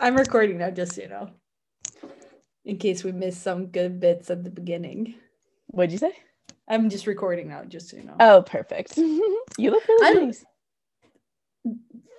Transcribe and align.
I'm 0.00 0.16
recording 0.16 0.58
now, 0.58 0.70
just 0.70 0.94
so 0.94 1.02
you 1.02 1.08
know, 1.08 1.30
in 2.64 2.76
case 2.78 3.02
we 3.04 3.12
missed 3.12 3.42
some 3.42 3.66
good 3.66 4.00
bits 4.00 4.30
at 4.30 4.44
the 4.44 4.50
beginning. 4.50 5.14
What'd 5.68 5.92
you 5.92 5.98
say? 5.98 6.12
I'm 6.68 6.90
just 6.90 7.06
recording 7.06 7.48
now, 7.48 7.64
just 7.64 7.88
so 7.90 7.96
you 7.96 8.04
know. 8.04 8.14
Oh, 8.20 8.42
perfect. 8.42 8.96
you 8.98 9.70
look 9.70 9.86
really 9.88 10.20
I- 10.20 10.24
nice. 10.24 10.44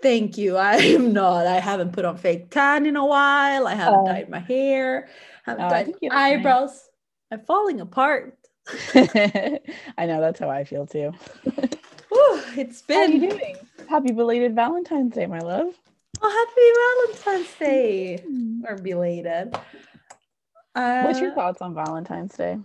Thank 0.01 0.37
you. 0.37 0.55
I 0.71 0.75
am 0.75 1.13
not. 1.13 1.45
I 1.47 1.59
haven't 1.59 1.91
put 1.93 2.05
on 2.05 2.17
fake 2.17 2.49
tan 2.51 2.85
in 2.85 2.95
a 2.95 3.05
while. 3.05 3.67
I 3.67 3.75
haven't 3.75 3.99
Oh. 4.01 4.05
dyed 4.05 4.29
my 4.29 4.39
hair. 4.39 5.09
Haven't 5.45 5.65
Oh, 5.65 5.69
dyed 5.69 5.85
think 5.87 5.97
you 6.01 6.09
my 6.09 6.15
look 6.15 6.21
nice. 6.37 6.39
eyebrows. 6.39 6.89
I'm 7.31 7.41
falling 7.41 7.81
apart. 7.81 8.37
I 8.95 10.05
know 10.05 10.19
that's 10.21 10.39
how 10.39 10.49
I 10.49 10.63
feel 10.63 10.85
too. 10.85 11.11
Whew, 11.43 12.41
it's 12.57 12.81
been. 12.81 13.11
you 13.21 13.29
doing? 13.31 13.55
Happy 13.89 14.11
belated 14.11 14.55
Valentine's 14.55 15.13
Day, 15.15 15.25
my 15.25 15.39
love. 15.39 15.73
Oh, 16.21 17.07
happy 17.13 17.23
Valentine's 17.33 17.53
Day 17.59 18.23
or 18.67 18.75
belated. 18.77 19.55
Uh, 20.75 21.03
What's 21.03 21.21
your 21.21 21.33
thoughts 21.33 21.61
on 21.61 21.73
Valentine's 21.73 22.35
Day? 22.35 22.57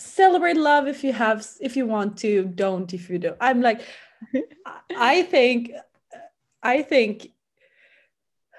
celebrate 0.00 0.56
love 0.56 0.86
if 0.86 1.02
you 1.02 1.12
have 1.12 1.44
if 1.60 1.76
you 1.76 1.84
want 1.84 2.16
to 2.16 2.44
don't 2.44 2.94
if 2.94 3.10
you 3.10 3.18
don't 3.18 3.36
i'm 3.40 3.60
like 3.60 3.80
I- 4.94 5.22
think 5.22 5.72
i 6.62 6.82
think 6.82 7.32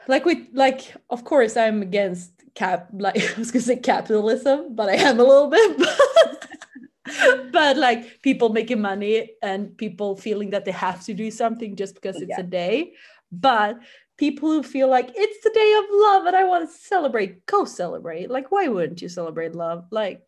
like 0.09 0.25
with 0.25 0.39
like 0.51 0.93
of 1.09 1.23
course 1.23 1.55
i'm 1.55 1.81
against 1.81 2.31
cap 2.55 2.89
like 2.93 3.15
i 3.17 3.37
was 3.39 3.51
gonna 3.51 3.63
say 3.63 3.77
capitalism 3.77 4.75
but 4.75 4.89
i 4.89 4.95
am 4.95 5.17
a 5.17 5.23
little 5.23 5.47
bit 5.49 5.77
but, 7.51 7.77
like 7.77 8.21
people 8.21 8.49
making 8.49 8.81
money 8.81 9.31
and 9.41 9.77
people 9.77 10.15
feeling 10.15 10.49
that 10.51 10.65
they 10.65 10.71
have 10.71 11.03
to 11.05 11.13
do 11.13 11.29
something 11.31 11.75
just 11.75 11.95
because 11.95 12.15
it's 12.21 12.29
Yeah. 12.37 12.41
a 12.41 12.43
day 12.43 12.93
but 13.31 13.79
people 14.17 14.49
who 14.49 14.63
feel 14.63 14.89
like 14.89 15.11
it's 15.15 15.43
the 15.43 15.51
day 15.51 15.71
of 15.79 15.85
love 15.91 16.25
and 16.25 16.35
i 16.35 16.43
want 16.43 16.67
to 16.69 16.75
celebrate 16.75 17.45
go 17.45 17.63
celebrate 17.65 18.29
like 18.29 18.51
why 18.51 18.67
wouldn't 18.67 19.01
you 19.01 19.09
celebrate 19.09 19.53
love 19.55 19.85
like 19.91 20.21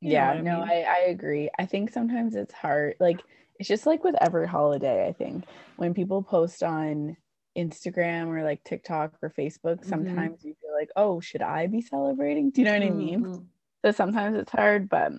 yeah, 0.00 0.28
what 0.30 0.38
I 0.38 0.40
no, 0.40 0.60
mean. 0.60 0.68
I, 0.68 0.82
I 0.82 0.98
agree. 1.10 1.48
I 1.60 1.64
think 1.64 1.92
sometimes 1.92 2.34
it's 2.34 2.52
hard. 2.52 2.96
Like 2.98 3.22
it's 3.60 3.68
just 3.68 3.86
like 3.86 4.02
with 4.02 4.16
every 4.20 4.48
holiday, 4.48 5.06
I 5.06 5.12
think. 5.12 5.44
When 5.76 5.94
people 5.94 6.24
post 6.24 6.64
on 6.64 7.16
Instagram 7.56 8.26
or 8.26 8.42
like 8.42 8.64
TikTok 8.64 9.12
or 9.22 9.30
Facebook, 9.30 9.78
Mhm. 9.80 9.88
sometimes 9.88 10.42
you 10.44 10.54
feel 10.60 10.74
like, 10.76 10.90
oh, 10.96 11.20
should 11.20 11.40
I 11.42 11.68
be 11.68 11.80
celebrating? 11.82 12.50
Do 12.50 12.62
you 12.62 12.64
know 12.64 12.72
what 12.72 12.82
I 12.82 12.90
mean? 12.90 13.24
Mhm. 13.24 13.46
So 13.84 13.92
sometimes 13.92 14.36
it's 14.36 14.50
hard, 14.50 14.88
but 14.88 15.12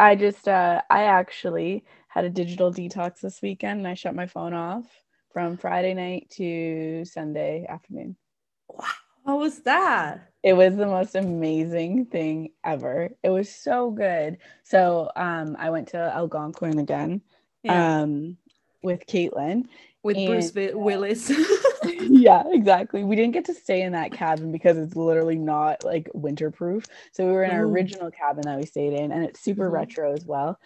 I 0.00 0.16
just 0.16 0.48
uh 0.48 0.80
I 0.90 1.04
actually 1.04 1.84
had 2.08 2.24
a 2.24 2.30
digital 2.30 2.72
detox 2.72 3.20
this 3.20 3.42
weekend 3.42 3.80
and 3.80 3.88
I 3.88 3.94
shut 3.94 4.14
my 4.14 4.26
phone 4.26 4.54
off 4.54 4.86
from 5.32 5.58
Friday 5.58 5.94
night 5.94 6.28
to 6.36 7.04
Sunday 7.04 7.66
afternoon. 7.68 8.16
Wow, 8.68 8.86
how 9.26 9.38
was 9.38 9.60
that? 9.60 10.30
It 10.42 10.54
was 10.54 10.74
the 10.74 10.86
most 10.86 11.14
amazing 11.16 12.06
thing 12.06 12.52
ever. 12.64 13.10
It 13.22 13.28
was 13.28 13.54
so 13.54 13.90
good. 13.90 14.38
So 14.64 15.10
um 15.16 15.54
I 15.58 15.70
went 15.70 15.88
to 15.88 15.98
Algonquin 15.98 16.78
again 16.78 17.20
Yeah, 17.62 18.00
um 18.00 18.38
with 18.82 19.06
Caitlin. 19.06 19.64
with 20.02 20.24
Bruce 20.24 20.50
and, 20.50 20.54
Wi- 20.54 20.74
Willis. 20.74 21.30
yeah, 22.08 22.42
exactly. 22.50 23.04
We 23.04 23.16
didn't 23.16 23.32
get 23.32 23.46
to 23.46 23.54
stay 23.54 23.82
in 23.82 23.92
that 23.92 24.12
cabin 24.12 24.52
because 24.52 24.76
it's 24.76 24.96
literally 24.96 25.36
not 25.38 25.82
like 25.84 26.10
winterproof. 26.14 26.84
So 27.12 27.26
we 27.26 27.32
were 27.32 27.44
in 27.44 27.50
our 27.50 27.64
Ooh. 27.64 27.68
original 27.68 28.10
cabin 28.10 28.44
that 28.44 28.58
we 28.58 28.66
stayed 28.66 28.92
in, 28.92 29.12
and 29.12 29.24
it's 29.24 29.40
super 29.40 29.68
Mhm. 29.68 29.72
retro 29.72 30.12
as 30.12 30.26
well. 30.26 30.58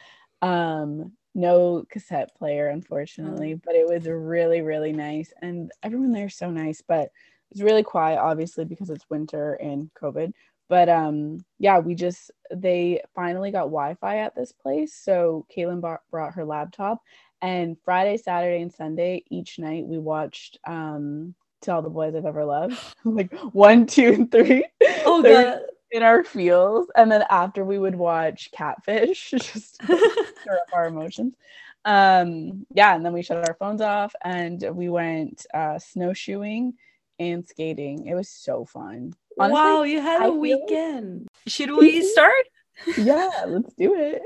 Um, 0.43 1.13
no 1.35 1.85
cassette 1.91 2.35
player, 2.37 2.69
unfortunately, 2.69 3.55
but 3.65 3.75
it 3.77 3.87
was 3.89 4.07
really, 4.07 4.61
really 4.63 4.93
nice. 4.93 5.33
And 5.41 5.71
everyone 5.83 6.13
there 6.13 6.27
is 6.27 6.37
so 6.37 6.51
nice, 6.51 6.83
but 6.87 7.11
it's 7.51 7.61
really 7.63 7.83
quiet, 7.85 8.19
obviously, 8.19 8.65
because 8.65 8.91
it's 8.91 9.09
winter 9.11 9.55
and 9.55 9.91
COVID. 10.01 10.33
But 10.69 10.89
um, 10.89 11.45
yeah, 11.59 11.79
we 11.79 11.95
just 11.95 12.31
they 12.53 13.01
finally 13.15 13.51
got 13.53 13.65
Wi-Fi 13.65 14.19
at 14.19 14.35
this 14.35 14.53
place. 14.53 14.95
So 14.95 15.47
Caitlin 15.55 15.81
brought, 15.81 16.01
brought 16.11 16.35
her 16.35 16.45
laptop 16.45 17.03
and 17.45 17.77
Friday, 17.85 18.17
Saturday, 18.17 18.63
and 18.63 18.73
Sunday, 18.73 19.23
each 19.31 19.59
night 19.59 19.85
we 19.85 19.99
watched 19.99 20.59
um 20.67 21.35
To 21.63 21.75
All 21.75 21.83
the 21.83 21.91
Boys 21.91 22.15
I've 22.15 22.25
Ever 22.25 22.45
Loved. 22.45 22.79
like 23.05 23.33
one, 23.53 23.87
two, 23.87 24.09
and 24.15 24.31
three. 24.33 24.65
oh 25.05 25.23
god. 25.31 25.61
in 25.93 26.03
our 26.03 26.25
feels. 26.25 26.87
And 26.97 27.13
then 27.13 27.25
after 27.31 27.65
we 27.65 27.79
would 27.79 27.95
watch 27.97 28.51
Catfish, 28.53 29.31
just 29.37 29.79
to 29.81 29.87
stir 30.41 30.55
up 30.55 30.69
our 30.73 30.87
emotions. 30.87 31.35
Um, 31.85 32.65
yeah, 32.73 32.95
and 32.97 33.05
then 33.05 33.13
we 33.13 33.21
shut 33.23 33.47
our 33.47 33.55
phones 33.61 33.83
off 33.83 34.15
and 34.25 34.65
we 34.73 34.89
went 34.89 35.45
uh 35.53 35.79
snowshoeing 35.79 36.73
and 37.19 37.47
skating. 37.47 38.07
It 38.07 38.15
was 38.15 38.31
so 38.31 38.65
fun. 38.65 39.13
Honestly, 39.39 39.53
wow, 39.61 39.83
you 39.83 40.01
had 40.01 40.23
I 40.23 40.27
a 40.27 40.31
feel- 40.31 40.39
weekend. 40.41 41.29
Should 41.47 41.71
we 41.77 42.01
start? 42.03 42.45
yeah, 42.97 43.29
let's 43.47 43.75
do 43.75 43.95
it. 43.95 44.23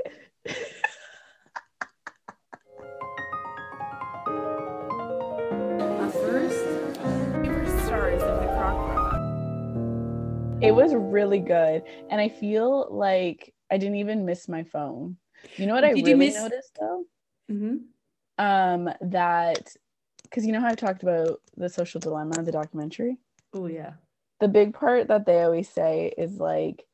It 10.61 10.71
was 10.71 10.93
really 10.93 11.39
good. 11.39 11.83
And 12.11 12.19
I 12.19 12.29
feel 12.29 12.87
like 12.91 13.53
I 13.71 13.77
didn't 13.77 13.95
even 13.97 14.25
miss 14.25 14.47
my 14.49 14.63
phone. 14.63 15.17
You 15.57 15.67
know 15.67 15.73
what 15.73 15.85
I 15.85 15.89
Did 15.93 15.99
you 15.99 16.05
really 16.05 16.17
miss- 16.27 16.35
noticed 16.35 16.77
though? 16.79 17.03
hmm 17.49 17.75
Um, 18.37 18.89
that 19.01 19.75
because 20.23 20.45
you 20.45 20.51
know 20.51 20.59
how 20.59 20.67
I 20.69 20.75
talked 20.75 21.01
about 21.03 21.41
the 21.57 21.69
social 21.69 21.99
dilemma, 21.99 22.43
the 22.43 22.51
documentary? 22.51 23.17
Oh 23.53 23.67
yeah. 23.67 23.93
The 24.39 24.47
big 24.47 24.73
part 24.73 25.07
that 25.07 25.25
they 25.25 25.41
always 25.41 25.69
say 25.69 26.13
is 26.17 26.39
like 26.39 26.85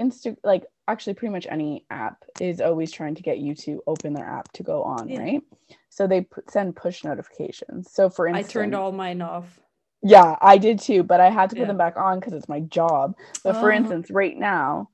Insta 0.00 0.36
like 0.44 0.64
actually 0.88 1.14
pretty 1.14 1.32
much 1.32 1.46
any 1.48 1.86
app 1.90 2.24
is 2.40 2.60
always 2.60 2.92
trying 2.92 3.14
to 3.14 3.22
get 3.22 3.38
you 3.38 3.54
to 3.54 3.82
open 3.86 4.12
their 4.12 4.26
app 4.26 4.52
to 4.52 4.62
go 4.62 4.82
on, 4.82 5.08
Yeah. 5.08 5.20
right? 5.20 5.42
So 5.88 6.06
they 6.06 6.22
put, 6.22 6.50
send 6.50 6.76
push 6.76 7.04
notifications. 7.04 7.90
So 7.92 8.10
for 8.10 8.26
instance, 8.26 8.50
I 8.50 8.52
turned 8.52 8.74
all 8.74 8.92
mine 8.92 9.22
off. 9.22 9.60
Yeah, 10.04 10.36
I 10.42 10.58
did 10.58 10.80
too, 10.80 11.02
but 11.02 11.20
I 11.20 11.30
had 11.30 11.50
to 11.50 11.56
put 11.56 11.62
Yeah. 11.62 11.68
them 11.68 11.78
back 11.78 11.96
on 11.96 12.20
because 12.20 12.34
it's 12.34 12.48
my 12.48 12.60
job. 12.60 13.16
But 13.42 13.56
for 13.56 13.70
Oh. 13.70 13.76
instance, 13.76 14.10
right 14.10 14.36
now, 14.36 14.90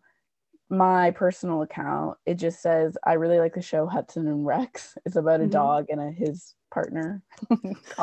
my 0.71 1.10
personal 1.12 1.62
account, 1.62 2.16
it 2.26 2.34
just 2.37 2.62
says, 2.62 2.97
I 3.04 3.15
really 3.15 3.41
like 3.41 3.54
the 3.54 3.62
show 3.62 3.87
Hudson 3.87 4.28
and 4.28 4.47
Rex. 4.47 4.97
It's 5.04 5.16
about 5.16 5.41
a 5.41 5.47
Mhm. 5.47 5.50
dog 5.50 5.87
and 5.91 6.00
a, 6.00 6.10
his 6.12 6.54
partner. 6.70 7.22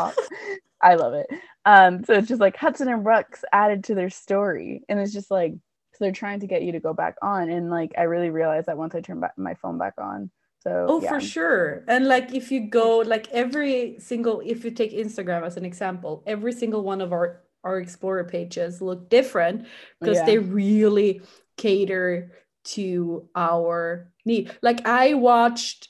I 0.81 0.95
love 0.95 1.13
it. 1.13 1.27
Um, 1.65 2.03
so 2.03 2.13
it's 2.13 2.27
just 2.27 2.41
like 2.41 2.57
Hudson 2.57 2.89
and 2.89 3.05
Rex 3.05 3.43
added 3.53 3.85
to 3.85 3.95
their 3.95 4.09
story. 4.09 4.83
And 4.89 4.99
it's 4.99 5.13
just 5.13 5.31
like, 5.31 5.53
so 5.53 5.97
they're 6.05 6.11
trying 6.11 6.41
to 6.41 6.47
get 6.47 6.63
you 6.63 6.73
to 6.73 6.79
go 6.79 6.93
back 6.93 7.15
on. 7.21 7.49
And 7.49 7.69
like, 7.71 7.93
I 7.97 8.03
really 8.03 8.29
realized 8.29 8.67
that 8.67 8.77
once 8.77 8.95
I 8.95 9.01
turned 9.01 9.21
back 9.21 9.37
my 9.37 9.55
phone 9.55 9.77
back 9.77 9.95
on. 9.97 10.29
So, 10.59 10.85
Oh, 10.89 11.01
yeah. 11.01 11.09
for 11.09 11.21
sure. 11.21 11.83
And 11.87 12.07
like 12.07 12.33
if 12.33 12.51
you 12.51 12.69
go 12.69 12.99
like 12.99 13.29
every 13.31 13.99
single 13.99 14.41
if 14.45 14.65
you 14.65 14.71
take 14.71 14.91
Instagram 14.91 15.45
as 15.45 15.57
an 15.57 15.65
example, 15.65 16.23
every 16.27 16.53
single 16.53 16.83
one 16.83 17.01
of 17.01 17.13
our 17.13 17.43
our 17.63 17.79
explorer 17.79 18.23
pages 18.23 18.81
look 18.81 19.09
different 19.09 19.67
because 19.99 20.17
Yeah. 20.17 20.25
they 20.25 20.37
really 20.39 21.21
cater 21.57 22.31
to 22.65 23.29
our 23.35 24.11
need. 24.25 24.51
Like 24.61 24.85
I 24.87 25.13
watched 25.13 25.89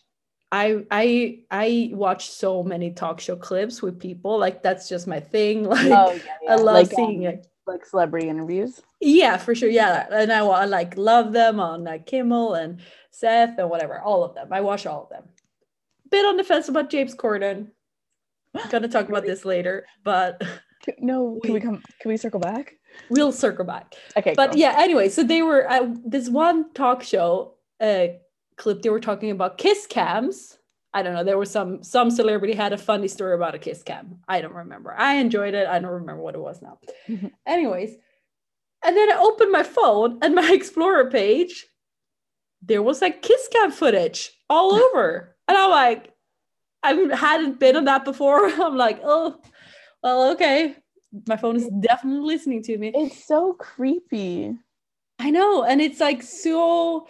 I 0.52 0.86
I 0.92 1.40
I 1.52 1.92
watch 1.94 2.30
so 2.30 2.64
many 2.64 2.92
talk 2.94 3.20
show 3.20 3.36
clips 3.36 3.82
with 3.82 4.00
people. 4.00 4.38
Like 4.40 4.64
that's 4.64 4.88
just 4.90 5.08
my 5.08 5.20
thing. 5.20 5.64
Like 5.70 5.92
Oh, 5.92 6.14
yeah, 6.14 6.34
yeah. 6.44 6.52
I 6.54 6.56
love 6.56 6.88
like, 6.88 6.92
seeing 6.94 7.26
um, 7.28 7.34
it. 7.34 7.48
like 7.66 7.86
celebrity 7.86 8.30
interviews. 8.30 8.82
Yeah, 9.00 9.38
for 9.38 9.54
sure. 9.56 9.70
Yeah, 9.70 10.08
and 10.12 10.32
I, 10.32 10.40
I 10.46 10.66
like 10.66 10.98
love 10.98 11.34
them 11.34 11.60
on 11.60 11.84
like 11.84 12.06
Kimmel 12.08 12.54
and 12.56 12.82
Seth 13.22 13.58
and 13.58 13.70
whatever, 13.70 14.00
all 14.00 14.24
of 14.24 14.36
them. 14.36 14.50
I 14.52 14.62
watch 14.62 14.86
all 14.86 15.04
of 15.04 15.10
them. 15.10 15.24
Bit 16.12 16.26
on 16.26 16.38
the 16.38 16.44
fence 16.44 16.70
about 16.70 16.90
James 16.90 17.16
Corden. 17.16 17.70
Gonna 18.70 18.88
talk 18.88 19.10
about 19.10 19.24
this 19.26 19.44
later, 19.46 19.86
but 20.04 20.42
No, 21.00 21.40
can 21.44 21.54
we 21.54 21.60
We- 21.60 21.66
come? 21.66 21.84
Can 22.00 22.10
we 22.10 22.18
circle 22.18 22.40
back? 22.40 22.76
we'll 23.10 23.32
circle 23.32 23.66
back. 23.66 23.94
Okay, 24.16 24.34
But 24.36 24.52
cool. 24.52 24.60
yeah, 24.60 24.76
anyway, 24.78 25.10
so 25.10 25.24
they 25.24 25.42
were 25.42 25.70
uh, 25.70 25.88
this 26.06 26.30
one 26.30 26.72
talk 26.74 27.04
show 27.04 27.56
uh, 27.82 28.08
clip. 28.56 28.82
They 28.82 28.90
were 28.90 29.00
talking 29.00 29.32
about 29.32 29.58
kiss 29.58 29.86
cams. 29.88 30.58
I 30.94 31.04
don't 31.04 31.14
know. 31.14 31.24
There 31.24 31.38
was 31.38 31.52
some 31.52 31.84
some 31.84 32.10
celebrity 32.10 32.54
had 32.54 32.72
a 32.74 32.78
funny 32.78 33.08
story 33.08 33.36
about 33.36 33.54
a 33.56 33.60
kiss 33.60 33.84
cam. 33.84 34.20
I 34.28 34.42
don't 34.42 34.54
remember. 34.54 34.94
I 34.98 35.16
enjoyed 35.16 35.54
it. 35.54 35.68
I 35.68 35.78
don't 35.80 35.92
remember 35.92 36.22
what 36.24 36.36
it 36.36 36.42
was 36.42 36.62
now. 36.62 36.80
Mhm. 37.08 37.32
Anyways, 37.46 37.92
and 38.84 38.96
then 38.96 39.12
I 39.12 39.18
opened 39.18 39.52
my 39.52 39.64
phone 39.64 40.20
and 40.22 40.34
my 40.36 40.50
Explorer 40.60 41.10
page. 41.12 41.68
There 42.62 42.82
was 42.82 43.02
like 43.02 43.22
kiss 43.22 43.48
cam 43.48 43.72
footage 43.72 44.32
all 44.50 44.74
over, 44.74 45.36
and 45.48 45.58
I'm 45.58 45.70
like, 45.70 46.14
I 46.84 46.94
hadn't 47.16 47.60
been 47.60 47.76
on 47.76 47.86
that 47.86 48.06
before. 48.06 48.48
I'm 48.62 48.76
like, 48.76 49.02
oh, 49.04 49.40
well, 50.04 50.32
okay. 50.32 50.76
My 51.28 51.38
phone 51.38 51.56
is 51.56 51.70
definitely 51.80 52.28
listening 52.28 52.64
to 52.64 52.78
me. 52.78 52.92
It's 52.94 53.26
so 53.26 53.54
creepy. 53.54 54.56
I 55.20 55.32
know, 55.32 55.64
and 55.64 55.82
it's 55.82 56.00
like 56.00 56.22
so 56.22 57.08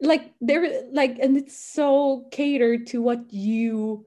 like 0.00 0.32
they're 0.40 0.82
like 0.92 1.18
and 1.20 1.36
it's 1.36 1.56
so 1.56 2.26
catered 2.30 2.86
to 2.88 3.00
what 3.00 3.32
you 3.32 4.06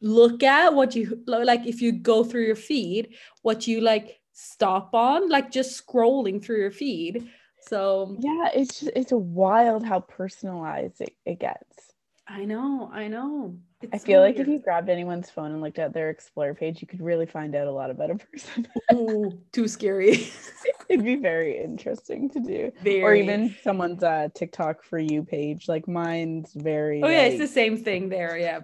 look 0.00 0.42
at 0.42 0.74
what 0.74 0.94
you 0.94 1.22
like 1.26 1.66
if 1.66 1.82
you 1.82 1.90
go 1.90 2.22
through 2.22 2.44
your 2.44 2.54
feed 2.54 3.14
what 3.42 3.66
you 3.66 3.80
like 3.80 4.20
stop 4.32 4.94
on 4.94 5.28
like 5.28 5.50
just 5.50 5.84
scrolling 5.84 6.42
through 6.42 6.60
your 6.60 6.70
feed 6.70 7.28
so 7.68 8.16
yeah 8.18 8.48
it's 8.54 8.80
just 8.80 8.92
it's 8.96 9.12
wild 9.12 9.84
how 9.84 10.00
personalized 10.00 11.00
it, 11.00 11.14
it 11.24 11.40
gets. 11.40 11.92
I 12.26 12.44
know 12.44 12.90
i 12.92 13.08
know. 13.08 13.56
It's 13.80 13.94
i 13.94 13.98
feel 13.98 14.18
so 14.18 14.22
like 14.22 14.38
if 14.38 14.48
you 14.48 14.58
grabbed 14.58 14.88
anyone's 14.88 15.30
phone 15.30 15.52
and 15.52 15.60
looked 15.60 15.78
at 15.78 15.92
their 15.92 16.10
explore 16.10 16.52
page 16.52 16.80
you 16.80 16.88
could 16.88 17.00
really 17.00 17.26
find 17.26 17.54
out 17.54 17.66
a 17.68 17.72
lot 17.72 17.90
about 17.90 18.10
a 18.10 18.16
person. 18.16 18.66
Ooh, 18.92 19.38
too 19.52 19.68
scary. 19.68 20.28
It'd 20.88 21.04
be 21.04 21.16
very 21.16 21.62
interesting 21.62 22.28
to 22.30 22.40
do. 22.40 22.72
Very. 22.82 23.02
or 23.02 23.14
even 23.14 23.54
someone's 23.62 24.02
uh 24.02 24.28
tiktok 24.34 24.82
for 24.82 24.98
you 24.98 25.22
page. 25.22 25.68
Like 25.68 25.86
mine's 25.86 26.52
very 26.54 27.02
oh 27.02 27.08
yeah 27.08 27.22
like, 27.22 27.32
it's 27.32 27.40
the 27.40 27.46
same 27.46 27.76
thing 27.76 28.08
there 28.08 28.36
yeah. 28.36 28.60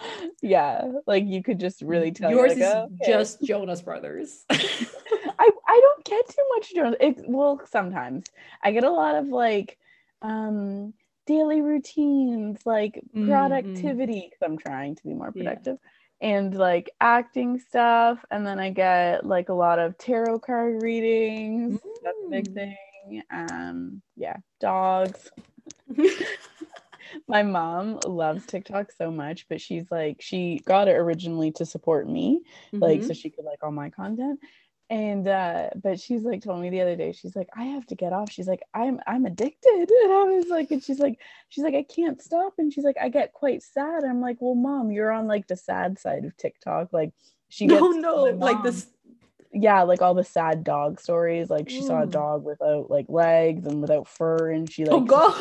Yeah 0.42 0.92
like 1.06 1.24
you 1.26 1.42
could 1.42 1.58
just 1.60 1.82
really 1.82 2.12
tell 2.12 2.30
yours 2.30 2.50
like, 2.50 2.58
is 2.58 2.64
oh, 2.64 2.88
okay. 3.02 3.12
just 3.12 3.42
jonas 3.42 3.82
brothers. 3.82 4.44
i 4.50 4.54
i 4.54 5.10
don't 5.10 5.17
get 6.08 6.28
too 6.28 6.44
much 6.56 6.74
jonas 6.74 6.96
it, 7.00 7.16
well 7.26 7.60
sometimes 7.70 8.26
i 8.62 8.70
get 8.70 8.84
a 8.84 8.90
lot 8.90 9.14
of 9.14 9.28
like 9.28 9.78
um 10.22 10.92
daily 11.26 11.60
routines 11.60 12.64
like 12.64 12.94
mm-hmm. 12.94 13.28
productivity 13.28 14.28
because 14.30 14.42
i'm 14.42 14.58
trying 14.58 14.94
to 14.94 15.02
be 15.02 15.14
more 15.14 15.32
productive 15.32 15.76
yeah. 16.20 16.28
and 16.28 16.54
like 16.54 16.90
acting 17.00 17.58
stuff 17.58 18.24
and 18.30 18.46
then 18.46 18.58
i 18.58 18.70
get 18.70 19.26
like 19.26 19.48
a 19.48 19.54
lot 19.54 19.78
of 19.78 19.96
tarot 19.98 20.38
card 20.38 20.82
readings 20.82 21.80
mm. 21.80 21.88
that's 22.02 22.16
a 22.26 22.30
big 22.30 22.50
mm. 22.50 22.54
thing 22.54 23.22
um 23.30 24.02
yeah 24.16 24.36
dogs 24.60 25.30
my 27.26 27.42
mom 27.42 27.98
loves 28.06 28.46
TikTok 28.46 28.92
so 28.92 29.10
much, 29.10 29.46
but 29.48 29.60
she's 29.60 29.90
like, 29.90 30.16
she 30.20 30.60
got 30.64 30.88
it 30.88 30.96
originally 30.96 31.52
to 31.52 31.66
support 31.66 32.08
me, 32.08 32.40
mm-hmm. 32.72 32.82
like, 32.82 33.02
so 33.02 33.08
mm-hmm. 33.08 33.14
she 33.14 33.30
could 33.30 33.44
like 33.44 33.62
all 33.62 33.70
my 33.70 33.90
content. 33.90 34.40
And 34.90 35.28
uh, 35.28 35.68
but 35.82 36.00
she's 36.00 36.22
like 36.22 36.42
told 36.42 36.62
me 36.62 36.70
the 36.70 36.80
other 36.80 36.96
day, 36.96 37.12
she's 37.12 37.36
like, 37.36 37.50
I 37.54 37.64
have 37.64 37.86
to 37.88 37.94
get 37.94 38.14
off. 38.14 38.30
She's 38.30 38.48
like, 38.48 38.62
I'm 38.72 39.00
I'm 39.06 39.26
addicted. 39.26 39.90
And 40.04 40.12
I 40.12 40.24
was 40.24 40.46
like, 40.48 40.70
and 40.70 40.82
she's 40.82 40.98
like, 40.98 41.18
she's 41.50 41.64
like, 41.64 41.74
I 41.74 41.82
can't 41.82 42.22
stop. 42.22 42.54
And 42.58 42.72
she's 42.72 42.84
like, 42.84 42.96
I 43.00 43.10
get 43.10 43.34
quite 43.34 43.62
sad. 43.62 44.04
I'm 44.04 44.20
like, 44.22 44.38
well, 44.40 44.54
mom, 44.54 44.90
you're 44.90 45.12
on 45.12 45.26
like 45.26 45.46
the 45.46 45.56
sad 45.56 45.98
side 45.98 46.24
of 46.24 46.36
TikTok. 46.38 46.92
Like 46.92 47.12
she 47.50 47.66
gets 47.66 47.80
no, 47.80 47.90
no, 47.90 48.24
like 48.24 48.62
this 48.62 48.86
yeah, 49.62 49.82
like 49.82 50.02
all 50.02 50.14
the 50.14 50.24
sad 50.24 50.64
dog 50.64 51.00
stories. 51.00 51.50
Like 51.50 51.68
she 51.68 51.80
mm. 51.80 51.86
saw 51.86 52.02
a 52.02 52.06
mm. 52.06 52.10
dog 52.10 52.44
without 52.44 52.90
like 52.90 53.06
legs 53.08 53.66
and 53.66 53.80
without 53.80 54.08
fur, 54.08 54.50
and 54.50 54.70
she 54.70 54.86
oh, 54.86 54.96
like, 54.96 55.02
oh 55.02 55.04
god, 55.04 55.40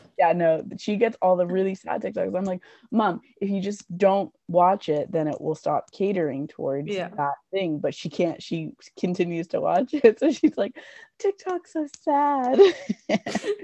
yeah, 0.18 0.32
no, 0.32 0.64
she 0.78 0.96
gets 0.96 1.16
all 1.20 1.36
the 1.36 1.46
really 1.46 1.74
sad 1.74 2.02
TikToks. 2.02 2.36
I'm 2.36 2.44
like, 2.44 2.62
mom, 2.90 3.20
if 3.40 3.50
you 3.50 3.60
just 3.60 3.84
don't 3.96 4.32
watch 4.48 4.88
it, 4.88 5.10
then 5.10 5.28
it 5.28 5.40
will 5.40 5.54
stop 5.54 5.90
catering 5.92 6.46
towards 6.46 6.88
yeah. 6.88 7.08
that 7.16 7.34
thing. 7.52 7.78
But 7.78 7.94
she 7.94 8.08
can't. 8.08 8.42
She 8.42 8.72
continues 8.98 9.48
to 9.48 9.60
watch 9.60 9.92
it, 9.92 10.18
so 10.20 10.30
she's 10.30 10.56
like, 10.56 10.76
TikTok's 11.18 11.72
so 11.72 11.86
sad. 12.02 12.60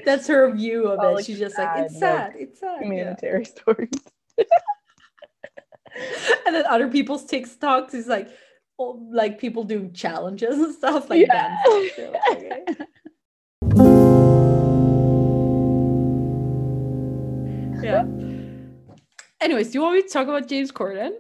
That's 0.04 0.26
her 0.26 0.50
view 0.54 0.88
of 0.88 1.02
it. 1.02 1.14
Like 1.14 1.24
she's 1.24 1.38
just 1.38 1.56
sad, 1.56 1.76
like, 1.76 1.86
it's 1.86 1.98
sad, 1.98 2.32
like, 2.34 2.42
it's 2.42 2.60
sad. 2.60 2.82
Humanitarian 2.82 3.44
yeah. 3.44 3.62
stories. 3.62 3.90
and 6.46 6.54
then 6.54 6.66
other 6.66 6.88
people's 6.88 7.24
TikToks 7.24 7.94
is 7.94 8.08
like 8.08 8.28
like 8.78 9.38
people 9.38 9.64
do 9.64 9.90
challenges 9.90 10.58
and 10.58 10.74
stuff 10.74 11.10
like 11.10 11.26
yeah. 11.26 11.56
that. 11.64 12.88
yeah. 17.82 18.04
Anyways, 19.40 19.70
do 19.70 19.78
you 19.78 19.82
want 19.82 19.96
me 19.96 20.02
to 20.02 20.08
talk 20.08 20.26
about 20.26 20.48
James 20.48 20.72
Corden? 20.72 21.12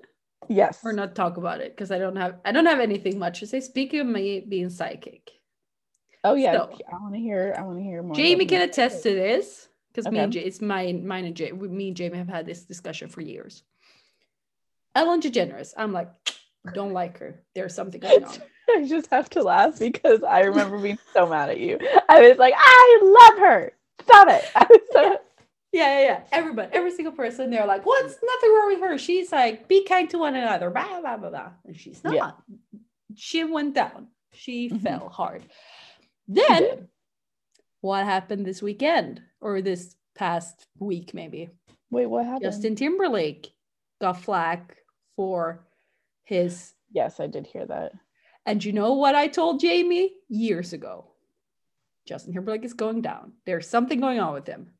Yes. 0.48 0.80
Or 0.84 0.92
not 0.92 1.14
talk 1.14 1.36
about 1.36 1.60
it 1.60 1.76
because 1.76 1.90
I 1.90 1.98
don't 1.98 2.16
have 2.16 2.36
I 2.44 2.52
don't 2.52 2.66
have 2.66 2.80
anything 2.80 3.18
much 3.18 3.40
to 3.40 3.46
say. 3.46 3.60
Speaking 3.60 4.00
of 4.00 4.06
me 4.06 4.40
being 4.40 4.70
psychic. 4.70 5.30
Oh 6.22 6.34
yeah, 6.34 6.52
so, 6.52 6.78
I 6.90 7.02
want 7.02 7.14
to 7.14 7.20
hear. 7.20 7.54
I 7.56 7.62
want 7.62 7.78
to 7.78 7.84
hear 7.84 8.02
more. 8.02 8.14
Jamie 8.14 8.46
can 8.46 8.62
attest 8.62 9.02
to 9.02 9.10
this 9.10 9.68
because 9.92 10.06
okay. 10.06 10.16
me 10.16 10.22
and 10.22 10.32
Jay, 10.32 10.40
it's 10.40 10.62
mine, 10.62 11.06
mine 11.06 11.26
and 11.26 11.36
Jay. 11.36 11.52
Me 11.52 11.88
and 11.88 11.96
Jamie 11.96 12.16
have 12.16 12.28
had 12.28 12.46
this 12.46 12.62
discussion 12.62 13.08
for 13.08 13.20
years. 13.20 13.62
Ellen 14.94 15.20
DeGeneres. 15.20 15.74
I'm 15.76 15.92
like, 15.92 16.08
don't 16.72 16.92
like 16.92 17.18
her. 17.18 17.42
There's 17.54 17.74
something 17.74 18.00
going 18.00 18.24
on. 18.24 18.38
I 18.70 18.86
just 18.86 19.10
have 19.10 19.28
to 19.30 19.42
laugh 19.42 19.78
because 19.78 20.22
I 20.22 20.40
remember 20.40 20.78
being 20.78 20.98
so 21.12 21.26
mad 21.26 21.50
at 21.50 21.60
you. 21.60 21.78
I 22.08 22.28
was 22.28 22.38
like, 22.38 22.54
I 22.56 23.00
love 23.02 23.38
her. 23.40 23.72
Stop 24.02 24.28
it. 24.30 24.44
So- 24.92 25.02
yeah. 25.02 25.16
yeah, 25.72 25.98
yeah, 25.98 26.06
yeah. 26.06 26.20
Everybody, 26.30 26.72
every 26.72 26.92
single 26.92 27.12
person, 27.12 27.50
they're 27.50 27.66
like, 27.66 27.84
what's 27.84 28.16
nothing 28.22 28.50
wrong 28.54 28.68
with 28.68 28.80
her? 28.80 28.96
She's 28.96 29.32
like, 29.32 29.66
be 29.66 29.84
kind 29.84 30.08
to 30.10 30.18
one 30.18 30.36
another, 30.36 30.70
blah, 30.70 31.00
blah, 31.00 31.16
blah, 31.16 31.30
blah. 31.30 31.50
And 31.66 31.76
she's 31.76 32.02
not. 32.04 32.14
Yeah. 32.14 32.30
She 33.16 33.42
went 33.44 33.74
down. 33.74 34.06
She 34.32 34.68
mm-hmm. 34.68 34.78
fell 34.78 35.08
hard. 35.08 35.42
Then 36.28 36.88
what 37.80 38.04
happened 38.04 38.46
this 38.46 38.62
weekend 38.62 39.20
or 39.40 39.60
this 39.60 39.96
past 40.14 40.66
week, 40.78 41.12
maybe? 41.12 41.50
Wait, 41.90 42.06
what 42.06 42.24
happened? 42.24 42.44
Justin 42.44 42.76
Timberlake 42.76 43.52
got 44.00 44.20
flack 44.20 44.76
for 45.16 45.66
his 46.24 46.74
yes 46.90 47.20
i 47.20 47.26
did 47.26 47.46
hear 47.46 47.66
that. 47.66 47.92
And 48.46 48.62
you 48.62 48.72
know 48.72 48.94
what 48.94 49.14
i 49.14 49.28
told 49.28 49.60
jamie? 49.60 50.12
Years 50.28 50.72
ago. 50.72 51.06
Justin 52.06 52.34
timberlake 52.34 52.64
is 52.64 52.74
going 52.74 53.00
down. 53.00 53.32
There's 53.46 53.68
something 53.68 54.00
going 54.00 54.20
on 54.20 54.34
with 54.34 54.46
him. 54.46 54.70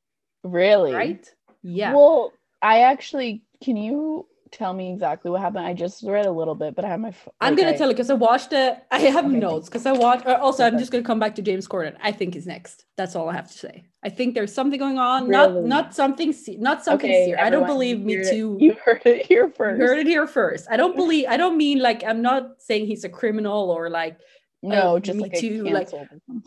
Really? 0.43 0.93
Right? 0.93 1.35
Yeah. 1.63 1.95
Well 1.95 2.33
i 2.63 2.83
actually 2.83 3.45
can 3.63 3.77
you 3.77 4.27
tell 4.57 4.73
me 4.73 4.93
exactly 4.93 5.31
what 5.31 5.41
happened? 5.41 5.67
I 5.67 5.75
just 5.75 6.03
read 6.03 6.27
a 6.27 6.31
little 6.31 6.55
bit, 6.55 6.75
but 6.75 6.85
I 6.85 6.89
have 6.89 7.01
my. 7.01 7.09
Like, 7.09 7.17
I'm 7.41 7.57
gonna 7.57 7.71
I, 7.71 7.77
tell 7.77 7.89
you 7.89 7.95
because 7.95 8.11
I 8.11 8.15
watched 8.15 8.53
it. 8.53 8.79
I 8.91 8.99
have 9.01 9.27
okay. 9.27 9.37
notes 9.37 9.69
because 9.69 9.87
I 9.87 9.93
watched. 9.93 10.27
Also, 10.27 10.65
I'm 10.65 10.79
just 10.79 10.93
gonna 10.93 11.05
come 11.05 11.19
back 11.19 11.35
to 11.37 11.43
James 11.43 11.67
Corden. 11.67 11.97
I 12.03 12.13
think 12.13 12.35
he's 12.35 12.47
next. 12.47 12.85
That's 12.97 13.17
all 13.17 13.29
I 13.29 13.35
have 13.35 13.51
to 13.51 13.59
say. 13.59 13.85
I 14.03 14.09
think 14.09 14.35
there's 14.35 14.53
something 14.53 14.79
going 14.79 14.99
on. 14.99 15.29
Really? 15.29 15.63
Not 15.63 15.65
not 15.65 15.95
something. 15.95 16.35
Not 16.59 16.85
something 16.85 17.11
okay, 17.11 17.27
serious. 17.27 17.45
I 17.45 17.51
don't 17.51 17.67
believe 17.67 18.01
me 18.01 18.23
too. 18.23 18.57
You 18.61 18.77
heard 18.85 19.03
it 19.05 19.27
here 19.27 19.49
first. 19.49 19.81
You 19.81 19.87
heard 19.87 19.99
it 19.99 20.07
here 20.07 20.27
first. 20.27 20.67
I 20.71 20.77
don't 20.77 20.97
believe. 20.97 21.27
I 21.29 21.37
don't 21.37 21.57
mean 21.57 21.81
like 21.81 22.05
I'm 22.05 22.23
not 22.23 22.63
saying 22.63 22.87
he's 22.87 23.05
a 23.05 23.09
criminal 23.09 23.71
or 23.71 23.91
like 23.91 24.19
no, 24.65 24.97
uh, 24.97 25.01
just 25.01 25.19
like 25.19 25.35
too, 25.35 25.65
like 25.65 25.89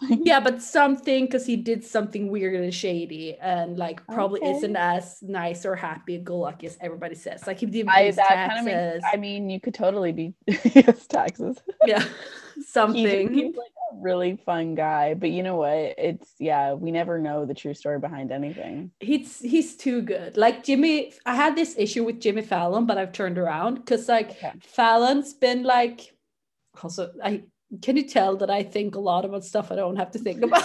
yeah, 0.10 0.40
but 0.40 0.62
something 0.62 1.26
because 1.26 1.46
he 1.46 1.56
did 1.56 1.84
something 1.84 2.30
weird 2.30 2.56
and 2.56 2.74
shady, 2.74 3.38
and 3.40 3.78
like 3.78 4.06
probably 4.08 4.42
okay. 4.42 4.52
isn't 4.52 4.76
as 4.76 5.20
nice 5.22 5.66
or 5.66 5.76
happy 5.76 6.18
go 6.18 6.40
lucky 6.40 6.68
as 6.68 6.78
everybody 6.82 7.16
says. 7.16 7.46
Like 7.46 7.60
he 7.60 7.66
did 7.66 7.88
I, 7.88 8.12
that 8.12 8.28
taxes. 8.28 8.66
Makes, 8.66 9.06
I 9.14 9.18
mean, 9.18 9.50
you 9.50 9.60
could 9.60 9.74
totally 9.74 10.12
be 10.12 10.34
yes, 10.48 11.06
taxes. 11.08 11.58
Yeah, 11.86 12.04
something. 12.68 13.34
He's, 13.34 13.44
he's 13.44 13.56
like 13.56 13.72
a 13.94 13.96
really 13.98 14.38
fun 14.46 14.76
guy, 14.76 15.14
but 15.14 15.30
you 15.30 15.44
know 15.44 15.58
what? 15.58 15.76
It's 15.98 16.34
yeah, 16.40 16.74
we 16.74 16.92
never 16.92 17.20
know 17.20 17.46
the 17.46 17.54
true 17.54 17.74
story 17.74 18.00
behind 18.00 18.32
anything. 18.32 18.92
He's 19.00 19.40
he's 19.40 19.76
too 19.76 20.02
good. 20.02 20.38
Like 20.38 20.64
Jimmy, 20.64 21.14
I 21.26 21.36
had 21.36 21.56
this 21.56 21.76
issue 21.78 22.04
with 22.04 22.20
Jimmy 22.20 22.42
Fallon, 22.42 22.86
but 22.86 22.98
I've 22.98 23.12
turned 23.12 23.38
around 23.38 23.76
because 23.76 24.08
like 24.08 24.32
okay. 24.32 24.54
Fallon's 24.62 25.34
been 25.34 25.64
like 25.64 26.14
also 26.82 27.12
I 27.24 27.44
can 27.82 27.98
you 27.98 28.08
tell 28.08 28.38
that 28.38 28.50
I 28.50 28.64
think 28.64 28.96
a 28.96 29.00
lot 29.00 29.26
about 29.26 29.46
stuff 29.46 29.72
I 29.72 29.76
don't 29.76 29.98
have 29.98 30.12
to 30.12 30.20
think 30.20 30.42
about? 30.42 30.64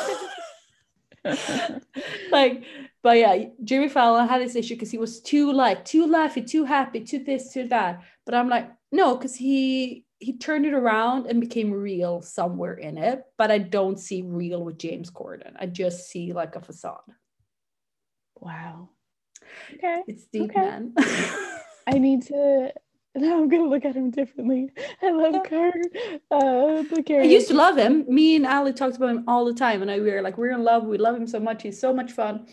like, 2.30 2.64
but 3.02 3.18
yeah, 3.18 3.44
Jimmy 3.64 3.88
Fallon 3.88 4.28
had 4.28 4.40
this 4.40 4.56
issue 4.56 4.74
because 4.74 4.90
he 4.90 4.98
was 4.98 5.20
too 5.20 5.52
like 5.52 5.84
too 5.84 6.06
laughy, 6.06 6.46
too 6.46 6.64
happy, 6.64 7.00
too 7.00 7.18
this, 7.18 7.52
too 7.52 7.68
that. 7.68 8.02
But 8.24 8.34
I'm 8.34 8.48
like, 8.48 8.70
no, 8.90 9.16
because 9.16 9.34
he 9.34 10.04
he 10.18 10.38
turned 10.38 10.66
it 10.66 10.74
around 10.74 11.26
and 11.26 11.40
became 11.40 11.72
real 11.72 12.22
somewhere 12.22 12.74
in 12.74 12.96
it. 12.96 13.24
But 13.36 13.50
I 13.50 13.58
don't 13.58 13.98
see 13.98 14.22
real 14.22 14.62
with 14.62 14.78
James 14.78 15.10
Corden. 15.10 15.54
I 15.58 15.66
just 15.66 16.08
see 16.08 16.32
like 16.32 16.54
a 16.54 16.60
facade. 16.60 17.00
Wow. 18.36 18.90
Okay. 19.74 20.02
It's 20.06 20.26
deep, 20.26 20.50
okay. 20.50 20.60
man. 20.60 20.94
I 21.86 21.98
need 21.98 22.22
to 22.26 22.72
now 23.14 23.38
I'm 23.38 23.48
gonna 23.48 23.68
look 23.68 23.84
at 23.84 23.94
him 23.94 24.10
differently. 24.10 24.70
I 25.02 25.10
love 25.10 25.42
Car. 25.48 25.72
Uh, 26.30 26.82
the 26.82 27.18
I 27.20 27.22
used 27.22 27.48
to 27.48 27.54
love 27.54 27.76
him. 27.76 28.04
Me 28.08 28.36
and 28.36 28.46
Ali 28.46 28.72
talked 28.72 28.96
about 28.96 29.10
him 29.10 29.24
all 29.26 29.44
the 29.44 29.54
time, 29.54 29.82
and 29.82 29.90
I 29.90 30.00
we 30.00 30.10
were 30.10 30.22
like, 30.22 30.38
we're 30.38 30.52
in 30.52 30.64
love. 30.64 30.84
We 30.84 30.98
love 30.98 31.16
him 31.16 31.26
so 31.26 31.38
much. 31.38 31.62
He's 31.62 31.80
so 31.80 31.92
much 31.92 32.12
fun. 32.12 32.46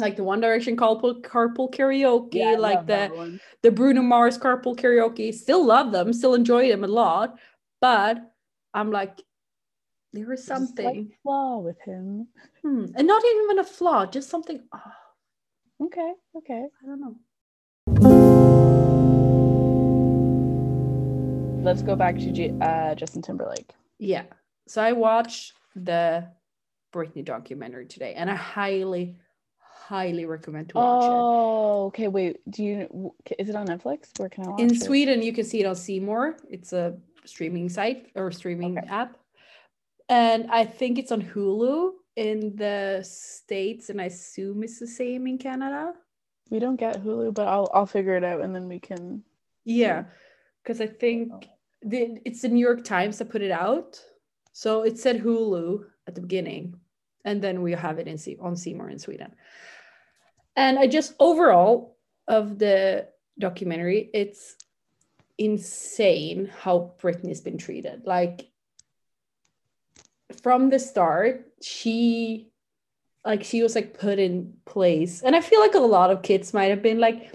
Like 0.00 0.16
the 0.16 0.24
One 0.24 0.40
Direction 0.40 0.76
carpool 0.76 1.20
carpool 1.22 1.72
karaoke, 1.72 2.34
yeah, 2.34 2.56
like 2.56 2.86
the 2.86 3.40
the 3.62 3.70
Bruno 3.70 4.02
Mars 4.02 4.38
carpool 4.38 4.76
karaoke. 4.76 5.34
Still 5.34 5.64
love 5.64 5.92
them. 5.92 6.12
Still 6.12 6.34
enjoy 6.34 6.68
them 6.68 6.84
a 6.84 6.88
lot. 6.88 7.38
But 7.80 8.18
I'm 8.72 8.90
like, 8.90 9.20
there 10.12 10.32
is 10.32 10.44
something 10.44 11.12
flaw 11.22 11.58
with 11.58 11.80
him, 11.82 12.28
hmm. 12.62 12.86
and 12.94 13.06
not 13.06 13.22
even 13.24 13.58
a 13.58 13.64
flaw, 13.64 14.06
just 14.06 14.30
something. 14.30 14.62
Oh. 14.72 14.92
Okay, 15.80 16.12
okay. 16.36 16.66
I 16.82 16.86
don't 16.86 17.00
know. 17.00 17.16
Let's 21.60 21.82
go 21.82 21.96
back 21.96 22.18
to 22.20 22.32
G- 22.32 22.52
uh, 22.60 22.94
Justin 22.94 23.22
Timberlake. 23.22 23.72
Yeah. 23.98 24.24
So 24.68 24.82
I 24.82 24.92
watched 24.92 25.54
the 25.74 26.28
Britney 26.94 27.24
documentary 27.24 27.86
today, 27.86 28.14
and 28.14 28.30
I 28.30 28.34
highly, 28.34 29.16
highly 29.58 30.24
recommend 30.24 30.68
to 30.70 30.78
watch 30.78 31.04
Oh, 31.10 31.86
okay. 31.86 32.08
Wait, 32.08 32.38
do 32.50 32.62
you? 32.62 33.14
Is 33.38 33.48
it 33.48 33.56
on 33.56 33.66
Netflix? 33.66 34.12
Where 34.18 34.28
can 34.28 34.44
I 34.44 34.48
watch 34.50 34.60
it. 34.60 34.62
In 34.62 34.70
it? 34.70 34.80
Sweden, 34.80 35.22
you 35.22 35.32
can 35.32 35.44
see 35.44 35.60
it 35.60 35.66
on 35.66 35.74
C 35.74 36.00
More. 36.00 36.36
It's 36.48 36.72
a 36.72 36.96
streaming 37.24 37.68
site 37.68 38.10
or 38.14 38.30
streaming 38.30 38.78
Okay. 38.78 38.86
app. 38.88 39.16
And 40.08 40.50
I 40.50 40.64
think 40.64 40.98
it's 40.98 41.12
on 41.12 41.22
Hulu 41.22 41.92
in 42.16 42.56
the 42.56 43.02
States, 43.02 43.90
and 43.90 44.00
I 44.00 44.04
assume 44.04 44.62
it's 44.62 44.78
the 44.78 44.86
same 44.86 45.26
in 45.26 45.38
Canada. 45.38 45.92
We 46.50 46.60
don't 46.60 46.76
get 46.76 47.02
Hulu, 47.04 47.34
but 47.34 47.46
I'll 47.48 47.68
I'll 47.74 47.86
figure 47.86 48.16
it 48.16 48.24
out 48.24 48.40
and 48.40 48.54
then 48.54 48.68
we 48.68 48.78
can. 48.80 49.22
Yeah, 49.64 50.04
because 50.68 50.82
I 50.82 50.86
think 50.86 51.32
Oh. 51.32 51.40
the, 51.80 52.20
it's 52.26 52.42
the 52.42 52.48
New 52.48 52.60
York 52.60 52.84
Times 52.84 53.16
that 53.18 53.30
put 53.30 53.40
it 53.40 53.50
out. 53.50 53.98
So 54.52 54.82
it 54.82 54.98
said 54.98 55.22
Hulu 55.22 55.84
at 56.06 56.14
the 56.14 56.20
beginning, 56.20 56.74
and 57.24 57.40
then 57.40 57.62
we 57.62 57.72
have 57.72 57.98
it 57.98 58.06
in 58.06 58.18
Se- 58.18 58.36
on 58.38 58.54
C 58.54 58.74
More 58.74 58.90
in 58.90 58.98
Sweden. 58.98 59.34
And 60.56 60.78
I 60.78 60.86
just 60.86 61.14
overall 61.18 61.96
of 62.26 62.58
the 62.58 63.08
documentary, 63.38 64.10
it's 64.12 64.56
insane 65.38 66.50
how 66.62 66.92
Britney's 67.00 67.40
been 67.40 67.56
treated. 67.56 68.02
Like 68.04 68.50
from 70.42 70.68
the 70.68 70.78
start, 70.78 71.52
she 71.62 72.50
like 73.24 73.42
she 73.44 73.62
was 73.62 73.74
like 73.74 73.98
put 73.98 74.18
in 74.18 74.54
place, 74.66 75.22
and 75.22 75.34
I 75.34 75.40
feel 75.40 75.60
like 75.60 75.74
a 75.76 75.78
lot 75.96 76.10
of 76.10 76.22
kids 76.22 76.52
might 76.52 76.70
have 76.70 76.82
been 76.82 76.98
like 76.98 77.32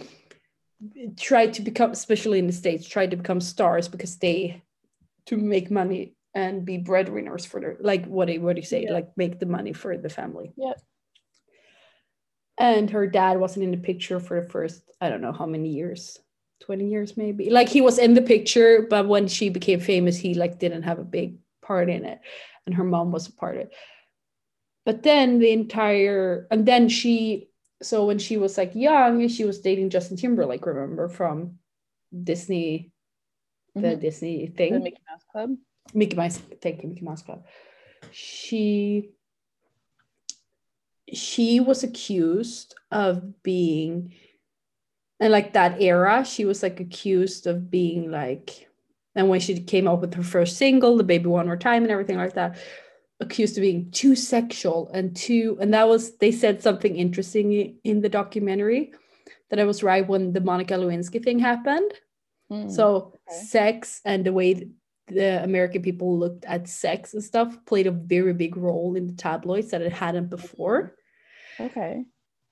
tried 1.18 1.54
to 1.56 1.62
become, 1.62 1.92
especially 1.92 2.40
in 2.40 2.48
the 2.48 2.54
states, 2.54 2.88
try 2.88 3.08
to 3.08 3.16
become 3.16 3.42
stars 3.42 3.88
because 3.88 4.18
they 4.18 4.64
to 5.26 5.38
make 5.38 5.72
money 5.72 6.16
and 6.36 6.66
be 6.66 6.78
breadwinners 6.78 7.46
for 7.46 7.60
their 7.62 7.78
like 7.80 8.06
what 8.06 8.26
do 8.28 8.34
you, 8.34 8.42
what 8.42 8.56
do 8.56 8.62
you 8.62 8.66
say 8.66 8.84
Yeah. 8.84 8.94
like 8.94 9.10
make 9.16 9.40
the 9.40 9.46
money 9.46 9.72
for 9.74 9.96
the 9.98 10.10
family. 10.10 10.52
yeah 10.58 10.74
And 12.58 12.90
her 12.92 13.08
dad 13.08 13.40
wasn't 13.40 13.66
in 13.66 13.72
the 13.72 13.78
picture 13.78 14.20
for 14.20 14.42
the 14.42 14.48
first 14.50 14.84
I 15.02 15.10
don't 15.10 15.22
know 15.22 15.32
how 15.34 15.46
many 15.46 15.70
years. 15.70 16.20
20 16.62 16.88
years 16.88 17.18
maybe 17.18 17.50
like 17.50 17.68
he 17.68 17.82
was 17.82 18.00
in 18.00 18.14
the 18.14 18.22
picture 18.22 18.88
but 18.90 19.06
when 19.06 19.28
she 19.28 19.50
became 19.50 19.82
famous 19.82 20.16
he 20.16 20.34
like 20.34 20.60
didn't 20.60 20.84
have 20.84 20.98
a 20.98 21.04
big 21.04 21.38
part 21.62 21.90
in 21.90 22.06
it 22.06 22.22
and 22.66 22.74
her 22.76 22.86
mom 22.86 23.12
was 23.12 23.28
a 23.28 23.34
part 23.34 23.56
of 23.58 23.62
it 23.64 23.74
but 24.86 25.04
then 25.04 25.40
the 25.40 25.52
entire 25.52 26.48
and 26.52 26.66
then 26.66 26.88
she 26.88 27.50
so 27.84 28.06
when 28.06 28.18
she 28.20 28.38
was 28.38 28.58
like 28.58 28.74
young 28.76 29.28
she 29.28 29.46
was 29.46 29.60
dating 29.60 29.90
justin 29.90 30.18
timberlake 30.18 30.66
remember 30.66 31.08
from 31.10 31.60
disney 32.24 32.92
the 33.76 33.82
Mhm. 33.98 34.02
disney 34.02 34.48
The 34.48 34.54
thing 34.54 34.84
Mickey 34.84 35.02
Mouse 35.10 35.26
Club. 35.32 35.50
mickey 35.94 36.16
mouse 36.16 36.38
thank 36.62 36.82
you 36.84 36.90
mickey 36.90 37.06
mouse 37.06 37.22
club 37.22 37.46
she 38.12 39.12
she 41.12 41.60
was 41.60 41.84
accused 41.84 42.76
of 42.92 43.44
being 43.44 44.14
and 45.20 45.32
like 45.32 45.54
that 45.54 45.82
era 45.82 46.26
she 46.26 46.46
was 46.46 46.64
like 46.64 46.80
accused 46.80 47.46
of 47.48 47.70
being 47.70 48.10
like 48.10 48.68
and 49.16 49.30
when 49.30 49.40
she 49.40 49.60
came 49.62 49.88
up 49.88 50.02
with 50.02 50.14
her 50.16 50.24
first 50.24 50.58
single 50.58 50.98
the 50.98 51.04
baby 51.04 51.28
one 51.28 51.46
more 51.46 51.58
time 51.58 51.84
and 51.84 51.92
everything 51.92 52.18
like 52.18 52.34
that 52.34 52.58
accused 53.20 53.58
of 53.58 53.62
being 53.62 53.90
too 53.92 54.16
sexual 54.16 54.90
and 54.94 55.16
too 55.16 55.58
and 55.62 55.74
that 55.74 55.88
was 55.88 56.18
they 56.18 56.32
said 56.32 56.62
something 56.62 56.96
interesting 56.96 57.78
in 57.84 58.02
the 58.02 58.10
documentary 58.10 58.92
that 59.50 59.60
i 59.60 59.64
was 59.64 59.84
right 59.84 60.08
when 60.08 60.34
the 60.34 60.42
monica 60.42 60.74
lewinsky 60.74 61.24
thing 61.24 61.40
happened 61.40 61.92
Mm. 62.52 62.70
so 62.70 63.14
okay. 63.30 63.46
sex 63.46 64.02
and 64.06 64.26
the 64.26 64.34
way 64.34 64.68
the 65.08 65.44
american 65.44 65.82
people 65.82 66.20
looked 66.20 66.46
at 66.46 66.68
sex 66.68 67.14
and 67.14 67.24
stuff 67.24 67.58
played 67.66 67.88
a 67.88 67.92
very 67.92 68.34
big 68.34 68.58
role 68.58 68.96
in 68.96 69.08
the 69.08 69.14
tabloids 69.14 69.72
that 69.72 69.82
it 69.82 69.92
hadn't 69.92 70.30
before 70.30 70.96
okay. 71.60 72.04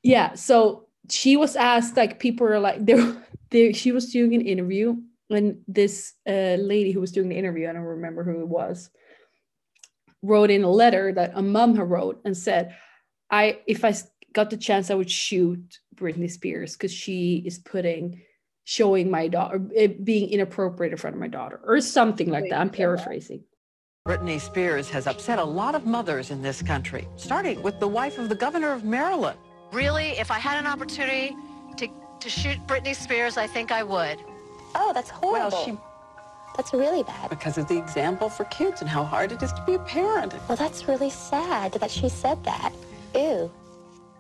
yeah 0.01 0.33
so 0.33 0.87
she 1.09 1.37
was 1.37 1.55
asked 1.55 1.97
like 1.97 2.19
people 2.19 2.47
were 2.47 2.59
like 2.59 2.83
there 2.85 3.15
there 3.51 3.73
she 3.73 3.91
was 3.91 4.11
doing 4.11 4.33
an 4.33 4.41
interview 4.41 4.95
and 5.29 5.57
this 5.67 6.13
uh, 6.27 6.55
lady 6.59 6.91
who 6.91 7.01
was 7.01 7.11
doing 7.11 7.29
the 7.29 7.37
interview 7.37 7.69
i 7.69 7.73
don't 7.73 7.81
remember 7.83 8.23
who 8.23 8.41
it 8.41 8.47
was 8.47 8.89
wrote 10.21 10.51
in 10.51 10.63
a 10.63 10.69
letter 10.69 11.11
that 11.13 11.31
a 11.35 11.41
mom 11.41 11.75
had 11.75 11.89
wrote 11.89 12.21
and 12.25 12.35
said 12.37 12.75
i 13.29 13.59
if 13.67 13.83
I 13.83 13.93
got 14.33 14.49
the 14.49 14.57
chance 14.57 14.89
i 14.89 14.95
would 14.95 15.11
shoot 15.11 15.79
britney 15.95 16.29
spears 16.29 16.73
because 16.73 16.93
she 16.93 17.43
is 17.45 17.59
putting 17.59 18.21
showing 18.63 19.09
my 19.09 19.27
daughter 19.27 19.61
eh, 19.75 19.87
being 19.87 20.29
inappropriate 20.29 20.93
in 20.93 20.97
front 20.97 21.15
of 21.15 21.19
my 21.19 21.27
daughter 21.27 21.59
or 21.65 21.81
something 21.81 22.29
like 22.29 22.49
that 22.49 22.61
i'm 22.61 22.67
who 22.67 22.73
said 22.73 22.73
that? 22.73 22.77
paraphrasing 22.77 23.43
Britney 24.07 24.41
Spears 24.41 24.89
has 24.89 25.05
upset 25.05 25.37
a 25.37 25.43
lot 25.43 25.75
of 25.75 25.85
mothers 25.85 26.31
in 26.31 26.41
this 26.41 26.63
country, 26.63 27.07
starting 27.17 27.61
with 27.61 27.79
the 27.79 27.87
wife 27.87 28.17
of 28.17 28.29
the 28.29 28.35
governor 28.35 28.71
of 28.71 28.83
Maryland. 28.83 29.37
Really, 29.71 30.17
if 30.17 30.31
I 30.31 30.39
had 30.39 30.57
an 30.57 30.65
opportunity 30.65 31.35
to, 31.77 31.87
to 32.19 32.27
shoot 32.27 32.57
Britney 32.65 32.95
Spears, 32.95 33.37
I 33.37 33.45
think 33.45 33.71
I 33.71 33.83
would. 33.83 34.17
Oh, 34.73 34.91
that's 34.91 35.11
horrible. 35.11 35.51
Well, 35.51 35.65
she 35.65 35.77
That's 36.58 36.74
really 36.74 37.03
bad. 37.03 37.29
because 37.29 37.58
of 37.58 37.67
the 37.67 37.77
example 37.77 38.29
for 38.29 38.43
kids 38.46 38.81
and 38.81 38.89
how 38.89 39.03
hard 39.03 39.31
it 39.31 39.41
is 39.41 39.51
to 39.53 39.63
be 39.65 39.74
a 39.75 39.79
parent. 39.79 40.34
Well, 40.48 40.58
that's 40.58 40.88
really 40.88 41.10
sad 41.10 41.74
that 41.74 41.89
she 41.89 42.10
said 42.10 42.43
that. 42.43 42.72
Ew. 43.15 43.50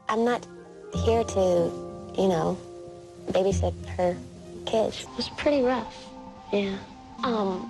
I'm 0.09 0.25
not 0.25 0.45
here 0.93 1.23
to, 1.23 1.39
you 2.17 2.27
know, 2.27 2.57
babysit 3.29 3.73
her 3.97 4.17
kids. 4.65 5.01
It 5.03 5.09
was 5.17 5.29
pretty 5.29 5.61
rough. 5.61 6.07
Yeah. 6.51 6.75
Um, 7.23 7.69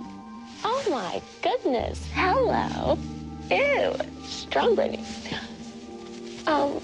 oh 0.64 0.84
my 0.90 1.20
goodness. 1.42 2.04
Hello. 2.14 2.98
Ew. 3.50 3.94
Strong 4.24 4.76
Britney. 4.76 5.04
Um, 6.46 6.80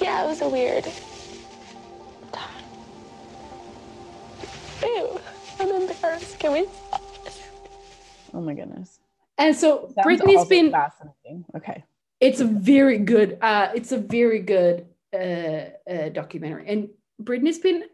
yeah, 0.00 0.24
it 0.24 0.26
was 0.26 0.40
a 0.42 0.48
weird 0.48 0.84
time. 2.32 2.64
Ew. 4.82 5.20
I'm 5.58 5.70
embarrassed. 5.70 6.38
Can 6.38 6.52
we 6.52 6.60
stop 6.64 6.72
this? 6.72 6.85
Oh 8.36 8.40
my 8.42 8.52
goodness. 8.52 8.98
and 9.38 9.56
so 9.56 9.90
Sounds 9.94 10.06
britney's 10.06 10.36
also 10.36 10.48
been 10.50 10.70
fascinating. 10.70 11.44
Okay. 11.56 11.84
it's 12.20 12.40
a 12.40 12.44
very 12.44 12.98
good 12.98 13.38
uh 13.40 13.68
it's 13.74 13.92
a 13.92 13.98
very 13.98 14.40
good 14.40 14.86
uh, 15.14 15.70
uh 15.90 16.08
documentary 16.10 16.68
and 16.68 16.90
britney's 17.22 17.58
been 17.58 17.84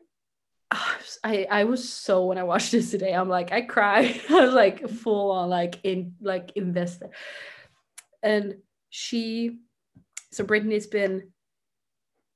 ah, 0.72 0.98
i 1.24 1.46
i 1.48 1.64
was 1.64 1.88
so 1.88 2.26
when 2.26 2.38
i 2.38 2.42
watched 2.42 2.72
this 2.72 2.90
today 2.90 3.12
i'm 3.14 3.28
like 3.28 3.52
i 3.52 3.60
cried 3.60 4.20
i 4.30 4.44
was 4.44 4.52
like 4.52 4.88
full 4.88 5.30
on 5.30 5.48
like 5.48 5.78
in 5.84 6.14
like 6.20 6.52
invested 6.56 7.10
and 8.22 8.56
she 8.90 9.60
so 10.32 10.42
britney's 10.44 10.88
been 10.88 11.30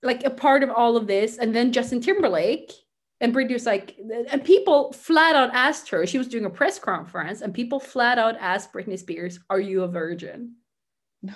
like 0.02 0.24
a 0.24 0.30
part 0.30 0.62
of 0.62 0.70
all 0.70 0.96
of 0.96 1.08
this 1.08 1.38
and 1.38 1.54
then 1.56 1.72
justin 1.72 2.00
timberlake 2.00 2.72
and 3.20 3.34
Britney 3.34 3.52
was 3.54 3.66
like, 3.66 3.96
and 4.30 4.44
people 4.44 4.92
flat 4.92 5.34
out 5.36 5.50
asked 5.54 5.88
her, 5.90 6.06
she 6.06 6.18
was 6.18 6.28
doing 6.28 6.44
a 6.44 6.50
press 6.50 6.78
conference, 6.78 7.40
and 7.40 7.54
people 7.54 7.80
flat 7.80 8.18
out 8.18 8.36
asked 8.38 8.72
Britney 8.72 8.98
Spears, 8.98 9.40
Are 9.48 9.60
you 9.60 9.82
a 9.84 9.88
virgin? 9.88 10.56
No, 11.22 11.34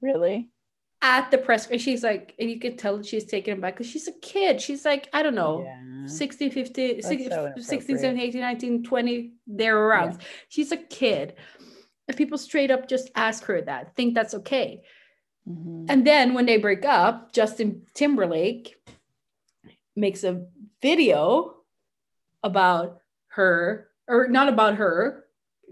really? 0.00 0.50
at 1.02 1.30
the 1.30 1.36
press 1.36 1.66
and 1.70 1.78
she's 1.78 2.02
like 2.02 2.34
and 2.38 2.50
you 2.50 2.58
can 2.58 2.74
tell 2.74 3.02
she's 3.02 3.26
taken 3.26 3.58
aback 3.58 3.74
because 3.74 3.86
she's 3.86 4.08
a 4.08 4.12
kid 4.22 4.58
she's 4.62 4.82
like 4.86 5.08
i 5.12 5.22
don't 5.22 5.34
know 5.34 5.62
Yeah. 5.62 6.06
16 6.06 6.50
15 6.50 7.02
16, 7.02 7.30
so 7.30 7.52
16 7.58 7.98
17 7.98 8.18
18 8.28 8.40
19 8.40 8.82
20 8.82 9.32
there 9.46 9.78
around 9.78 10.18
she's 10.48 10.72
a 10.72 10.76
kid 10.78 11.34
and 12.08 12.16
people 12.16 12.38
straight 12.38 12.70
up 12.70 12.88
just 12.88 13.10
ask 13.14 13.44
her 13.44 13.60
that 13.60 13.94
think 13.94 14.14
that's 14.14 14.32
okay 14.34 14.82
Mhm. 15.46 15.84
and 15.90 16.06
then 16.06 16.32
when 16.32 16.46
they 16.46 16.56
break 16.56 16.86
up 16.86 17.30
justin 17.32 17.82
timberlake 17.94 18.74
makes 19.94 20.24
a 20.24 20.46
video 20.82 21.54
about 22.42 23.00
her 23.28 23.88
or 24.08 24.28
not 24.28 24.48
about 24.48 24.76
her 24.76 25.24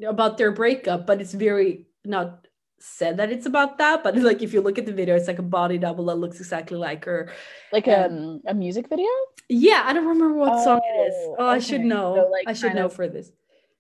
about 0.07 0.39
their 0.39 0.51
breakup 0.53 1.07
but 1.07 1.21
it's 1.21 1.33
very 1.33 1.87
not 2.05 2.47
said 2.81 3.17
that 3.17 3.31
it's 3.31 3.47
about 3.47 3.79
that 3.79 4.03
but 4.03 4.17
like 4.17 4.43
if 4.43 4.53
you 4.53 4.61
look 4.61 4.79
at 4.79 4.85
the 4.87 4.93
video 4.93 5.15
it's 5.15 5.29
like 5.29 5.39
a 5.39 5.43
body 5.43 5.79
double 5.79 6.05
that 6.07 6.17
looks 6.17 6.39
exactly 6.41 6.77
like 6.77 7.05
her 7.05 7.31
Like 7.73 7.89
um, 7.89 8.43
a 8.47 8.53
music 8.55 8.89
video? 8.89 9.09
yeah 9.49 9.83
i 9.87 9.93
don't 9.93 10.07
remember 10.07 10.35
what 10.35 10.63
song 10.65 10.81
it 10.85 11.09
is 11.09 11.15
Oh, 11.29 11.37
oh 11.39 11.49
i 11.49 11.59
should 11.59 11.83
know 11.83 12.17
So, 12.17 12.29
like, 12.31 12.49
i 12.49 12.53
should 12.53 12.75
know 12.75 12.87
of- 12.87 12.95
for 12.95 13.09
this 13.09 13.31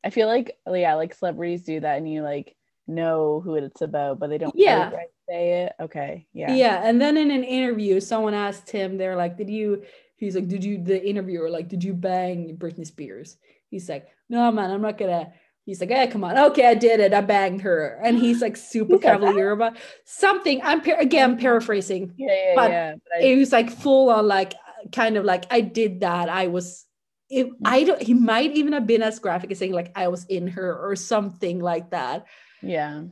I 0.06 0.10
feel 0.10 0.26
like 0.28 0.58
yeah, 0.70 0.96
like 0.96 1.14
celebrities 1.14 1.62
do 1.62 1.80
that 1.80 1.96
and 1.96 2.06
you 2.06 2.20
like 2.20 2.54
know 2.86 3.40
who 3.42 3.54
it's 3.54 3.80
about, 3.80 4.18
but 4.18 4.28
they 4.28 4.36
don't 4.36 4.54
Yeah. 4.54 4.88
outright 4.88 5.08
say 5.26 5.62
it. 5.64 5.72
Okay. 5.80 6.26
Yeah. 6.34 6.52
yeah. 6.54 6.82
and 6.84 7.00
then 7.00 7.16
in 7.16 7.30
an 7.30 7.42
interview 7.42 8.00
someone 8.00 8.34
asked 8.34 8.68
him 8.70 8.98
they're 8.98 9.16
like 9.16 9.38
did 9.38 9.48
you 9.48 9.84
he's 10.24 10.34
like 10.34 10.48
did 10.48 10.64
you 10.64 10.82
the 10.82 11.04
interviewer 11.04 11.50
like 11.50 11.68
did 11.68 11.84
you 11.84 11.94
bang 11.94 12.56
britney 12.56 12.86
spears? 12.86 13.36
He's 13.70 13.88
like 13.88 14.08
no 14.28 14.50
man 14.52 14.70
i'm 14.70 14.82
not 14.82 14.98
gonna 14.98 15.32
he's 15.64 15.80
like 15.80 15.90
hey 15.90 16.06
come 16.06 16.24
on. 16.24 16.38
Okay 16.38 16.66
i 16.66 16.74
did 16.74 17.00
it. 17.00 17.12
I 17.12 17.20
banged 17.20 17.62
her. 17.62 18.00
And 18.02 18.18
he's 18.18 18.40
like 18.40 18.56
super 18.56 18.94
He 18.94 18.98
cavalier 19.00 19.50
about 19.50 19.76
something. 20.04 20.60
I'm 20.62 20.80
par- 20.80 21.00
again 21.00 21.38
paraphrasing. 21.38 22.14
Yeah, 22.16 22.28
yeah, 22.32 22.52
But 22.54 22.70
yeah. 22.70 22.94
But 22.94 23.24
I, 23.24 23.26
it 23.28 23.38
was 23.38 23.52
like 23.52 23.70
full 23.70 24.10
on 24.10 24.26
like 24.26 24.54
kind 24.92 25.16
of 25.16 25.24
like 25.24 25.44
i 25.50 25.60
did 25.60 26.00
that. 26.00 26.28
I 26.28 26.48
was 26.48 26.84
it, 27.30 27.46
mm-hmm. 27.46 27.66
i 27.66 27.84
don't 27.84 28.02
he 28.02 28.14
might 28.14 28.52
even 28.52 28.74
have 28.74 28.86
been 28.86 29.02
as 29.02 29.18
graphic 29.18 29.50
as 29.50 29.58
saying 29.58 29.72
like 29.72 29.90
i 29.96 30.08
was 30.08 30.26
in 30.26 30.46
her 30.48 30.76
or 30.76 30.94
something 30.96 31.58
like 31.60 31.90
that. 31.90 32.26
Yeah. 32.62 33.04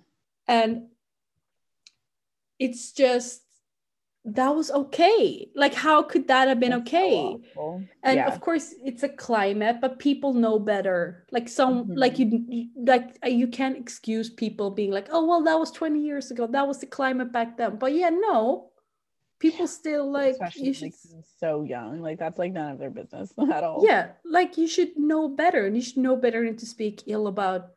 and 0.47 0.89
it's 2.59 2.93
just 2.93 3.43
that 4.25 4.55
was 4.55 4.71
okay. 4.71 5.49
Like, 5.57 5.75
how 5.75 6.03
could 6.05 6.29
that 6.29 6.47
have 6.47 6.61
been 6.61 6.71
That's 6.71 6.83
okay? 6.83 7.15
awful. 7.19 7.83
and 8.05 8.17
yeah. 8.17 8.29
of 8.29 8.41
course 8.41 8.73
it's 8.85 9.03
a 9.03 9.09
climate 9.09 9.77
but 9.81 9.99
people 9.99 10.33
know 10.33 10.59
better 10.61 11.27
like 11.33 11.49
some 11.49 11.87
Mhm. 11.87 11.97
like 11.97 12.19
you, 12.21 12.27
you 12.49 12.69
like 12.87 13.19
uh, 13.25 13.29
you 13.29 13.49
can't 13.49 13.77
excuse 13.77 14.31
people 14.31 14.71
being 14.71 14.93
like 14.93 15.09
oh 15.11 15.27
well 15.27 15.43
that 15.43 15.59
was 15.59 15.71
20 15.73 15.99
years 16.01 16.31
ago 16.31 16.47
that 16.47 16.67
was 16.69 16.79
the 16.79 16.87
climate 16.87 17.33
back 17.33 17.57
then 17.57 17.77
but 17.83 17.93
yeah 17.95 18.11
no 18.11 18.71
people 19.41 19.67
still 19.67 20.07
like 20.11 20.35
especially 20.35 20.67
you 20.69 20.75
should 20.75 20.85
like 20.85 21.25
so 21.41 21.65
young. 21.65 22.01
Like 22.01 22.19
that's 22.21 22.39
like 22.39 22.53
none 22.53 22.71
of 22.73 22.79
their 22.79 22.91
business 22.91 23.33
at 23.53 23.65
all. 23.65 23.83
yeah 23.85 24.13
like 24.25 24.57
you 24.57 24.69
should 24.69 24.97
know 24.97 25.29
better 25.29 25.67
and 25.67 25.75
you 25.75 25.83
should 25.83 25.97
know 25.99 26.15
better 26.17 26.45
than 26.45 26.57
to 26.59 26.67
speak 26.67 27.03
ill 27.07 27.27
about 27.27 27.71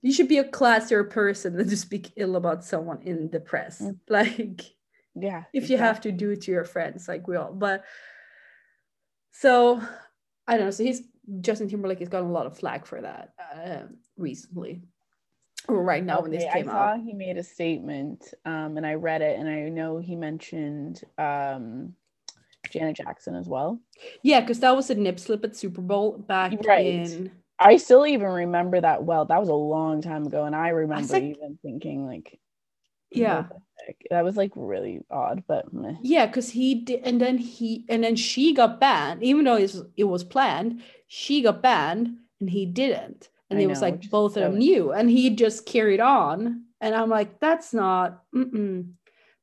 you 0.00 0.10
should 0.12 0.28
be 0.28 0.38
a 0.38 0.44
classier 0.58 1.04
person 1.08 1.56
than 1.56 1.68
to 1.68 1.76
speak 1.76 2.12
ill 2.16 2.34
about 2.36 2.64
someone 2.64 3.00
in 3.02 3.28
the 3.30 3.40
press 3.40 3.82
Mm. 3.82 3.98
like 4.08 4.62
Yeah. 5.14 5.44
if 5.52 5.68
you 5.70 5.76
have 5.78 6.00
to 6.02 6.12
do 6.12 6.30
it 6.30 6.42
to 6.42 6.50
your 6.52 6.64
friends 6.64 7.06
like 7.08 7.28
we 7.28 7.36
all 7.36 7.52
but 7.52 7.84
so 9.30 9.80
i 10.46 10.56
don't 10.56 10.66
know 10.66 10.70
so 10.70 10.84
he's 10.84 11.02
justin 11.40 11.68
timberlake 11.68 11.98
has 12.00 12.08
gotten 12.08 12.28
a 12.28 12.32
lot 12.32 12.46
of 12.46 12.56
flack 12.58 12.86
for 12.86 13.00
that 13.00 13.34
uh, 13.54 13.82
recently 14.16 14.82
right 15.68 16.04
now 16.04 16.20
when 16.20 16.30
this 16.30 16.44
came 16.52 16.68
I 16.68 16.72
saw 16.72 16.78
out 16.94 17.00
he 17.00 17.12
made 17.12 17.36
a 17.36 17.42
statement, 17.44 18.34
um, 18.44 18.76
and 18.76 18.84
I 18.84 18.94
read 18.94 19.22
it, 19.22 19.38
and 19.38 19.48
I 19.48 19.68
know 19.68 19.98
he 19.98 20.16
mentioned 20.16 21.02
um, 21.18 21.94
Janet 22.70 22.96
Jackson 22.96 23.36
as 23.36 23.46
well. 23.48 23.80
yeah 24.24 24.40
because 24.40 24.58
that 24.60 24.74
was 24.74 24.90
a 24.90 24.96
nip 24.96 25.20
slip 25.20 25.44
at 25.44 25.54
super 25.54 25.80
bowl 25.80 26.18
back 26.18 26.52
Right. 26.66 26.86
in 26.86 27.30
I 27.60 27.76
still 27.76 28.04
even 28.04 28.26
remember 28.26 28.80
that 28.80 29.04
well. 29.04 29.24
That 29.26 29.38
was 29.38 29.50
a 29.50 29.54
long 29.54 30.02
time 30.02 30.26
ago, 30.26 30.44
and 30.46 30.56
I 30.56 30.70
remember 30.70 31.12
like- 31.12 31.22
even 31.22 31.58
thinking 31.62 32.06
like, 32.06 32.40
yeah 33.14 33.42
what 33.42 33.48
the 33.50 33.84
heck? 33.86 33.96
that 34.10 34.24
was 34.24 34.36
like 34.36 34.52
really 34.54 35.02
odd, 35.10 35.44
but 35.46 35.72
meh. 35.72 35.94
yeah 36.02 36.26
because 36.26 36.50
he 36.50 36.74
did 36.76 37.00
and 37.04 37.20
then 37.20 37.38
he 37.38 37.84
and 37.88 38.02
then 38.04 38.16
she 38.16 38.54
got 38.54 38.80
banned 38.80 39.22
even 39.22 39.44
though 39.44 39.56
it 39.56 39.62
was, 39.62 39.82
it 39.96 40.04
was 40.04 40.24
planned 40.24 40.82
she 41.08 41.42
got 41.42 41.62
banned 41.62 42.16
and 42.40 42.50
he 42.50 42.66
didn't 42.66 43.28
and 43.50 43.58
I 43.58 43.62
it 43.62 43.66
was 43.66 43.82
like 43.82 44.08
both 44.10 44.32
of 44.32 44.34
so 44.34 44.40
them 44.50 44.58
knew 44.58 44.92
and 44.92 45.10
he 45.10 45.30
just 45.30 45.66
carried 45.66 46.00
on 46.00 46.64
and 46.80 46.94
i'm 46.94 47.10
like 47.10 47.38
that's 47.40 47.74
not 47.74 48.22
mm-mm, 48.34 48.92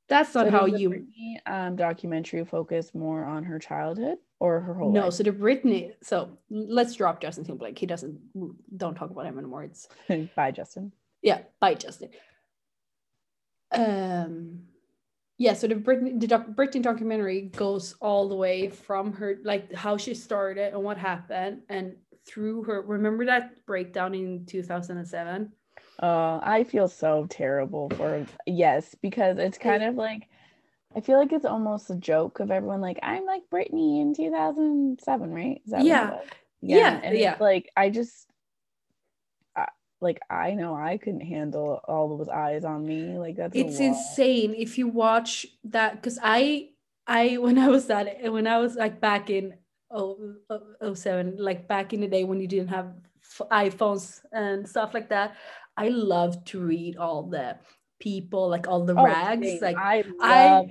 that's 0.07 0.33
not 0.33 0.45
So 0.47 0.51
how 0.51 0.65
you 0.65 0.89
Britney, 0.89 1.35
um, 1.45 1.75
documentary 1.75 2.43
focus 2.45 2.93
more 2.95 3.23
on 3.23 3.43
her 3.43 3.59
childhood 3.59 4.17
or 4.39 4.59
her 4.61 4.73
whole 4.73 4.91
No, 4.91 5.05
life? 5.05 5.13
so 5.13 5.23
the 5.23 5.31
Britney. 5.31 5.91
So 6.01 6.37
let's 6.49 6.95
drop 6.95 7.21
Justin 7.21 7.43
Timberlake. 7.45 7.77
He 7.77 7.85
doesn't. 7.85 8.19
Don't 8.75 8.95
talk 8.95 9.11
about 9.11 9.25
him 9.25 9.37
anymore. 9.37 9.63
It's 9.63 9.87
Bye, 10.35 10.51
Justin. 10.51 10.91
yeah. 11.21 11.39
Bye, 11.59 11.75
Justin. 11.75 12.09
Um, 13.71 14.61
yeah. 15.37 15.53
So 15.53 15.67
the 15.67 15.75
Britney, 15.75 16.19
the 16.19 16.27
doc, 16.27 16.47
Britney 16.49 16.81
documentary 16.81 17.41
goes 17.41 17.95
all 18.01 18.27
the 18.29 18.35
way 18.35 18.69
from 18.69 19.13
her, 19.13 19.39
like 19.43 19.73
how 19.73 19.97
she 19.97 20.13
started 20.13 20.73
and 20.73 20.83
what 20.83 20.97
happened, 20.97 21.61
and 21.69 21.95
through 22.25 22.63
her. 22.63 22.81
Remember 22.81 23.25
that 23.25 23.65
breakdown 23.65 24.13
in 24.13 24.45
two 24.45 24.63
thousand 24.63 24.97
and 24.97 25.07
seven? 25.07 25.53
Uh, 26.01 26.39
I 26.41 26.63
feel 26.63 26.87
so 26.87 27.27
terrible 27.29 27.89
for 27.89 28.25
yes, 28.45 28.95
because 29.01 29.37
it's 29.37 29.57
kind 29.57 29.83
of 29.83 29.95
like 29.95 30.29
I 30.95 31.01
feel 31.01 31.19
like 31.19 31.31
it's 31.31 31.45
almost 31.45 31.89
a 31.89 31.95
joke 31.95 32.39
of 32.39 32.51
everyone 32.51 32.81
like 32.81 32.99
I'm 33.03 33.25
like 33.25 33.43
Britney 33.51 34.01
in 34.01 34.13
2007, 34.15 35.33
right? 35.33 35.61
Is 35.65 35.71
that 35.71 35.77
what 35.77 35.85
it 35.85 35.85
Yeah. 35.85 36.19
Yeah, 36.61 36.99
and 37.03 37.17
yeah. 37.17 37.31
It's 37.33 37.41
like 37.41 37.69
I 37.77 37.89
just 37.89 38.28
like 40.01 40.19
I 40.29 40.53
know 40.53 40.75
I 40.75 40.97
couldn't 40.97 41.21
handle 41.21 41.81
all 41.87 42.17
those 42.17 42.29
eyes 42.29 42.63
on 42.63 42.85
me. 42.85 43.17
Like 43.17 43.35
that's 43.35 43.55
it's 43.55 43.79
insane 43.79 44.55
if 44.57 44.77
you 44.77 44.87
watch 44.87 45.45
that 45.65 45.95
because 45.95 46.17
i 46.23 46.69
i 47.07 47.37
when 47.45 47.57
i 47.57 47.67
was 47.67 47.87
that 47.87 48.07
when 48.31 48.47
i 48.47 48.57
was 48.57 48.75
like 48.75 49.01
back 49.01 49.29
in 49.29 49.53
oh, 49.91 50.35
oh, 50.49 50.61
oh 50.81 50.93
seven 50.93 51.35
like 51.37 51.67
back 51.67 51.93
in 51.93 52.01
the 52.01 52.07
day 52.07 52.23
when 52.23 52.39
you 52.39 52.47
didn't 52.47 52.67
have 52.69 52.93
f- 53.21 53.47
iphones 53.51 54.21
and 54.31 54.67
stuff 54.67 54.93
like 54.93 55.09
that 55.09 55.35
i 55.75 55.89
loved 55.89 56.45
to 56.47 56.59
read 56.61 56.95
all 56.97 57.23
the 57.23 57.57
people 57.99 58.47
like 58.47 58.67
all 58.67 58.85
the 58.85 58.95
Oh, 58.95 59.03
rags 59.03 59.47
same. 59.47 59.61
like 59.61 59.77
I 59.77 60.03
I-. 60.21 60.67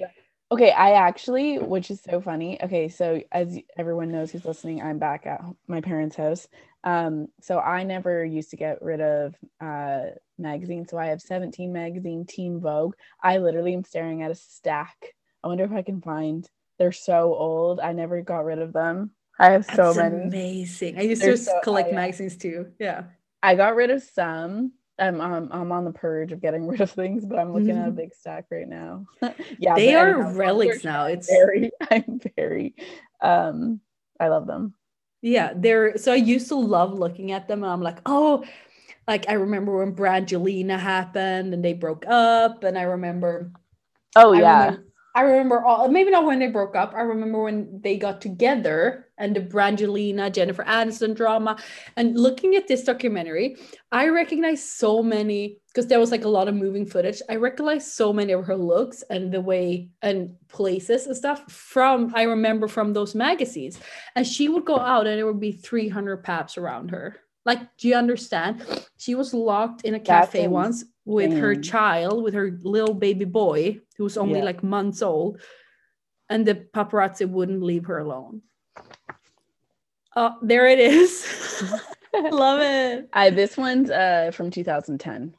Okay, 0.51 0.71
I 0.71 0.93
actually, 0.93 1.59
which 1.59 1.91
is 1.91 2.01
so 2.01 2.21
funny. 2.23 2.63
Okay, 2.63 2.89
so 2.89 3.21
as 3.31 3.59
everyone 3.77 4.11
knows 4.11 4.31
who's 4.31 4.47
listening, 4.47 4.81
I'm 4.81 4.99
back 4.99 5.27
at 5.27 5.43
my 5.67 5.83
parents' 5.83 6.17
house. 6.17 6.49
Um, 6.85 7.29
so 7.43 7.59
I 7.59 7.83
never 7.85 8.25
used 8.25 8.51
to 8.51 8.57
get 8.57 8.81
rid 8.81 9.01
of 9.03 9.35
uh 9.61 10.05
magazines. 10.39 10.89
So 10.91 10.97
I 10.97 11.07
have 11.07 11.21
17 11.21 11.71
magazine, 11.73 12.25
Teen 12.27 12.61
Vogue. 12.61 12.95
I 13.23 13.39
literally 13.39 13.75
am 13.75 13.85
staring 13.85 14.23
at 14.23 14.31
a 14.31 14.35
stack. 14.35 15.15
I 15.45 15.49
wonder 15.49 15.65
if 15.65 15.73
I 15.73 15.83
can 15.83 16.01
find. 16.01 16.49
They're 16.79 16.93
so 16.93 17.35
old. 17.35 17.81
I 17.81 17.93
never 17.93 18.23
got 18.23 18.45
rid 18.45 18.61
of 18.61 18.73
them. 18.73 19.11
I 19.39 19.51
have 19.51 19.67
so 19.67 19.93
that's 19.93 19.97
many. 19.99 20.23
amazing 20.25 20.99
i 20.99 21.03
used 21.03 21.23
They're 21.23 21.33
to 21.33 21.37
so- 21.39 21.61
collect 21.63 21.91
I- 21.93 21.95
magazines 21.95 22.37
too 22.37 22.73
yeah 22.81 23.05
I 23.41 23.55
got 23.55 23.77
rid 23.77 23.91
of 23.91 24.03
some. 24.03 24.73
I'm, 24.99 25.21
I'm 25.21 25.49
I'm 25.53 25.73
on 25.73 25.85
the 25.85 25.93
purge 25.93 26.33
of 26.33 26.41
getting 26.41 26.67
rid 26.69 26.81
of 26.81 26.91
things, 26.91 27.25
but 27.25 27.39
I'm 27.39 27.53
looking 27.53 27.71
at 27.77 27.89
a 27.89 27.91
big 28.03 28.15
stack 28.15 28.47
right 28.51 28.69
now. 28.69 29.07
yeah, 29.59 29.77
They 29.77 29.95
are 29.95 30.09
anyhow, 30.15 30.33
relics 30.35 30.85
now, 30.85 31.07
it's- 31.07 31.27
very 31.29 31.71
I'm 31.91 32.21
very 32.37 32.75
um 33.21 33.81
I 34.21 34.29
love 34.29 34.47
them. 34.47 34.75
Yeah, 35.23 35.53
they're 35.55 35.97
so 35.99 36.13
I 36.13 36.17
used 36.17 36.49
to 36.49 36.57
love 36.57 36.93
looking 36.95 37.33
at 37.33 37.49
them 37.49 37.63
and 37.63 37.73
I'm 37.73 37.83
like, 37.83 37.99
oh, 38.07 38.45
like 39.07 39.29
I 39.29 39.35
remember 39.35 39.79
when 39.79 39.95
Brangelina 39.95 40.79
happened 40.79 41.55
and 41.55 41.65
they 41.65 41.73
broke 41.73 42.05
up, 42.07 42.65
and 42.65 42.77
I 42.79 42.83
remember 42.83 43.53
Oh 44.17 44.33
I 44.33 44.41
yeah. 44.41 44.65
remember, 44.65 44.88
I 45.19 45.23
remember 45.23 45.65
all 45.65 45.89
maybe 45.89 46.13
not 46.13 46.27
when 46.27 46.39
they 46.39 46.47
broke 46.47 46.77
up. 46.77 46.95
I 46.95 47.01
remember 47.01 47.43
when 47.43 47.81
they 47.83 47.99
got 47.99 48.21
together 48.21 49.09
and 49.19 49.35
the 49.35 49.41
Brangelina, 49.41 50.33
Jennifer 50.33 50.63
Aniston 50.63 51.17
drama. 51.17 51.59
And 51.97 52.17
looking 52.17 52.55
at 52.55 52.69
this 52.69 52.85
documentary, 52.85 53.57
I 53.91 54.11
recognize 54.11 54.63
so 54.63 55.03
many 55.03 55.59
because 55.67 55.89
there 55.89 55.99
was 55.99 56.13
like 56.13 56.23
a 56.23 56.29
lot 56.29 56.47
of 56.47 56.55
moving 56.55 56.87
footage. 56.87 57.21
I 57.29 57.35
recognize 57.35 57.93
so 57.93 58.13
many 58.13 58.33
of 58.33 58.45
her 58.45 58.55
looks 58.57 59.03
and 59.11 59.33
the 59.33 59.41
way 59.41 59.89
and 60.03 60.37
places 60.47 61.09
and 61.09 61.17
stuff 61.17 61.51
from 61.51 62.13
I 62.15 62.23
remember 62.23 62.69
from 62.69 62.93
those 62.93 63.17
magazines. 63.17 63.81
And 64.15 64.25
she 64.25 64.49
would 64.49 64.65
go 64.65 64.79
out 64.79 65.09
and 65.09 65.19
there 65.19 65.27
would 65.27 65.41
be 65.41 65.51
300 65.51 66.23
paps 66.23 66.57
around 66.57 66.93
her. 66.93 67.17
Like, 67.45 67.77
do 67.77 67.89
you 67.89 67.97
understand? 67.97 68.63
She 68.99 69.17
was 69.17 69.35
locked 69.35 69.81
in 69.83 69.95
a 69.95 70.01
cafe 70.01 70.47
once 70.47 70.85
with 71.09 71.33
her 71.33 71.55
child, 71.55 72.23
with 72.23 72.35
her 72.35 72.59
little 72.63 72.93
baby 72.95 73.25
boy, 73.25 73.81
who 73.97 74.05
was 74.05 74.19
only 74.19 74.41
Yeah. 74.41 74.45
like 74.45 74.63
months 74.63 75.01
old, 75.01 75.41
and 76.29 76.45
the 76.47 76.55
paparazzi 76.55 77.27
wouldn't 77.27 77.63
leave 77.63 77.87
her 77.87 77.99
alone. 77.99 78.43
Oh, 80.15 80.37
there 80.43 80.67
it 80.67 80.79
is. 80.79 81.65
Love 82.15 82.61
it. 82.61 83.09
I 83.13 83.31
this 83.31 83.57
one's 83.57 83.91
uh 83.91 84.33
from 84.35 84.51
2010. 84.51 85.35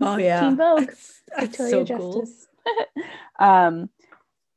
Oh 0.00 0.16
yeah. 0.18 0.40
Teen 0.40 0.56
Vogue. 0.56 0.86
That's, 0.86 1.22
that's 1.36 1.58
so 1.58 1.84
cool. 1.84 2.20
Justice. 2.22 2.46
um 3.40 3.90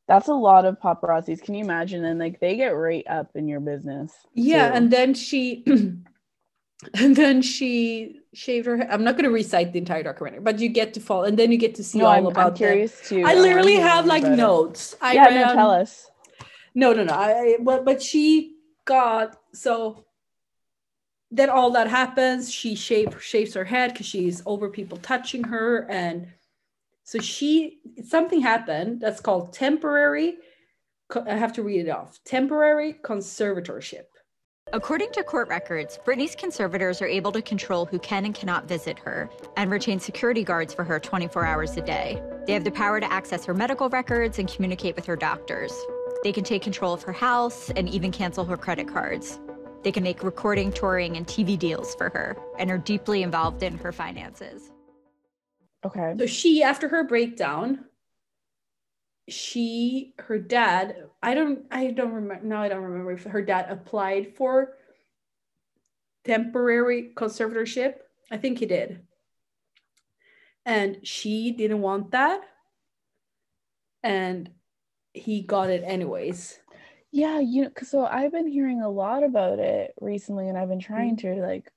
that's 0.07 0.27
a 0.27 0.33
lot 0.33 0.65
of 0.65 0.79
paparazzis. 0.79 1.41
Can 1.41 1.55
you 1.55 1.63
imagine? 1.63 2.03
And 2.05 2.19
like 2.19 2.39
they 2.39 2.55
get 2.55 2.75
right 2.75 3.05
up 3.07 3.31
in 3.35 3.47
your 3.47 3.61
business. 3.61 4.13
Yeah, 4.35 4.69
too. 4.69 4.75
and 4.75 4.91
then 4.91 5.13
she 5.15 5.63
and 6.95 7.15
then 7.15 7.41
she 7.41 8.20
shaved 8.33 8.65
her 8.65 8.77
head. 8.77 8.87
I'm 8.89 9.03
not 9.03 9.17
gonna 9.17 9.29
recite 9.29 9.73
the 9.73 9.79
entire 9.79 10.03
documentary, 10.03 10.41
but 10.41 10.59
you 10.59 10.69
get 10.69 10.93
to 10.95 10.99
fall 10.99 11.23
and 11.23 11.37
then 11.37 11.51
you 11.51 11.57
get 11.57 11.75
to 11.75 11.83
see 11.83 11.99
no, 11.99 12.05
all 12.05 12.11
I'm, 12.11 12.25
about 12.27 12.47
I'm 12.47 12.53
the- 12.53 12.57
curious 12.57 12.99
too. 13.07 13.23
I 13.25 13.33
um, 13.35 13.41
literally 13.41 13.73
hear 13.73 13.87
have 13.87 14.05
like 14.05 14.23
it. 14.23 14.29
notes. 14.29 14.95
I 15.01 15.13
Yeah, 15.13 15.27
read 15.27 15.47
no, 15.47 15.53
tell 15.53 15.71
us. 15.71 16.09
No, 16.73 16.93
no, 16.93 17.03
no. 17.03 17.13
I, 17.13 17.31
I 17.31 17.57
but 17.61 17.83
but 17.85 18.01
she 18.01 18.55
got 18.85 19.37
so 19.53 20.05
then 21.29 21.49
all 21.49 21.71
that 21.71 21.87
happens. 21.87 22.51
She 22.51 22.75
shave 22.75 23.21
shaves 23.21 23.53
her 23.53 23.63
head 23.65 23.91
because 23.93 24.05
she's 24.05 24.41
over 24.45 24.69
people 24.69 24.97
touching 24.97 25.45
her, 25.45 25.89
and 25.89 26.27
so 27.03 27.19
she 27.19 27.79
something 28.05 28.41
happened 28.41 28.99
that's 29.01 29.21
called 29.21 29.53
temporary. 29.53 30.37
I 31.25 31.35
have 31.35 31.53
to 31.53 31.63
read 31.63 31.87
it 31.87 31.89
off. 31.89 32.19
Temporary 32.23 32.93
conservatorship. 32.93 34.05
According 34.73 35.11
to 35.11 35.23
court 35.23 35.49
records, 35.49 35.99
Britney's 36.05 36.33
conservators 36.33 37.01
are 37.01 37.07
able 37.07 37.33
to 37.33 37.41
control 37.41 37.85
who 37.85 37.99
can 37.99 38.23
and 38.23 38.33
cannot 38.33 38.69
visit 38.69 38.97
her 38.99 39.29
and 39.57 39.69
retain 39.69 39.99
security 39.99 40.45
guards 40.45 40.73
for 40.73 40.85
her 40.85 40.97
24 40.97 41.45
hours 41.45 41.75
a 41.75 41.81
day. 41.81 42.23
They 42.47 42.53
have 42.53 42.63
the 42.63 42.71
power 42.71 43.01
to 43.01 43.11
access 43.11 43.43
her 43.43 43.53
medical 43.53 43.89
records 43.89 44.39
and 44.39 44.47
communicate 44.47 44.95
with 44.95 45.05
her 45.07 45.17
doctors. 45.17 45.73
They 46.23 46.31
can 46.31 46.45
take 46.45 46.61
control 46.61 46.93
of 46.93 47.03
her 47.03 47.11
house 47.11 47.69
and 47.71 47.89
even 47.89 48.13
cancel 48.13 48.45
her 48.45 48.55
credit 48.55 48.87
cards. 48.87 49.41
They 49.83 49.91
can 49.91 50.03
make 50.03 50.23
recording, 50.23 50.71
touring, 50.71 51.17
and 51.17 51.27
TV 51.27 51.59
deals 51.59 51.93
for 51.95 52.09
her 52.09 52.37
and 52.57 52.71
are 52.71 52.77
deeply 52.77 53.23
involved 53.23 53.63
in 53.63 53.77
her 53.79 53.91
finances. 53.91 54.71
Okay. 55.83 56.15
So 56.17 56.27
she, 56.27 56.63
after 56.63 56.87
her 56.87 57.03
breakdown, 57.03 57.85
she, 59.29 60.13
her 60.19 60.39
dad, 60.39 60.95
I 61.21 61.33
don't, 61.33 61.65
I 61.71 61.91
don't 61.91 62.13
remember. 62.13 62.45
Now 62.45 62.61
I 62.61 62.69
don't 62.69 62.83
remember 62.83 63.11
if 63.13 63.23
her 63.23 63.41
dad 63.41 63.67
applied 63.69 64.35
for 64.35 64.73
temporary 66.25 67.11
conservatorship. 67.15 67.95
I 68.31 68.37
think 68.37 68.59
he 68.59 68.65
did. 68.65 69.01
And 70.65 70.99
she 71.03 71.51
didn't 71.51 71.81
want 71.81 72.11
that. 72.11 72.41
And 74.03 74.49
he 75.13 75.41
got 75.41 75.69
it 75.69 75.83
anyways. 75.85 76.59
Yeah, 77.11 77.39
you 77.39 77.63
know 77.63 77.71
so 77.83 78.05
I've 78.05 78.31
been 78.31 78.47
hearing 78.47 78.81
a 78.81 78.89
lot 78.89 79.23
about 79.23 79.59
it 79.59 79.93
recently, 79.99 80.47
and 80.47 80.57
I've 80.57 80.69
been 80.69 80.79
mm-hmm. 80.79 80.93
trying 80.93 81.17
to 81.17 81.35
like 81.35 81.69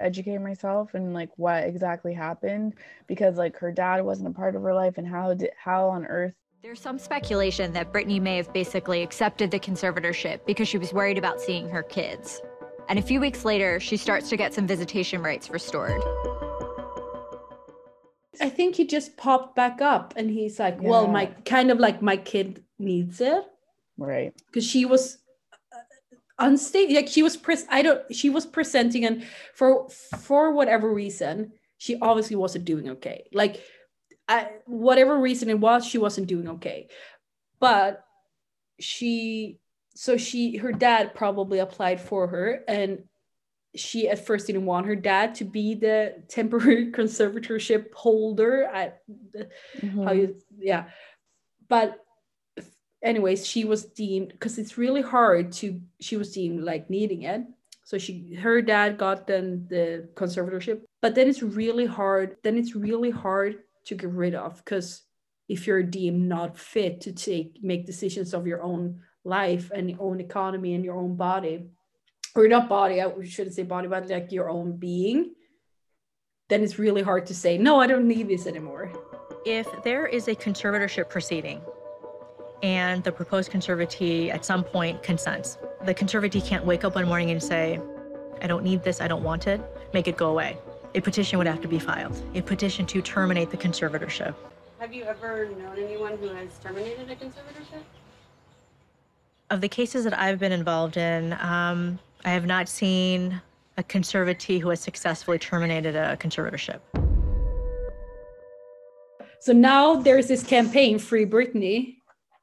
educate 0.00 0.38
myself 0.38 0.94
and 0.94 1.14
like 1.14 1.30
what 1.36 1.62
exactly 1.64 2.12
happened 2.12 2.74
because 3.06 3.36
like 3.36 3.56
her 3.58 3.70
dad 3.70 4.04
wasn't 4.04 4.28
a 4.28 4.32
part 4.32 4.56
of 4.56 4.62
her 4.62 4.74
life, 4.74 4.98
and 4.98 5.06
how 5.06 5.34
did 5.34 5.50
how 5.56 5.88
on 5.88 6.04
earth 6.04 6.34
There's 6.62 6.80
some 6.80 6.96
speculation 6.96 7.72
that 7.72 7.92
Britney 7.92 8.20
may 8.20 8.36
have 8.36 8.52
basically 8.52 9.02
accepted 9.02 9.50
the 9.50 9.58
conservatorship 9.58 10.46
because 10.46 10.68
she 10.68 10.78
was 10.78 10.92
worried 10.92 11.18
about 11.18 11.40
seeing 11.40 11.68
her 11.68 11.82
kids. 11.82 12.40
And 12.88 13.00
a 13.00 13.02
few 13.02 13.18
weeks 13.18 13.44
later, 13.44 13.80
she 13.80 13.96
starts 13.96 14.28
to 14.28 14.36
get 14.36 14.54
some 14.54 14.68
visitation 14.68 15.24
rights 15.24 15.50
restored. 15.50 16.00
I 18.40 18.48
think 18.48 18.76
he 18.76 18.86
just 18.86 19.16
popped 19.16 19.56
back 19.56 19.82
up 19.82 20.14
and 20.16 20.30
he's 20.30 20.60
like, 20.60 20.80
well, 20.80 21.08
my 21.08 21.26
kind 21.44 21.72
of 21.72 21.80
like 21.80 22.00
my 22.00 22.16
kid 22.16 22.62
needs 22.78 23.20
it 23.20 23.44
right? 23.98 24.32
because 24.46 24.64
she 24.64 24.84
was 24.84 25.18
uh, 25.72 25.78
unstable. 26.38 26.94
Like 26.94 27.08
she 27.08 27.24
was 27.24 27.36
pres- 27.36 27.66
I 27.70 27.82
don't. 27.82 28.14
She 28.14 28.30
was 28.30 28.46
presenting 28.46 29.04
and 29.04 29.24
for 29.56 29.88
for 29.90 30.52
whatever 30.52 30.94
reason, 30.94 31.54
she 31.78 31.98
obviously 32.00 32.36
wasn't 32.36 32.66
doing 32.66 32.88
okay. 32.90 33.24
Like, 33.32 33.60
I, 34.28 34.48
whatever 34.66 35.18
reason 35.18 35.50
it 35.50 35.58
was, 35.58 35.84
she 35.84 35.98
wasn't 35.98 36.26
doing 36.28 36.48
okay. 36.48 36.88
But 37.60 38.04
she, 38.80 39.58
so 39.94 40.16
she, 40.16 40.56
her 40.56 40.72
dad 40.72 41.14
probably 41.14 41.58
applied 41.58 42.00
for 42.00 42.26
her 42.28 42.64
and 42.66 43.04
she 43.74 44.08
at 44.08 44.24
first 44.26 44.46
didn't 44.46 44.66
want 44.66 44.86
her 44.86 44.96
dad 44.96 45.34
to 45.36 45.44
be 45.44 45.74
the 45.74 46.22
temporary 46.28 46.92
conservatorship 46.92 47.92
holder. 47.94 48.68
I, 48.72 48.92
how 49.80 50.12
Mhm. 50.12 50.16
you 50.16 50.36
yeah 50.58 50.84
but 51.68 51.98
anyways 53.02 53.46
she 53.46 53.64
was 53.64 53.84
deemed 53.86 54.28
because 54.28 54.58
it's 54.58 54.76
really 54.78 55.00
hard 55.02 55.52
to 55.52 55.80
she 56.00 56.16
was 56.16 56.32
deemed 56.32 56.62
like 56.62 56.90
needing 56.90 57.22
it 57.22 57.42
so 57.84 57.98
she 57.98 58.34
her 58.34 58.60
dad 58.62 58.98
got 58.98 59.26
then 59.26 59.66
the 59.68 60.08
conservatorship 60.14 60.82
but 61.00 61.14
then 61.14 61.28
it's 61.28 61.42
really 61.42 61.86
hard 61.86 62.36
then 62.42 62.56
it's 62.58 62.76
really 62.76 63.10
hard 63.10 63.60
to 63.86 63.94
get 63.94 64.10
rid 64.10 64.34
of 64.34 64.56
because 64.56 65.02
if 65.48 65.66
you're 65.66 65.82
deemed 65.82 66.28
not 66.28 66.58
fit 66.58 67.00
to 67.02 67.12
take 67.12 67.58
make 67.62 67.86
decisions 67.86 68.34
of 68.34 68.46
your 68.46 68.62
own 68.62 69.00
life 69.24 69.70
and 69.74 69.90
your 69.90 70.02
own 70.02 70.20
economy 70.20 70.74
and 70.74 70.84
your 70.84 70.96
own 70.96 71.16
body 71.16 71.66
or 72.34 72.48
not 72.48 72.68
body 72.68 73.00
i 73.00 73.10
shouldn't 73.24 73.54
say 73.54 73.62
body 73.62 73.88
but 73.88 74.08
like 74.08 74.32
your 74.32 74.48
own 74.48 74.76
being 74.76 75.34
then 76.48 76.62
it's 76.62 76.78
really 76.78 77.02
hard 77.02 77.26
to 77.26 77.34
say 77.34 77.58
no 77.58 77.80
i 77.80 77.86
don't 77.86 78.08
need 78.08 78.28
this 78.28 78.46
anymore 78.46 78.92
if 79.44 79.66
there 79.82 80.06
is 80.06 80.28
a 80.28 80.34
conservatorship 80.34 81.08
proceeding 81.08 81.60
and 82.62 83.02
the 83.02 83.12
proposed 83.12 83.50
conservatee 83.50 84.32
at 84.32 84.44
some 84.44 84.62
point 84.62 85.02
consents, 85.02 85.58
the 85.84 85.94
conservatee 85.94 86.44
can't 86.44 86.64
wake 86.64 86.84
up 86.84 86.94
one 86.94 87.06
morning 87.06 87.30
and 87.30 87.42
say, 87.42 87.80
I 88.40 88.46
don't 88.46 88.62
need 88.62 88.82
this, 88.82 89.00
I 89.00 89.08
don't 89.08 89.22
want 89.22 89.46
it, 89.46 89.60
make 89.92 90.06
it 90.08 90.16
go 90.16 90.30
away. 90.30 90.56
A 90.94 91.00
petition 91.00 91.38
would 91.38 91.46
have 91.46 91.62
to 91.62 91.68
be 91.68 91.78
filed, 91.78 92.20
a 92.34 92.42
petition 92.42 92.84
to 92.86 93.00
terminate 93.00 93.50
the 93.50 93.56
conservatorship. 93.56 94.34
Have 94.78 94.92
you 94.92 95.04
ever 95.04 95.48
known 95.58 95.78
anyone 95.78 96.18
who 96.18 96.28
has 96.28 96.58
terminated 96.58 97.10
a 97.10 97.14
conservatorship? 97.14 97.82
Of 99.50 99.62
the 99.62 99.68
cases 99.68 100.04
that 100.04 100.18
I've 100.18 100.38
been 100.38 100.52
involved 100.52 100.98
in, 100.98 101.32
um, 101.40 101.98
I 102.26 102.30
have 102.30 102.44
not 102.44 102.68
seen 102.68 103.40
a 103.78 103.82
conservatee 103.82 104.60
who 104.60 104.68
has 104.68 104.80
successfully 104.80 105.38
terminated 105.38 105.96
a 105.96 106.16
conservatorship. 106.18 106.80
So 109.40 109.54
now 109.54 109.94
there's 109.94 110.28
this 110.28 110.42
campaign, 110.42 110.98
Free 110.98 111.24
Britney, 111.24 111.96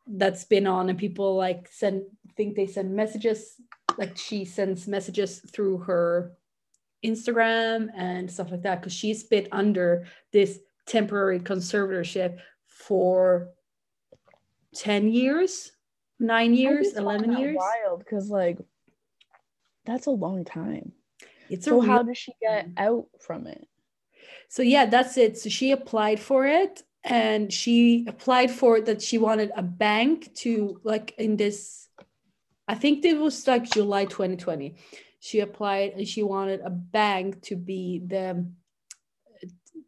that's 0.07 0.43
been 0.43 0.65
on, 0.65 0.89
and 0.89 0.97
people 0.97 1.35
like 1.35 1.69
send 1.71 2.01
think 2.35 2.55
they 2.55 2.65
send 2.65 2.95
messages, 2.95 3.55
like 3.97 4.17
she 4.17 4.43
sends 4.43 4.87
messages 4.87 5.39
through 5.51 5.77
her 5.79 6.31
Instagram 7.03 7.89
and 7.95 8.29
stuff 8.29 8.51
like 8.51 8.63
that, 8.63 8.81
because 8.81 8.93
she's 8.93 9.23
been 9.23 9.47
under 9.51 10.05
this 10.31 10.59
temporary 10.85 11.39
conservatorship 11.39 12.39
for 12.65 13.49
10 14.75 15.09
years, 15.09 15.71
nine 16.19 16.53
years, 16.53 16.93
11 16.95 17.37
years. 17.37 17.57
Wild, 17.57 17.99
because 17.99 18.29
like 18.29 18.59
that's 19.85 20.07
a 20.07 20.11
long 20.11 20.45
time. 20.45 20.91
It's 21.49 21.65
a 21.65 21.71
So 21.71 21.81
how 21.81 22.03
does 22.03 22.17
she 22.17 22.33
get 22.41 22.67
out 22.77 23.07
from 23.19 23.47
it? 23.47 23.67
So 24.49 24.61
yeah, 24.61 24.85
that's 24.85 25.17
it. 25.17 25.37
So 25.37 25.49
she 25.49 25.71
applied 25.71 26.19
for 26.19 26.45
it 26.45 26.83
and 27.03 27.51
she 27.51 28.05
applied 28.07 28.51
for 28.51 28.77
it 28.77 28.85
that 28.85 29.01
she 29.01 29.17
wanted 29.17 29.51
a 29.55 29.63
bank 29.63 30.33
to 30.35 30.79
like 30.83 31.15
in 31.17 31.37
this 31.37 31.87
I 32.67 32.75
think 32.75 33.03
it 33.03 33.17
was 33.17 33.47
like 33.47 33.71
July 33.71 34.05
2020. 34.05 34.75
She 35.19 35.39
applied 35.41 35.93
and 35.95 36.07
she 36.07 36.23
wanted 36.23 36.61
a 36.61 36.69
bank 36.69 37.41
to 37.43 37.55
be 37.55 38.01
the 38.05 38.45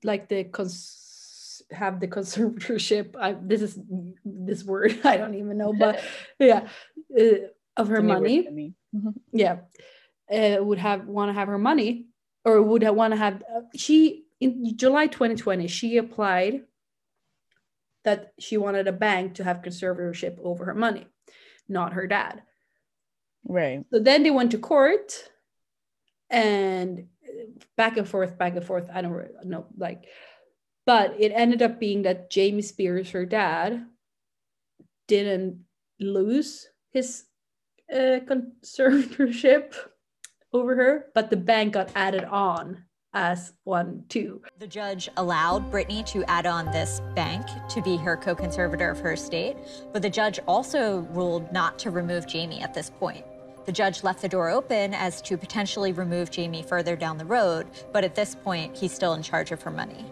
like 0.03 0.27
the 0.29 0.43
cons- 0.45 1.61
have 1.71 1.99
the 1.99 2.07
conservatorship. 2.17 3.15
I, 3.19 3.33
this 3.41 3.61
is 3.61 3.79
this 4.25 4.63
word 4.63 4.99
I 5.05 5.17
don't 5.17 5.35
even 5.35 5.57
know, 5.57 5.73
but 5.73 6.03
yeah, 6.39 6.67
uh, 7.17 7.23
of 7.77 7.87
her 7.87 7.97
It's 7.97 8.03
a 8.03 8.07
new 8.07 8.09
word 8.09 8.21
money 8.21 8.49
me. 8.51 8.73
yeah 9.31 9.57
uh, 10.31 10.57
would 10.63 10.77
have 10.77 11.07
want 11.07 11.29
to 11.29 11.33
have 11.33 11.47
her 11.47 11.57
money 11.57 12.07
or 12.45 12.61
would 12.61 12.83
have 12.83 12.95
want 12.95 13.13
to 13.13 13.17
have 13.17 13.41
uh, 13.53 13.61
she 13.75 14.25
in 14.39 14.77
july 14.77 15.07
2020 15.07 15.67
she 15.67 15.97
applied 15.97 16.61
that 18.03 18.33
she 18.39 18.57
wanted 18.57 18.87
a 18.87 18.91
bank 18.91 19.35
to 19.35 19.43
have 19.43 19.61
conservatorship 19.61 20.37
over 20.43 20.65
her 20.65 20.75
money 20.75 21.07
not 21.69 21.93
her 21.93 22.07
dad 22.07 22.43
Right. 23.47 23.83
so 23.91 23.99
then 23.99 24.23
they 24.23 24.31
went 24.31 24.51
to 24.51 24.57
court 24.57 25.29
and 26.29 27.07
uh, 27.27 27.61
back 27.75 27.97
and 27.97 28.07
forth 28.07 28.37
back 28.37 28.55
and 28.55 28.65
forth 28.65 28.89
i 28.93 29.01
don't 29.01 29.27
know 29.43 29.65
like 29.77 30.05
but 30.85 31.15
it 31.19 31.31
ended 31.35 31.61
up 31.61 31.79
being 31.79 32.03
that 32.03 32.29
jamie 32.29 32.61
spears 32.61 33.11
her 33.11 33.25
dad 33.25 33.85
didn't 35.07 35.65
lose 35.99 36.69
his 36.91 37.25
uh, 37.91 38.19
conservatorship 38.29 39.75
over 40.53 40.75
her 40.75 41.05
but 41.13 41.29
the 41.29 41.37
bank 41.37 41.73
got 41.73 41.91
added 41.95 42.23
on 42.23 42.85
as 43.13 43.53
one 43.65 44.05
too 44.07 44.41
The 44.59 44.67
judge 44.67 45.09
allowed 45.17 45.69
Britney 45.69 46.05
to 46.07 46.23
add 46.29 46.45
on 46.45 46.65
this 46.71 47.01
bank 47.13 47.45
to 47.69 47.81
be 47.81 47.97
her 47.97 48.15
co 48.15 48.33
conservator 48.33 48.89
of 48.89 48.99
her 48.99 49.13
estate, 49.13 49.57
but 49.91 50.01
the 50.01 50.09
judge 50.09 50.39
also 50.47 50.99
ruled 51.11 51.51
not 51.51 51.77
to 51.79 51.91
remove 51.91 52.25
Jamie 52.25 52.61
at 52.61 52.73
this 52.73 52.89
point. 52.89 53.25
The 53.65 53.71
judge 53.71 54.03
left 54.03 54.21
the 54.21 54.29
door 54.29 54.49
open 54.49 54.93
as 54.93 55.21
to 55.23 55.37
potentially 55.37 55.91
remove 55.91 56.31
Jamie 56.31 56.63
further 56.63 56.95
down 56.95 57.17
the 57.17 57.25
road, 57.25 57.67
but 57.91 58.03
at 58.03 58.15
this 58.15 58.33
point, 58.33 58.75
he's 58.75 58.91
still 58.91 59.13
in 59.13 59.21
charge 59.21 59.51
of 59.51 59.61
her 59.61 59.71
money. 59.71 60.05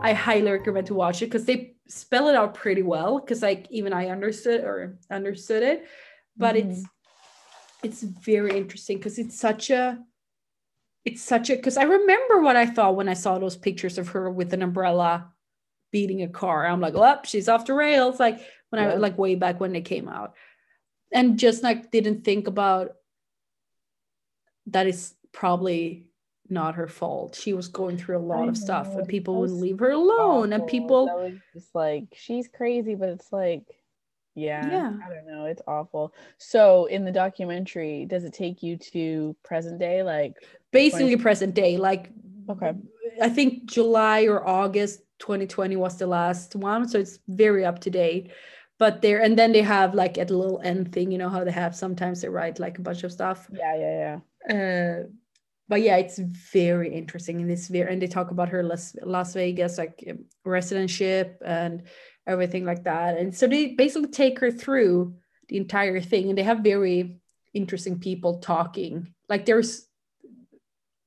i 0.00 0.12
highly 0.12 0.50
recommend 0.52 0.86
to 0.86 0.94
watch 0.94 1.22
it 1.22 1.26
because 1.26 1.44
they 1.44 1.74
spell 1.88 2.28
it 2.28 2.36
out 2.36 2.54
pretty 2.54 2.82
well 2.82 3.18
because 3.18 3.42
like 3.42 3.66
even 3.70 3.92
i 3.92 4.08
understood 4.08 4.62
or 4.62 4.98
understood 5.10 5.62
it. 5.62 5.86
But 6.36 6.54
mm-hmm. 6.54 6.70
it's 6.70 6.84
it's 7.82 8.02
very 8.02 8.56
interesting 8.56 8.98
because 8.98 9.18
it's 9.18 9.38
such 9.38 9.70
a 9.70 9.98
it's 11.04 11.22
such 11.22 11.50
a 11.50 11.56
because 11.56 11.76
i 11.76 11.84
remember 11.84 12.40
what 12.40 12.56
i 12.56 12.66
thought 12.66 12.96
when 12.96 13.08
i 13.08 13.14
saw 13.14 13.38
those 13.38 13.56
pictures 13.56 13.98
of 13.98 14.08
her 14.08 14.30
with 14.30 14.52
an 14.52 14.62
umbrella 14.62 15.32
beating 15.90 16.22
a 16.22 16.28
car. 16.28 16.66
I'm 16.66 16.80
like 16.80 16.94
oh 16.94 17.18
she's 17.24 17.48
off 17.48 17.64
the 17.64 17.74
rails 17.74 18.20
like 18.20 18.40
when 18.70 18.82
i 18.82 18.94
like 18.94 19.16
way 19.18 19.34
back 19.34 19.58
when 19.58 19.72
they 19.72 19.80
came 19.80 20.08
out 20.08 20.34
and 21.12 21.38
just 21.38 21.62
like 21.62 21.90
didn't 21.90 22.24
think 22.24 22.46
about 22.46 22.96
that 24.66 24.86
is 24.86 25.14
probably 25.32 26.06
not 26.50 26.74
her 26.76 26.88
fault 26.88 27.34
she 27.34 27.52
was 27.52 27.68
going 27.68 27.96
through 27.96 28.16
a 28.16 28.20
lot 28.20 28.44
I 28.44 28.48
of 28.48 28.56
stuff 28.56 28.88
know, 28.88 28.98
and 28.98 29.08
people 29.08 29.40
wouldn't 29.40 29.60
leave 29.60 29.78
her 29.78 29.90
alone 29.90 30.52
and 30.52 30.66
people 30.66 31.10
It's 31.26 31.52
just 31.52 31.74
like 31.74 32.04
she's 32.14 32.48
crazy, 32.48 32.94
but 32.94 33.10
it's 33.10 33.30
like, 33.32 33.64
yeah, 34.34 34.66
Yeah. 34.66 34.92
I 35.04 35.14
don't 35.14 35.26
know, 35.26 35.44
it's 35.44 35.62
awful. 35.66 36.14
So 36.38 36.86
in 36.86 37.04
the 37.04 37.12
documentary, 37.12 38.06
does 38.06 38.24
it 38.24 38.32
take 38.32 38.62
you 38.62 38.76
to 38.78 39.36
present 39.44 39.78
day? 39.78 40.02
Like, 40.02 40.36
basically 40.72 41.16
20 41.16 41.22
present 41.22 41.54
day 41.54 41.76
like 41.76 42.10
Okay. 42.50 42.72
i 43.22 43.28
think 43.28 43.66
july 43.66 44.24
or 44.24 44.46
august 44.46 45.00
2020 45.18 45.76
was 45.76 45.98
the 45.98 46.06
last 46.06 46.54
one 46.56 46.88
so 46.88 46.98
it's 46.98 47.18
very 47.28 47.64
up 47.64 47.78
to 47.80 47.90
date 47.90 48.30
but 48.78 49.02
there 49.02 49.22
and 49.22 49.38
then 49.38 49.52
they 49.52 49.62
have 49.62 49.94
like 49.94 50.18
at 50.18 50.28
the 50.28 50.36
little 50.36 50.60
end 50.62 50.92
thing 50.92 51.10
you 51.10 51.18
know 51.18 51.28
how 51.28 51.44
they 51.44 51.50
have 51.50 51.74
sometimes 51.74 52.20
they 52.20 52.28
write 52.28 52.58
like 52.58 52.78
a 52.78 52.82
bunch 52.82 53.04
of 53.04 53.12
stuff? 53.12 53.48
Yeah, 53.52 53.76
yeah, 53.76 54.20
yeah. 54.48 54.54
uh 54.56 55.06
but 55.68 55.82
yeah 55.82 55.96
it's 55.96 56.18
very 56.18 56.94
interesting 56.94 57.40
and 57.40 57.50
it's 57.50 57.68
very 57.68 57.92
and 57.92 58.00
they 58.00 58.06
talk 58.06 58.30
about 58.30 58.48
her 58.48 58.62
las, 58.62 58.96
las 59.02 59.34
vegas 59.34 59.78
like 59.78 60.02
um, 60.08 60.24
residentship 60.46 61.36
and 61.44 61.82
everything 62.26 62.64
like 62.64 62.84
that 62.84 63.18
and 63.18 63.34
so 63.34 63.46
they 63.46 63.74
basically 63.74 64.08
take 64.08 64.38
her 64.38 64.50
through 64.50 65.14
the 65.48 65.56
entire 65.56 66.00
thing 66.00 66.28
and 66.28 66.38
they 66.38 66.42
have 66.42 66.60
very 66.60 67.18
interesting 67.54 67.98
people 67.98 68.38
talking. 68.38 69.12
Like 69.28 69.44
there's 69.46 69.86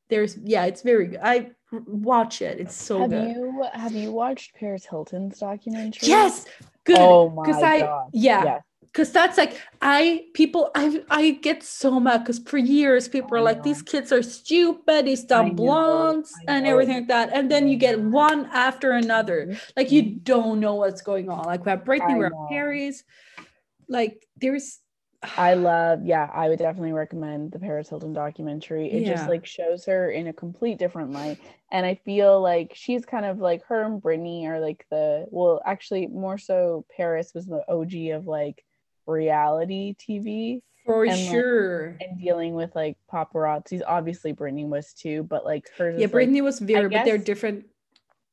there's 0.09 0.37
yeah 0.43 0.65
it's 0.65 0.81
very 0.81 1.07
good. 1.07 1.19
I 1.23 1.51
watch 1.71 2.41
it. 2.41 2.59
It's 2.59 2.75
so 2.75 2.99
have 2.99 3.11
good. 3.11 3.29
you 3.29 3.65
have 3.73 3.93
you 3.93 4.11
watched 4.11 4.55
Paris 4.55 4.85
Hilton's 4.85 5.39
documentary? 5.39 6.09
yes 6.09 6.45
good 6.85 6.97
Oh 6.99 7.29
my 7.29 7.43
because 7.45 7.63
I 7.63 7.79
god. 7.81 8.09
yeah 8.13 8.43
Yes. 8.43 8.61
because 8.81 9.11
that's 9.11 9.37
like 9.37 9.59
I 9.81 10.25
people 10.33 10.71
I 10.75 11.03
I 11.09 11.31
get 11.31 11.63
so 11.63 11.99
mad 11.99 12.19
because 12.19 12.39
for 12.39 12.57
years 12.57 13.07
people 13.07 13.37
I 13.37 13.39
are 13.39 13.43
like 13.43 13.57
know. 13.57 13.63
these 13.63 13.81
kids 13.81 14.11
are 14.11 14.21
stupid, 14.23 15.05
these 15.05 15.23
dumb 15.23 15.55
blondes 15.55 16.33
and 16.47 16.65
everything 16.67 16.95
like 16.95 17.07
that, 17.07 17.29
and 17.33 17.49
then 17.49 17.67
you 17.67 17.77
get 17.77 17.99
one 18.01 18.47
after 18.51 18.91
another. 18.91 19.47
Mhm. 19.47 19.59
Like 19.77 19.91
you 19.91 20.01
don't 20.23 20.59
know 20.59 20.75
what's 20.75 21.01
going 21.01 21.29
on. 21.29 21.45
Like 21.45 21.65
we 21.65 21.71
have 21.71 21.83
Britney, 21.83 22.17
we 22.17 22.23
have. 22.25 22.33
Paris. 22.49 23.03
Like 23.87 24.25
there's 24.39 24.79
I 25.37 25.53
love, 25.53 26.03
yeah, 26.03 26.29
I 26.33 26.49
would 26.49 26.57
definitely 26.57 26.93
recommend 26.93 27.51
the 27.51 27.59
Paris 27.59 27.89
Hilton 27.89 28.11
documentary. 28.13 28.91
It 28.91 29.03
Yeah. 29.03 29.13
just 29.13 29.29
like 29.29 29.45
shows 29.45 29.85
her 29.85 30.09
in 30.09 30.27
a 30.27 30.33
complete 30.33 30.79
different 30.79 31.11
light. 31.11 31.37
And 31.71 31.85
I 31.85 31.95
feel 31.95 32.41
like 32.41 32.73
she's 32.75 33.05
kind 33.05 33.25
of 33.25 33.39
like 33.39 33.63
her 33.65 33.83
and 33.83 34.01
Britney 34.01 34.45
are 34.47 34.59
like 34.59 34.85
the, 34.89 35.27
well, 35.29 35.61
actually, 35.65 36.07
more 36.07 36.37
so, 36.39 36.85
Paris 36.95 37.33
was 37.35 37.45
the 37.45 37.63
OG 37.71 38.09
of 38.15 38.25
like 38.25 38.63
reality 39.05 39.95
TV 39.95 40.61
for 40.85 41.03
and, 41.03 41.11
like, 41.13 41.29
sure. 41.29 41.97
and 42.01 42.19
dealing 42.19 42.55
with 42.55 42.73
like 42.75 42.97
paparazzis. 43.11 43.81
Obviously, 43.85 44.33
Britney 44.33 44.67
was 44.67 44.93
too, 44.93 45.21
but 45.23 45.45
like 45.45 45.69
hers, 45.77 45.99
yeah, 45.99 46.05
is, 46.07 46.13
like- 46.13 46.27
Britney 46.29 46.41
was 46.41 46.57
very, 46.59 46.89
but 46.89 47.05
they're 47.05 47.19
different. 47.19 47.65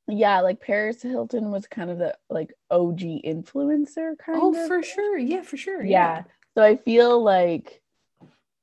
yeah, 0.08 0.40
like 0.40 0.58
Paris 0.60 1.02
Hilton 1.02 1.50
was 1.50 1.66
kind 1.66 1.90
of 1.90 1.98
the 1.98 2.16
like 2.30 2.54
OG 2.70 3.00
influencer 3.26 4.12
oh, 4.12 4.16
kind 4.16 4.38
Oh, 4.40 4.50
of. 4.52 4.56
Oh 4.56 4.66
for 4.68 4.82
sure. 4.82 5.18
Yeah, 5.18 5.42
for 5.42 5.58
sure. 5.58 5.84
yeah. 5.84 6.24
So 6.58 6.64
I 6.64 6.76
feel 6.76 7.22
like 7.22 7.82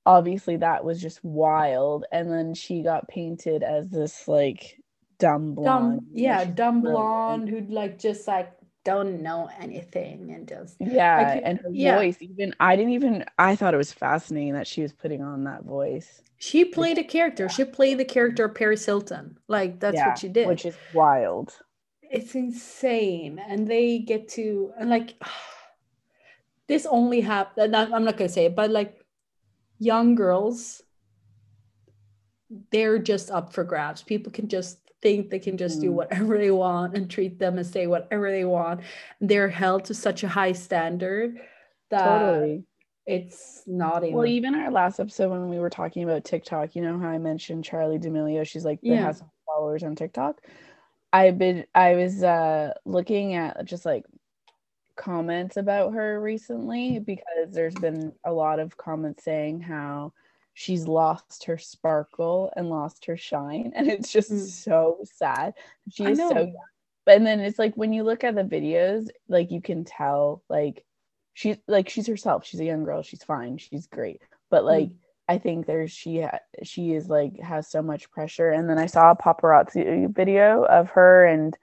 obviously 0.06 0.58
that 0.58 0.84
was 0.86 1.02
just 1.02 1.24
wild. 1.24 2.06
And 2.12 2.32
then 2.32 2.54
she 2.54 2.84
got 2.84 3.08
painted 3.08 3.64
as 3.64 3.90
this 3.90 4.28
like 4.28 4.78
dumb 5.20 5.56
blonde. 5.56 6.02
Dumb, 6.02 6.08
yeah, 6.14 6.46
dumb 6.46 6.82
blonde 6.82 7.50
who'd 7.50 7.72
like 7.72 7.98
just 8.00 8.28
like 8.28 8.52
don't 8.84 9.22
know 9.22 9.50
anything 9.60 10.32
and 10.32 10.48
just 10.48 10.78
Yeah. 10.80 11.36
Like, 11.36 11.44
and 11.44 11.60
her 11.60 11.72
yeah. 11.72 11.96
voice, 11.96 12.18
even 12.22 12.54
I 12.60 12.76
didn't 12.76 12.94
even 12.94 13.26
I 13.40 13.56
thought 13.56 13.74
it 13.74 13.78
was 13.78 13.94
fascinating 13.94 14.54
that 14.54 14.68
she 14.68 14.82
was 14.82 14.94
putting 14.94 15.22
on 15.22 15.46
that 15.46 15.64
voice. 15.64 16.22
She 16.38 16.66
played 16.66 16.98
a 16.98 17.04
character. 17.04 17.50
She 17.50 17.66
played 17.66 17.98
the 17.98 18.06
character 18.06 18.46
of 18.46 18.56
Paris 18.56 18.86
Hilton. 18.86 19.38
Like 19.48 19.80
that's 19.80 19.96
Yeah, 19.96 20.06
what 20.06 20.18
she 20.20 20.30
did. 20.30 20.48
Which 20.48 20.66
is 20.66 20.78
wild. 20.94 21.54
it's 22.02 22.36
insane, 22.36 23.40
and 23.40 23.68
they 23.68 24.00
get 24.00 24.30
to 24.30 24.74
and 24.80 24.90
like 24.90 25.16
this 26.68 26.86
only 26.86 27.22
happened. 27.22 27.76
I'm 27.76 28.04
not 28.06 28.18
gonna 28.18 28.30
say 28.30 28.46
it, 28.46 28.56
but 28.56 28.72
like 28.72 29.00
young 29.80 30.16
girls, 30.16 30.82
they're 32.72 33.00
just 33.00 33.32
up 33.32 33.54
for 33.54 33.64
grabs. 33.64 34.04
People 34.04 34.32
can 34.32 34.48
just 34.48 34.80
think 35.02 35.30
they 35.30 35.40
can 35.40 35.58
just 35.58 35.82
do 35.82 35.92
Mhm. 35.92 35.94
whatever 35.94 36.38
they 36.38 36.52
want 36.52 36.96
and 36.96 37.10
treat 37.10 37.38
them 37.40 37.58
and 37.58 37.68
say 37.68 37.86
whatever 37.88 38.32
they 38.32 38.46
want. 38.46 38.82
They're 39.22 39.50
held 39.50 39.86
to 39.86 39.94
such 39.94 40.24
a 40.24 40.28
high 40.28 40.54
standard 40.54 41.38
that 41.90 42.04
totally. 42.04 42.64
it's 43.06 43.64
not 43.68 44.04
even. 44.04 44.16
Well, 44.16 44.26
even 44.26 44.56
our 44.56 44.72
last 44.72 45.00
episode 45.00 45.30
when 45.30 45.50
we 45.50 45.60
were 45.60 45.70
talking 45.70 46.04
about 46.04 46.24
TikTok, 46.24 46.76
you 46.76 46.82
know 46.82 46.98
how 46.98 47.10
I 47.10 47.18
mentioned 47.20 47.64
Charli 47.64 48.00
D'Amelio, 48.00 48.46
she's 48.46 48.66
like 48.66 48.80
Yeah. 48.82 49.04
has 49.04 49.24
followers 49.46 49.84
on 49.84 49.96
TikTok. 49.96 50.42
I've 51.14 51.38
been 51.38 51.66
I 51.76 51.96
was 51.96 52.24
uh 52.24 52.74
looking 52.86 53.36
at 53.36 53.64
just 53.66 53.86
like 53.86 54.06
comments 54.96 55.58
about 55.58 55.94
her 55.94 56.20
recently 56.22 57.00
because 57.00 57.52
there's 57.52 57.76
been 57.76 58.14
a 58.26 58.32
lot 58.32 58.60
of 58.60 58.78
comments 58.78 59.24
saying 59.24 59.60
how 59.62 60.14
she's 60.54 60.88
lost 60.88 61.44
her 61.46 61.58
sparkle 61.58 62.52
and 62.56 62.70
lost 62.70 63.06
her 63.06 63.18
shine 63.18 63.72
and 63.76 63.88
it's 63.90 64.12
just 64.12 64.32
Mm. 64.32 64.40
so 64.48 64.98
sad. 65.04 65.54
She 65.90 66.06
I 66.06 66.10
is 66.12 66.18
so 66.18 66.30
young. 66.38 66.56
But 67.06 67.18
and 67.18 67.26
then 67.28 67.40
it's 67.40 67.60
like 67.60 67.76
when 67.76 67.94
you 67.94 68.04
look 68.04 68.24
at 68.24 68.36
the 68.36 68.44
videos, 68.44 69.08
like 69.28 69.52
you 69.52 69.62
can 69.62 69.84
tell 69.86 70.44
like 70.50 70.84
she's 71.34 71.58
like 71.68 71.88
she's 71.90 72.08
herself. 72.08 72.46
She's 72.46 72.60
a 72.62 72.66
young 72.66 72.84
girl. 72.84 73.04
She's 73.04 73.24
fine. 73.24 73.58
She's 73.58 73.86
great. 73.88 74.22
But 74.50 74.66
like 74.66 74.90
I 75.28 75.38
think 75.38 75.66
there's 75.66 75.92
she 75.92 76.22
ha- 76.22 76.40
she 76.64 76.94
is 76.94 77.10
like 77.10 77.40
has 77.40 77.68
so 77.68 77.82
much 77.82 78.10
pressure. 78.10 78.50
And 78.52 78.70
then 78.70 78.80
I 78.80 78.86
saw 78.88 79.12
a 79.12 79.16
paparazzi 79.16 80.16
video 80.16 80.64
of 80.66 80.90
her 80.92 81.26
and 81.26 81.56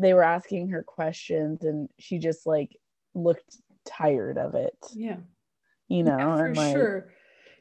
they 0.00 0.14
were 0.14 0.22
asking 0.22 0.68
her 0.70 0.82
questions 0.82 1.62
and 1.62 1.88
she 1.98 2.18
just 2.18 2.46
like 2.46 2.76
looked 3.14 3.56
tired 3.84 4.38
of 4.38 4.54
it. 4.54 4.76
yeah. 4.94 5.16
You 5.88 6.04
know, 6.04 6.16
Yeah, 6.18 6.36
for 6.36 6.54
like 6.54 6.72
sure. 6.72 7.08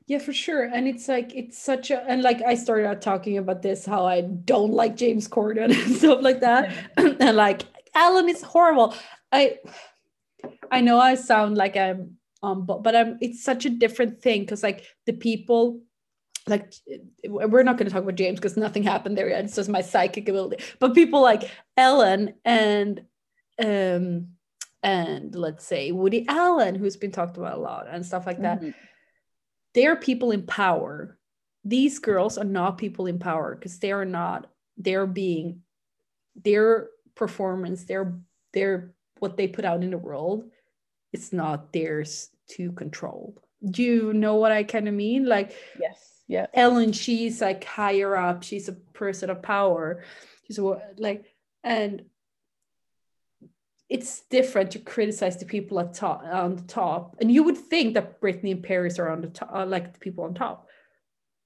Yeah, 0.05 0.19
for 0.19 0.33
sure. 0.33 0.63
And 0.63 0.87
it's 0.87 1.07
like 1.07 1.35
it's 1.35 1.57
such 1.57 1.91
a 1.91 2.03
and 2.03 2.21
like 2.23 2.41
I 2.41 2.55
started 2.55 2.87
out 2.87 3.01
talking 3.01 3.37
about 3.37 3.61
this 3.61 3.85
how 3.85 4.05
I 4.05 4.21
don't 4.21 4.73
like 4.73 4.95
James 4.95 5.27
Corden 5.27 5.71
and 5.85 5.95
stuff 5.95 6.21
like 6.21 6.41
that. 6.41 6.73
and 6.97 7.35
like 7.37 7.63
Alan 7.95 8.29
is 8.29 8.41
horrible. 8.41 8.93
I 9.31 9.57
I 10.71 10.81
know 10.81 10.99
I 10.99 11.15
sound 11.15 11.57
like 11.57 11.75
I'm 11.75 12.17
um 12.41 12.65
but 12.65 12.83
but 12.83 12.95
I'm 12.95 13.17
it's 13.21 13.43
such 13.43 13.65
a 13.65 13.69
different 13.69 14.21
thing 14.21 14.41
because 14.41 14.63
like 14.63 14.85
the 15.05 15.13
people 15.13 15.81
like 16.49 16.73
we're 17.27 17.63
not 17.63 17.77
going 17.77 17.87
to 17.87 17.93
talk 17.93 18.03
about 18.03 18.15
James 18.15 18.39
because 18.39 18.57
nothing 18.57 18.83
happened 18.83 19.17
there 19.17 19.29
yet. 19.29 19.45
It's 19.45 19.55
just 19.55 19.69
my 19.69 19.81
psychic 19.81 20.27
ability. 20.29 20.63
But 20.79 20.93
people 20.95 21.21
like 21.21 21.49
Ellen 21.77 22.33
and 22.45 23.05
um 23.63 24.29
and 24.81 25.35
let's 25.35 25.65
say 25.65 25.91
Woody 25.91 26.25
Allen, 26.27 26.75
who's 26.75 26.95
been 26.97 27.11
talked 27.11 27.37
about 27.37 27.57
a 27.57 27.61
lot 27.61 27.87
and 27.91 28.05
stuff 28.05 28.25
like 28.25 28.41
that 28.41 28.61
Mhm. 28.61 28.73
they're 29.73 29.95
people 29.97 30.31
in 30.31 30.43
power. 30.45 31.17
These 31.65 31.99
girls 31.99 32.37
are 32.37 32.45
not 32.45 32.77
people 32.77 33.05
in 33.05 33.19
power 33.19 33.55
because 33.55 33.77
they 33.79 33.91
are 33.91 34.05
not, 34.05 34.49
they're 34.77 35.05
being 35.05 35.61
their 36.35 36.89
performance, 37.15 37.83
their 37.83 38.13
their 38.53 38.93
what 39.19 39.35
they 39.35 39.47
put 39.47 39.65
out 39.65 39.83
in 39.83 39.91
the 39.91 39.97
world, 39.97 40.49
it's 41.11 41.33
not 41.33 41.73
theirs 41.73 42.29
to 42.51 42.71
control. 42.71 43.35
Do 43.69 43.83
you 43.83 44.13
know 44.13 44.35
what 44.35 44.53
I 44.53 44.63
kind 44.63 44.87
of 44.87 44.93
mean? 44.93 45.25
Like 45.25 45.53
yes, 45.79 46.18
yeah. 46.29 46.45
Ellen, 46.53 46.91
she's 46.91 47.41
like 47.41 47.63
higher 47.63 48.15
up, 48.15 48.43
she's 48.43 48.69
a 48.69 48.73
person 48.73 49.31
of 49.31 49.41
power. 49.41 50.03
She's 50.45 50.59
a, 50.59 50.81
like, 50.97 51.25
and 51.63 52.03
it's 53.89 54.21
different 54.29 54.71
to 54.71 54.79
criticize 54.79 55.37
the 55.37 55.45
people 55.45 55.79
at 55.79 55.95
top 55.95 56.23
on 56.23 56.55
the 56.55 56.61
top. 56.61 57.15
And 57.19 57.31
you 57.31 57.41
would 57.43 57.57
think 57.57 57.95
that 57.95 58.21
Britney 58.21 58.51
and 58.51 58.63
Paris 58.63 58.99
are 58.99 59.09
on 59.09 59.21
the 59.21 59.29
top, 59.29 59.49
uh, 59.51 59.65
like 59.65 59.93
the 59.93 59.99
people 59.99 60.23
on 60.23 60.35
top, 60.35 60.67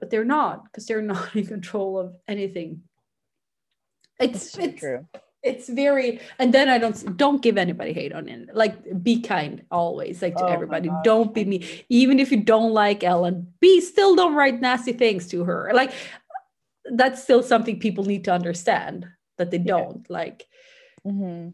but 0.02 0.10
they're 0.10 0.26
not 0.26 0.65
because 0.65 0.86
they're 0.86 1.02
not 1.13 1.34
in 1.34 1.48
control 1.48 1.98
of 1.98 2.17
anything. 2.28 2.82
It's 4.19 4.58
it's 4.58 4.80
true. 4.82 5.08
It's 5.44 5.68
very 5.68 6.22
and 6.40 6.54
then 6.54 6.70
I 6.70 6.78
don't 6.78 7.18
don't 7.18 7.42
give 7.42 7.58
anybody 7.58 7.94
hate 7.94 8.14
on 8.14 8.30
it. 8.30 8.56
Like 8.56 9.04
be 9.04 9.22
kind 9.22 9.62
always, 9.70 10.22
like 10.22 10.36
to 10.38 10.46
Oh 10.46 10.48
everybody. 10.48 10.90
Don't 11.04 11.34
be 11.34 11.44
me. 11.46 11.86
Even 11.90 12.20
if 12.20 12.32
you 12.32 12.42
don't 12.42 12.72
like 12.72 13.04
Ellen, 13.04 13.54
be 13.60 13.82
still 13.82 14.16
don't 14.16 14.36
write 14.36 14.62
nasty 14.62 14.94
things 14.94 15.28
to 15.30 15.44
her. 15.44 15.72
Like 15.74 15.92
that's 16.86 17.22
still 17.22 17.44
something 17.44 17.80
people 17.80 18.06
need 18.06 18.24
to 18.26 18.32
understand 18.34 19.08
that 19.38 19.52
they 19.52 19.58
don't 19.58 20.10
like. 20.10 20.48
Mhm. 21.06 21.54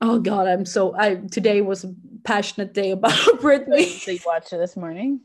Oh 0.00 0.18
God, 0.18 0.48
I'm 0.48 0.64
so 0.64 0.94
I 0.96 1.16
today 1.30 1.60
was 1.60 1.84
a 1.84 1.94
passionate 2.24 2.72
day 2.72 2.90
about 2.90 3.12
Britney. 3.40 3.86
So 3.86 4.10
you 4.12 4.20
watched 4.24 4.52
it 4.52 4.58
this 4.58 4.76
morning? 4.76 5.20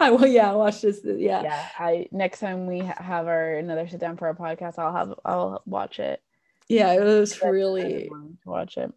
I 0.00 0.10
will 0.10 0.26
yeah, 0.26 0.50
I 0.50 0.54
watched 0.54 0.82
this. 0.82 1.00
Yeah. 1.04 1.42
Yeah. 1.42 1.68
I 1.78 2.06
next 2.10 2.40
time 2.40 2.66
we 2.66 2.78
have 2.80 3.26
our 3.26 3.54
another 3.54 3.86
sit 3.88 4.00
down 4.00 4.16
for 4.16 4.26
our 4.28 4.34
podcast, 4.34 4.78
I'll 4.78 4.94
have 4.94 5.14
I'll 5.24 5.62
watch 5.66 5.98
it. 6.00 6.22
Yeah, 6.68 6.92
it 6.92 7.02
was 7.02 7.42
really 7.42 8.08
to 8.08 8.36
watch 8.46 8.76
it. 8.76 8.92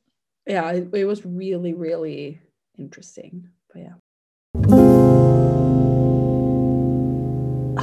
yeah, 0.45 0.71
it, 0.71 0.89
it 0.93 1.05
was 1.05 1.25
really, 1.25 1.73
really 1.73 2.41
interesting. 2.77 3.49
But 3.73 3.81
yeah. 3.81 3.93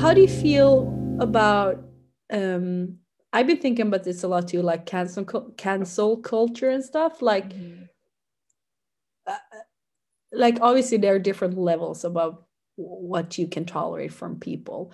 How 0.00 0.12
do 0.12 0.20
you 0.20 0.28
feel 0.28 0.92
about 1.20 1.82
um 2.32 2.98
I've 3.32 3.48
been 3.48 3.58
thinking 3.58 3.88
about 3.88 4.04
this 4.04 4.22
a 4.22 4.28
lot 4.28 4.48
too, 4.48 4.62
like 4.62 4.86
cancel 4.86 5.24
cancel 5.56 6.16
culture 6.18 6.70
and 6.70 6.84
stuff. 6.84 7.20
Like 7.20 7.52
uh, 9.26 9.36
like 10.32 10.58
obviously 10.60 10.98
there 10.98 11.14
are 11.14 11.18
different 11.18 11.58
levels 11.58 12.04
about 12.04 12.46
what 12.76 13.38
you 13.38 13.48
can 13.48 13.64
tolerate 13.64 14.12
from 14.12 14.38
people. 14.38 14.92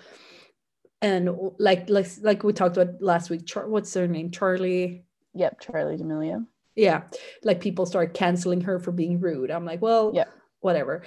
And 1.01 1.29
like 1.57 1.89
like 1.89 2.07
like 2.21 2.43
we 2.43 2.53
talked 2.53 2.77
about 2.77 3.01
last 3.01 3.29
week, 3.29 3.45
Char- 3.47 3.67
what's 3.67 3.93
her 3.95 4.07
name? 4.07 4.29
Charli 4.31 5.03
Yep, 5.33 5.61
Charli 5.61 5.97
D'Amelio. 5.97 6.45
yeah 6.75 7.03
like 7.43 7.59
people 7.61 7.85
start 7.85 8.13
canceling 8.13 8.61
her 8.61 8.79
for 8.79 8.91
being 8.91 9.19
rude 9.19 9.49
i'm 9.51 9.65
like 9.65 9.81
well 9.81 10.11
Yeah. 10.13 10.25
whatever 10.59 11.03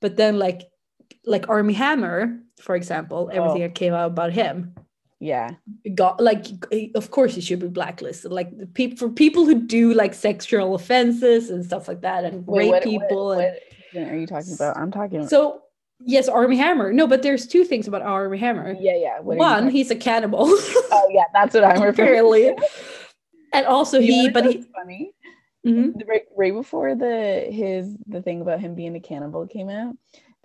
but 0.00 0.16
then 0.16 0.38
like 0.38 0.62
like 1.26 1.48
Armie 1.48 1.74
Hammer 1.74 2.38
for 2.60 2.74
example 2.74 3.28
oh. 3.30 3.36
everything 3.36 3.62
Oh. 3.62 3.66
that 3.68 3.74
came 3.74 3.92
out 3.94 4.06
about 4.12 4.32
him 4.32 4.74
Yeah. 5.20 5.50
got 5.94 6.20
like 6.22 6.46
of 6.94 7.10
course 7.10 7.34
he 7.34 7.40
should 7.42 7.60
be 7.60 7.68
blacklisted 7.68 8.32
like 8.32 8.50
the 8.56 8.66
people 8.66 8.96
for 8.98 9.08
people 9.12 9.44
who 9.44 9.56
do 9.66 9.92
like 9.94 10.14
sexual 10.14 10.74
offenses 10.74 11.50
and 11.50 11.64
stuff 11.64 11.86
like 11.88 12.00
that 12.02 12.24
and 12.24 12.46
Wait, 12.46 12.58
rape 12.60 12.70
what- 12.70 12.72
what- 12.72 12.82
people 12.84 13.32
and 13.32 13.42
what 13.42 13.58
incident 13.94 14.12
are 14.12 14.18
you 14.18 14.26
talking 14.26 14.54
about? 14.54 14.76
I'm 14.76 14.90
talking 14.90 15.18
about 15.18 15.30
so 15.30 15.60
yes 16.00 16.28
Armie 16.28 16.56
Hammer 16.56 16.92
no 16.92 17.06
but 17.06 17.22
there's 17.22 17.46
two 17.46 17.64
things 17.64 17.88
about 17.88 18.02
Armie 18.02 18.38
Hammer 18.38 18.76
yeah, 18.78 18.96
yeah. 18.96 19.20
What 19.20 19.38
one 19.38 19.70
he's 19.70 19.90
a 19.90 19.96
cannibal 19.96 20.46
Oh 20.48 21.08
yeah, 21.10 21.24
that's 21.32 21.54
what 21.54 21.64
I'm 21.64 21.82
referring 21.90 22.22
to. 22.32 22.56
and 23.52 23.66
also 23.66 23.98
You 23.98 24.06
he 24.06 24.28
but 24.28 24.44
he 24.44 24.64
funny. 24.74 25.12
Mhm. 25.66 25.94
right, 26.06 26.22
right 26.36 26.52
before 26.52 26.94
the 26.94 27.46
his 27.50 27.96
the 28.06 28.22
thing 28.22 28.40
about 28.40 28.60
him 28.60 28.74
being 28.74 28.94
a 28.94 29.00
cannibal 29.00 29.46
came 29.46 29.68
out 29.68 29.96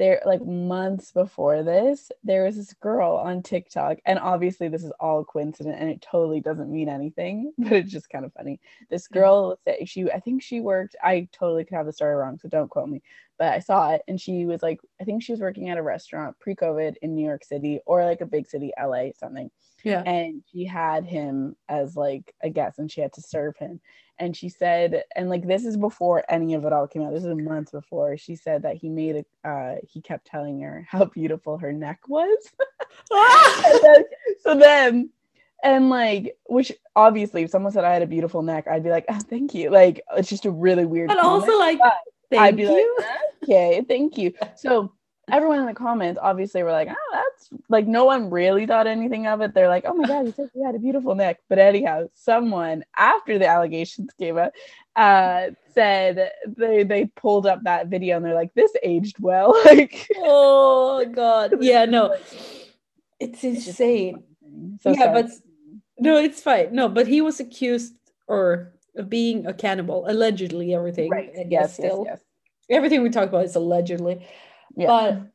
there 0.02 0.20
like 0.26 0.44
months 0.44 1.12
before 1.12 1.62
this 1.62 2.12
there 2.24 2.44
was 2.44 2.56
this 2.56 2.74
girl 2.74 3.18
on 3.18 3.44
tiktok 3.44 4.00
and 4.08 4.18
obviously 4.18 4.68
this 4.68 4.84
is 4.84 4.92
all 5.00 5.24
coincident 5.24 5.80
and 5.80 5.92
it 5.92 6.02
totally 6.02 6.42
doesn't 6.42 6.72
mean 6.72 6.90
anything 6.90 7.54
but 7.60 7.74
it's 7.74 7.92
just 7.92 8.10
kind 8.10 8.26
of 8.26 8.34
funny. 8.34 8.60
This 8.90 9.08
girl 9.08 9.60
said 9.64 9.88
she 9.88 10.10
i 10.10 10.20
think 10.20 10.42
she 10.42 10.60
worked 10.60 10.96
i 11.04 11.30
totally 11.32 11.64
could 11.64 11.76
have 11.76 11.86
the 11.86 11.94
story 11.94 12.16
wrong 12.16 12.40
so 12.40 12.50
don't 12.50 12.70
quote 12.70 12.90
me 12.90 13.04
but 13.38 13.54
i 13.54 13.60
saw 13.60 13.92
it 13.92 14.02
and 14.08 14.20
she 14.20 14.46
was 14.46 14.64
like 14.64 14.80
i 15.00 15.04
think 15.04 15.22
she 15.22 15.34
was 15.34 15.40
working 15.40 15.70
at 15.70 15.78
a 15.78 15.84
restaurant 15.84 16.36
pre-covid 16.40 16.96
in 17.04 17.14
new 17.14 17.26
york 17.26 17.44
city 17.44 17.80
or 17.86 18.04
like 18.04 18.22
a 18.22 18.26
big 18.26 18.48
city 18.48 18.72
la 18.84 19.04
something. 19.16 19.52
Yeah. 19.84 20.02
and 20.02 20.44
she 20.52 20.66
had 20.66 21.06
him 21.06 21.56
as 21.70 21.96
like 21.96 22.34
a 22.42 22.50
guest 22.50 22.80
and 22.80 22.92
she 22.92 23.02
had 23.02 23.14
to 23.14 23.22
serve 23.22 23.56
him 23.58 23.80
and 24.22 24.38
she 24.38 24.48
said 24.48 25.04
and 25.16 25.30
like 25.30 25.46
this 25.46 25.66
is 25.66 25.76
before 25.76 26.24
any 26.30 26.54
of 26.54 26.64
it 26.64 26.72
all 26.72 26.88
came 26.88 27.02
out. 27.02 27.12
This 27.14 27.26
is 27.26 27.36
months 27.36 27.72
before 27.72 28.16
she 28.18 28.36
said 28.36 28.62
that 28.62 28.78
he 28.78 28.88
made 28.88 29.26
a 29.44 29.50
uh 29.50 29.76
he 29.86 30.00
kept 30.00 30.28
telling 30.28 30.62
her 30.62 30.86
how 30.90 31.06
beautiful 31.06 31.58
her 31.58 31.74
neck 31.74 32.00
was. 32.08 32.38
Then- 33.82 34.06
so 34.42 34.56
then 34.56 35.10
and 35.64 35.90
like 35.90 36.38
which 36.46 36.72
obviously 36.96 37.44
if 37.44 37.50
someone 37.50 37.72
said 37.72 37.84
i 37.84 37.94
had 37.94 38.02
a 38.02 38.08
beautiful 38.08 38.42
neck 38.42 38.68
i'd 38.68 38.84
be 38.84 38.90
like 38.90 39.06
oh, 39.10 39.20
thank 39.30 39.54
you. 39.54 39.70
Like 39.72 40.02
it's 40.16 40.30
just 40.30 40.46
a 40.46 40.52
really 40.52 40.86
weird 40.86 41.10
But 41.10 41.20
also 41.20 41.58
like 41.58 41.80
thank 42.30 42.42
I'd 42.44 42.56
be 42.56 42.64
you. 42.64 42.98
like 42.98 43.08
okay 43.44 43.84
thank 43.88 44.18
you. 44.18 44.34
So 44.56 44.94
everyone 45.32 45.60
in 45.60 45.66
the 45.66 45.74
comments 45.74 46.20
obviously 46.22 46.64
were 46.64 46.72
like 46.72 46.90
oh 46.90 47.12
that's 47.14 47.50
like 47.70 47.88
no 47.88 48.06
one 48.06 48.30
really 48.30 48.66
thought 48.66 48.88
anything 48.88 49.28
of 49.28 49.42
it 49.42 49.54
they're 49.54 49.68
like 49.68 49.86
oh 49.86 49.94
my 49.94 50.08
god 50.08 50.26
you 50.26 50.32
said 50.32 50.50
you 50.54 50.66
had 50.66 50.76
a 50.76 50.80
beautiful 50.80 51.16
neck 51.16 51.40
but 51.50 51.58
anyhow 51.58 52.06
someone 52.14 52.84
after 52.98 53.40
the 53.40 53.48
allegations 53.48 54.12
came 54.20 54.38
out 54.38 54.52
uh 54.96 55.48
said 55.74 56.32
they 56.58 56.84
they 56.84 57.06
pulled 57.06 57.46
up 57.46 57.60
that 57.64 57.88
video 57.88 58.18
and 58.18 58.26
they're 58.26 58.36
like 58.36 58.54
this 58.54 58.72
aged 58.84 59.18
well 59.20 59.56
like 59.66 60.08
oh 60.18 60.82
god. 61.14 61.56
Yeah, 61.62 61.86
no. 61.86 62.16
It's 63.20 63.44
insane. 63.44 64.24
so 64.82 64.92
yeah, 64.92 64.96
sorry. 65.06 65.22
but 65.22 65.32
no, 66.00 66.18
it's 66.18 66.42
fine. 66.42 66.74
No, 66.74 66.90
but 66.90 67.08
he 67.08 67.22
was 67.22 67.40
accused 67.40 67.94
or 68.28 68.74
of 68.96 69.10
being 69.10 69.46
a 69.46 69.54
cannibal, 69.54 70.06
allegedly 70.08 70.74
everything. 70.74 71.10
right 71.10 71.32
yes, 71.36 71.48
yes 71.50 71.74
still. 71.74 72.04
yes 72.08 72.22
Everything 72.70 73.04
we 73.04 73.10
talk 73.10 73.30
about 73.30 73.46
is 73.46 73.56
allegedly. 73.56 74.26
Yeah. 74.76 74.88
But 74.88 75.28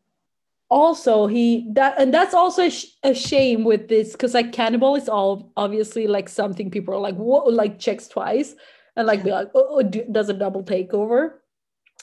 also 0.69 1.27
he 1.29 1.69
that 1.75 1.95
and 2.01 2.13
that's 2.13 2.35
also 2.35 2.67
a, 2.67 2.71
sh- 2.71 2.87
a 3.05 3.15
shame 3.15 3.63
with 3.63 3.89
this 3.89 4.13
because 4.13 4.35
like 4.35 4.53
cannibal 4.53 4.97
is 4.97 5.09
all 5.09 5.53
obviously 5.57 6.09
like 6.09 6.29
something 6.29 6.71
people 6.73 6.93
are 6.93 7.01
like 7.01 7.15
whoa 7.15 7.45
like 7.45 7.79
checks 7.79 8.09
twice 8.09 8.57
and 8.97 9.07
like 9.07 9.23
be 9.23 9.31
like 9.31 9.49
oh, 9.55 9.67
oh 9.79 9.83
do, 9.83 10.05
does 10.11 10.29
a 10.29 10.35
double 10.35 10.65
takeover. 10.65 11.35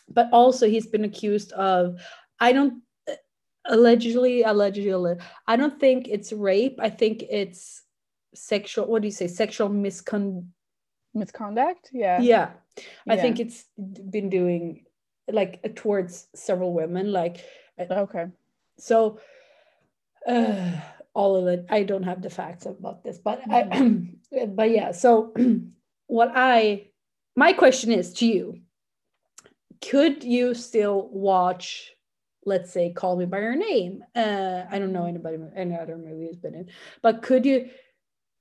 But 0.08 0.30
also 0.32 0.68
he's 0.70 0.88
been 0.88 1.04
accused 1.04 1.52
of 1.54 2.00
i 2.40 2.54
don't 2.54 2.82
allegedly 3.66 4.44
allegedly 4.44 5.16
i 5.48 5.56
don't 5.56 5.80
think 5.80 6.08
it's 6.08 6.32
rape 6.34 6.78
i 6.82 6.90
think 6.90 7.24
it's 7.30 7.82
sexual 8.34 8.86
what 8.88 9.02
do 9.02 9.08
you 9.08 9.12
say 9.12 9.28
sexual 9.28 9.70
miscon 9.70 10.46
misconduct? 11.14 11.90
Yeah. 11.92 12.20
Yeah. 12.22 12.52
I 13.08 13.16
Yeah. 13.16 13.22
think 13.22 13.40
it's 13.40 13.66
been 13.78 14.30
doing 14.30 14.86
like 15.32 15.76
towards 15.76 16.28
several 16.36 16.74
women 16.74 17.12
like 17.12 17.44
okay. 17.80 18.28
so 18.78 19.20
uh, 20.28 20.72
all 21.14 21.36
of 21.36 21.48
it 21.48 21.66
i 21.70 21.84
don't 21.84 22.04
have 22.04 22.22
the 22.22 22.30
facts 22.30 22.66
about 22.66 23.04
this 23.04 23.18
but 23.18 23.42
i 23.50 24.00
but 24.48 24.70
yeah 24.70 24.92
so 24.92 25.34
what 26.08 26.32
i 26.36 26.88
my 27.36 27.54
question 27.54 27.92
is 27.92 28.14
to 28.14 28.26
you. 28.26 28.60
Could 29.82 30.24
you 30.24 30.54
still 30.54 31.10
watch 31.10 31.92
let's 32.46 32.72
say 32.72 32.92
call 32.92 33.16
me 33.16 33.26
by 33.26 33.40
your 33.40 33.56
name? 33.56 34.04
Uh 34.16 34.64
i 34.70 34.80
don't 34.80 34.94
know 34.94 35.06
anybody 35.06 35.38
any 35.56 35.76
other 35.76 35.98
movie 35.98 36.28
has 36.28 36.38
been 36.38 36.56
in 36.56 36.70
but 37.02 37.22
could 37.22 37.46
you 37.46 37.70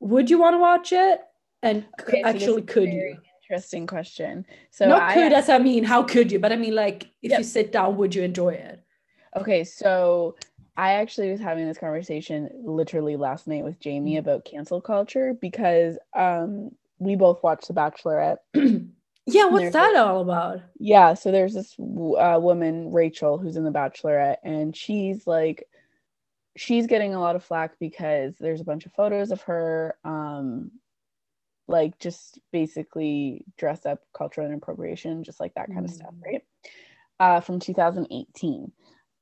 would 0.01 0.29
you 0.31 0.41
want 0.41 0.55
to 0.55 0.59
watch 0.59 0.93
it? 0.93 1.21
And 1.63 1.87
Okay, 2.01 2.23
so 2.23 2.29
actually 2.29 2.63
is 2.63 2.69
could 2.69 2.91
very 2.91 3.11
you 3.13 3.32
interesting 3.53 3.87
question. 3.87 4.47
So 4.71 4.89
not 4.89 5.03
I, 5.03 5.15
could 5.15 5.33
as 5.33 5.49
i 5.49 5.59
mean 5.59 5.85
how 5.85 6.03
could 6.03 6.33
you? 6.33 6.39
But 6.39 6.53
i 6.53 6.57
mean 6.57 6.75
like 6.75 7.05
if 7.23 7.31
Yep. 7.31 7.39
you 7.39 7.45
sit 7.45 7.73
down 7.73 7.97
would 7.97 8.15
you 8.15 8.23
enjoy 8.23 8.51
it? 8.51 8.81
Okay, 9.37 9.65
so 9.65 10.37
I 10.77 10.93
actually 10.95 11.31
was 11.31 11.41
having 11.41 11.67
this 11.67 11.79
conversation 11.79 12.49
literally 12.65 13.17
last 13.17 13.47
night 13.47 13.65
with 13.65 13.79
Jamie 13.79 14.17
about 14.17 14.45
cancel 14.45 14.81
culture 14.81 15.35
because 15.41 15.99
um 16.17 16.71
we 16.99 17.15
both 17.17 17.43
watched 17.43 17.69
The 17.69 17.75
Bachelorette. 17.75 18.39
yeah 19.27 19.45
what's 19.47 19.73
that 19.73 19.97
all 19.97 20.23
about? 20.23 20.61
Yeah, 20.79 21.15
so 21.15 21.31
there's 21.31 21.55
this 21.55 21.75
uh, 21.79 22.39
woman 22.41 22.91
Rachel 22.91 23.39
who's 23.39 23.57
in 23.57 23.65
The 23.65 23.71
Bachelorette 23.71 24.39
and 24.43 24.75
she's 24.75 25.27
like 25.27 25.65
she's 26.57 26.87
getting 26.87 27.15
a 27.15 27.21
lot 27.21 27.37
of 27.37 27.45
flack 27.45 27.79
because 27.79 28.35
there's 28.39 28.61
a 28.61 28.65
bunch 28.65 28.85
of 28.87 28.93
photos 28.93 29.31
of 29.31 29.43
her 29.43 29.97
um 30.05 30.71
like 31.69 31.99
just 31.99 32.39
basically 32.53 33.45
dress 33.57 33.87
up 33.87 34.01
cultural 34.15 34.53
appropriation, 34.53 35.23
just 35.25 35.41
like 35.41 35.55
that 35.55 35.69
kind 35.73 35.85
of 35.85 35.91
stuff, 35.91 36.13
Mm. 36.15 36.25
right? 36.27 36.45
Uh 37.21 37.41
from 37.41 37.61
2018. 37.61 38.73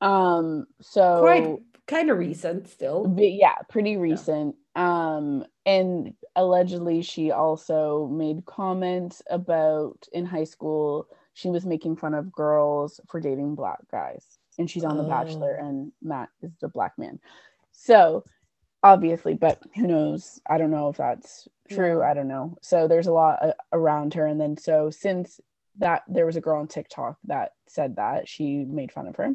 Um 0.00 0.66
so 0.80 1.20
quite 1.20 1.58
kind 1.86 2.08
of 2.08 2.18
recent 2.18 2.68
still 2.68 3.04
but 3.04 3.32
yeah 3.32 3.56
pretty 3.68 3.96
recent 3.96 4.54
um 4.76 5.44
and 5.66 6.14
allegedly 6.36 7.02
she 7.02 7.32
also 7.32 8.06
made 8.06 8.46
comments 8.46 9.22
about 9.28 10.06
in 10.12 10.24
high 10.24 10.44
school 10.44 11.08
she 11.34 11.48
was 11.50 11.66
making 11.66 11.96
fun 11.96 12.14
of 12.14 12.30
girls 12.30 13.00
for 13.08 13.18
dating 13.18 13.56
black 13.56 13.80
guys 13.90 14.24
and 14.56 14.70
she's 14.70 14.84
on 14.84 14.96
the 14.96 15.02
bachelor 15.02 15.58
Oh. 15.60 15.66
and 15.66 15.92
matt 16.00 16.28
is 16.42 16.52
the 16.60 16.68
black 16.68 16.96
man 16.96 17.18
so 17.72 18.22
obviously 18.82 19.34
but 19.34 19.60
who 19.76 19.86
knows 19.86 20.40
i 20.48 20.56
don't 20.58 20.70
know 20.70 20.88
if 20.88 20.96
that's 20.96 21.46
true 21.70 22.00
Yeah. 22.00 22.10
i 22.10 22.14
don't 22.14 22.28
know 22.28 22.56
so 22.62 22.88
there's 22.88 23.06
a 23.06 23.12
lot 23.12 23.38
uh, 23.42 23.52
around 23.72 24.14
her 24.14 24.26
and 24.26 24.40
then 24.40 24.56
so 24.56 24.90
since 24.90 25.40
that 25.78 26.02
there 26.08 26.26
was 26.26 26.36
a 26.36 26.40
girl 26.40 26.60
on 26.60 26.66
tiktok 26.68 27.16
that 27.24 27.52
said 27.68 27.96
that 27.96 28.28
she 28.28 28.64
made 28.64 28.92
fun 28.92 29.06
of 29.06 29.16
her 29.16 29.34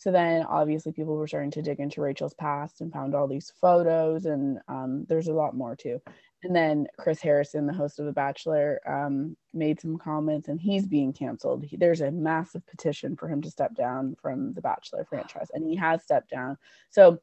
so 0.00 0.10
then 0.10 0.46
obviously 0.46 0.92
people 0.92 1.14
were 1.14 1.26
starting 1.26 1.50
to 1.50 1.60
dig 1.60 1.78
into 1.78 2.00
Rachel's 2.00 2.32
past 2.32 2.80
and 2.80 2.90
found 2.90 3.14
all 3.14 3.28
these 3.28 3.52
photos 3.60 4.24
and 4.24 4.58
um, 4.66 5.04
there's 5.10 5.28
a 5.28 5.34
lot 5.34 5.54
more 5.54 5.76
too. 5.76 6.00
And 6.42 6.56
then 6.56 6.86
Chris 6.98 7.20
Harrison, 7.20 7.66
the 7.66 7.74
host 7.74 7.98
of 8.00 8.06
The 8.06 8.12
Bachelor, 8.12 8.80
um, 8.88 9.36
made 9.52 9.78
some 9.78 9.98
comments 9.98 10.48
and 10.48 10.58
he's 10.58 10.86
being 10.86 11.12
canceled. 11.12 11.64
He, 11.66 11.76
there's 11.76 12.00
a 12.00 12.10
massive 12.10 12.66
petition 12.66 13.14
for 13.14 13.28
him 13.28 13.42
to 13.42 13.50
step 13.50 13.74
down 13.74 14.16
from 14.22 14.54
The 14.54 14.62
Bachelor 14.62 15.04
franchise 15.04 15.48
and 15.52 15.68
he 15.68 15.76
has 15.76 16.02
stepped 16.02 16.30
down. 16.30 16.56
So, 16.88 17.20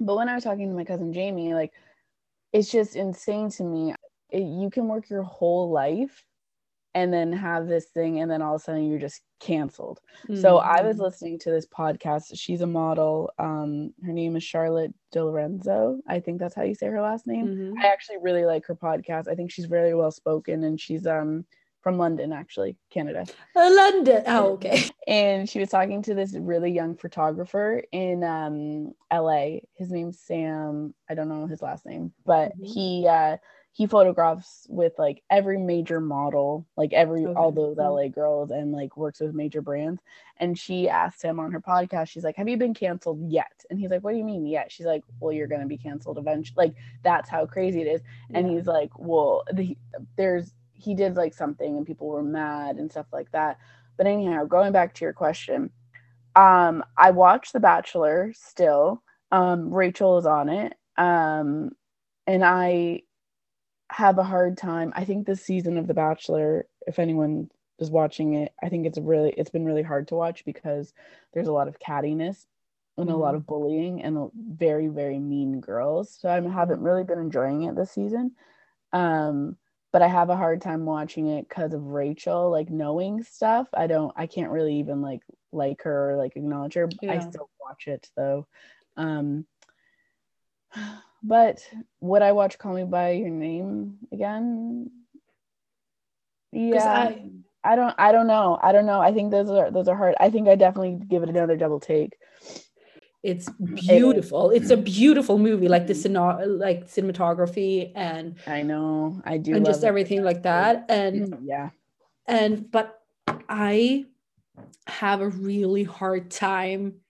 but 0.00 0.16
when 0.16 0.28
I 0.28 0.34
was 0.34 0.44
talking 0.44 0.68
to 0.68 0.74
my 0.74 0.84
cousin 0.84 1.12
Jamie, 1.12 1.54
like 1.54 1.72
it's 2.52 2.70
just 2.70 2.96
insane 2.96 3.50
to 3.50 3.64
me. 3.64 3.94
It, 4.30 4.40
you 4.42 4.70
can 4.70 4.88
work 4.88 5.10
your 5.10 5.22
whole 5.22 5.70
life 5.70 6.24
and 6.94 7.12
then 7.12 7.32
have 7.32 7.66
this 7.66 7.86
thing 7.86 8.20
and 8.20 8.30
then 8.30 8.40
all 8.40 8.54
of 8.54 8.60
a 8.60 8.64
sudden 8.64 8.88
you're 8.88 9.00
just 9.00 9.22
canceled. 9.40 9.98
So 10.32 10.58
I 10.58 10.82
was 10.82 10.98
Mm. 10.98 11.00
listening 11.00 11.38
to 11.40 11.50
this 11.50 11.66
podcast. 11.66 12.26
She's 12.34 12.60
a 12.60 12.66
model. 12.68 13.30
Um, 13.38 13.92
her 14.04 14.12
name 14.12 14.36
is 14.36 14.44
Charlotte 14.44 14.94
Lorenzo. 15.14 16.00
I 16.06 16.20
think 16.20 16.38
that's 16.38 16.54
how 16.54 16.62
you 16.62 16.74
say 16.74 16.86
her 16.86 17.00
last 17.02 17.26
name. 17.26 17.48
Mhm. 17.48 17.74
I 17.82 17.88
actually 17.88 18.18
really 18.18 18.44
like 18.44 18.64
her 18.66 18.76
podcast. 18.76 19.26
I 19.28 19.34
think 19.34 19.50
she's 19.50 19.66
very 19.66 19.94
well 19.94 20.12
spoken 20.12 20.62
and 20.64 20.80
she's 20.80 21.06
um 21.06 21.44
from 21.84 21.98
London, 21.98 22.32
actually, 22.32 22.76
Canada. 22.90 23.26
Uh, 23.54 23.70
London. 23.72 24.24
Oh, 24.26 24.54
okay. 24.54 24.82
And 25.06 25.46
she 25.48 25.60
was 25.60 25.68
talking 25.68 26.00
to 26.04 26.14
this 26.14 26.32
really 26.34 26.70
young 26.72 26.96
photographer 26.96 27.82
in 27.92 28.24
um 28.24 28.94
LA. 29.12 29.58
His 29.74 29.92
name's 29.92 30.18
Sam. 30.18 30.94
I 31.10 31.14
don't 31.14 31.28
know 31.28 31.46
his 31.46 31.60
last 31.60 31.84
name, 31.84 32.12
but 32.24 32.58
Mhm. 32.58 32.66
he 32.66 33.06
uh 33.06 33.36
he 33.72 33.86
photographs 33.86 34.66
with 34.70 34.94
like 34.98 35.22
every 35.28 35.58
major 35.58 36.00
model, 36.00 36.66
like 36.76 36.94
every 36.94 37.26
all 37.26 37.48
Okay, 37.48 37.56
those 37.56 37.76
cool. 37.76 37.94
LA 37.96 38.08
girls 38.08 38.50
and 38.50 38.72
like 38.72 38.96
works 38.96 39.20
with 39.20 39.34
major 39.34 39.60
brands. 39.60 40.00
And 40.38 40.58
she 40.58 40.88
asked 40.88 41.20
him 41.22 41.38
on 41.38 41.52
her 41.52 41.60
podcast, 41.60 42.08
she's 42.08 42.24
like, 42.24 42.36
Have 42.36 42.48
you 42.48 42.56
been 42.56 42.72
canceled 42.72 43.20
yet? 43.30 43.62
And 43.68 43.78
he's 43.78 43.90
like, 43.90 44.02
What 44.02 44.12
do 44.12 44.16
you 44.18 44.24
mean 44.24 44.46
yet? 44.46 44.72
She's 44.72 44.86
like, 44.86 45.02
Well, 45.20 45.32
you're 45.32 45.48
gonna 45.48 45.66
be 45.66 45.76
canceled 45.76 46.16
eventually. 46.16 46.54
Like 46.68 46.74
that's 47.02 47.28
how 47.28 47.44
crazy 47.44 47.82
it 47.82 47.88
is. 47.88 48.00
And 48.32 48.48
he's 48.48 48.66
like, 48.66 48.90
Well, 48.96 49.42
the, 49.52 49.76
there's 50.16 50.54
he 50.74 50.94
did 50.94 51.16
like 51.16 51.34
something 51.34 51.76
and 51.76 51.86
people 51.86 52.08
were 52.08 52.22
mad 52.22 52.76
and 52.76 52.90
stuff 52.90 53.06
like 53.12 53.30
that. 53.32 53.58
But 53.96 54.06
anyhow, 54.06 54.44
going 54.44 54.72
back 54.72 54.94
to 54.94 55.04
your 55.04 55.12
question, 55.12 55.70
um, 56.36 56.84
I 56.96 57.12
watched 57.12 57.52
The 57.52 57.60
Bachelor 57.60 58.32
still. 58.34 59.02
Um, 59.30 59.72
Rachel 59.72 60.18
is 60.18 60.26
on 60.26 60.48
it. 60.48 60.74
Um, 60.96 61.70
and 62.26 62.44
I 62.44 63.02
have 63.90 64.18
a 64.18 64.24
hard 64.24 64.56
time. 64.56 64.92
I 64.96 65.04
think 65.04 65.26
this 65.26 65.44
season 65.44 65.78
of 65.78 65.86
The 65.86 65.94
Bachelor, 65.94 66.66
if 66.86 66.98
anyone 66.98 67.50
is 67.78 67.90
watching 67.90 68.34
it, 68.34 68.52
I 68.62 68.68
think 68.68 68.86
it's 68.86 68.98
really 68.98 69.30
it's 69.36 69.50
been 69.50 69.64
really 69.64 69.82
hard 69.82 70.08
to 70.08 70.14
watch 70.14 70.44
because 70.44 70.92
there's 71.32 71.48
a 71.48 71.52
lot 71.52 71.68
of 71.68 71.78
cattiness 71.78 72.46
and 72.96 73.10
a 73.10 73.16
lot 73.16 73.34
of 73.34 73.46
bullying 73.46 74.02
and 74.02 74.30
very 74.34 74.86
very 74.86 75.18
mean 75.18 75.60
girls. 75.60 76.16
So 76.20 76.28
I 76.28 76.40
haven't 76.40 76.80
really 76.80 77.04
been 77.04 77.18
enjoying 77.18 77.64
it 77.64 77.74
this 77.74 77.90
season. 77.90 78.32
Um, 78.92 79.56
but 79.94 80.02
I 80.02 80.08
have 80.08 80.28
a 80.28 80.34
hard 80.36 80.60
time 80.60 80.86
watching 80.86 81.28
it 81.28 81.48
because 81.48 81.72
of 81.72 81.84
Rachel, 81.84 82.50
like 82.50 82.68
knowing 82.68 83.22
stuff. 83.22 83.68
I 83.72 83.86
don't, 83.86 84.12
I 84.16 84.26
can't 84.26 84.50
really 84.50 84.80
even 84.80 85.00
like 85.00 85.22
like 85.52 85.82
her 85.82 86.10
or 86.10 86.16
like 86.16 86.34
acknowledge 86.34 86.74
her. 86.74 86.88
I 87.08 87.20
still 87.20 87.48
watch 87.60 87.86
it 87.86 88.10
though. 88.16 88.48
Um, 88.96 89.46
but 91.22 91.60
would 92.00 92.22
I 92.22 92.32
watch 92.32 92.58
Call 92.58 92.74
Me 92.74 92.82
by 92.82 93.12
Your 93.12 93.30
Name 93.30 93.98
again? 94.12 94.90
Yeah, 96.50 96.84
I- 96.92 97.30
I, 97.62 97.76
don't. 97.76 97.94
I 97.96 98.10
don't 98.10 98.26
know. 98.26 98.58
I 98.60 98.72
don't 98.72 98.86
know. 98.86 99.00
I 99.00 99.12
think 99.14 99.30
those 99.30 99.48
are 99.48 99.70
those 99.70 99.86
are 99.86 99.96
hard. 99.96 100.16
I 100.18 100.28
think 100.28 100.48
I 100.48 100.56
definitely 100.56 100.98
give 101.08 101.22
it 101.22 101.28
another 101.28 101.56
double 101.56 101.78
take. 101.78 102.16
It's 103.24 103.48
beautiful. 103.48 104.50
It's 104.50 104.68
a 104.68 104.76
beautiful 104.76 105.38
movie, 105.38 105.66
like 105.66 105.86
the 105.86 105.94
cine- 105.94 106.58
like 106.60 106.86
cinematography 106.88 107.90
and 107.94 108.36
I 108.46 108.60
know. 108.62 109.22
I 109.24 109.38
do. 109.38 109.54
and 109.54 109.64
love 109.64 109.72
just 109.72 109.82
it. 109.82 109.86
everything 109.86 110.22
like 110.22 110.42
that. 110.42 110.84
And 110.90 111.32
Mm, 111.32 111.38
Yeah. 111.42 111.70
and 112.26 112.70
but 112.70 113.00
I 113.48 114.04
have 114.86 115.22
a 115.22 115.28
really 115.28 115.84
hard 115.84 116.30
time 116.30 117.00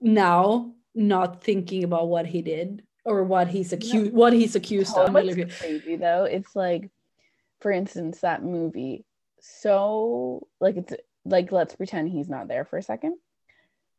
now 0.00 0.72
not 0.94 1.42
thinking 1.42 1.84
about 1.84 2.08
what 2.08 2.26
he 2.26 2.40
did 2.42 2.82
or 3.04 3.24
what 3.24 3.48
he's 3.48 3.72
accused 3.72 4.12
what 4.12 4.32
he's 4.32 4.54
accused 4.56 4.94
Oh, 4.96 5.04
of. 5.06 5.14
what's 5.14 5.58
crazy 5.60 5.96
though, 5.96 6.24
it's 6.24 6.56
like, 6.56 6.90
for 7.60 7.70
instance, 7.70 8.20
that 8.20 8.42
movie. 8.42 9.04
So 9.40 10.46
like 10.60 10.76
it's 10.78 10.94
like 11.26 11.52
let's 11.52 11.76
pretend 11.76 12.08
he's 12.08 12.28
not 12.30 12.48
there 12.48 12.64
for 12.64 12.78
a 12.78 12.82
second. 12.82 13.16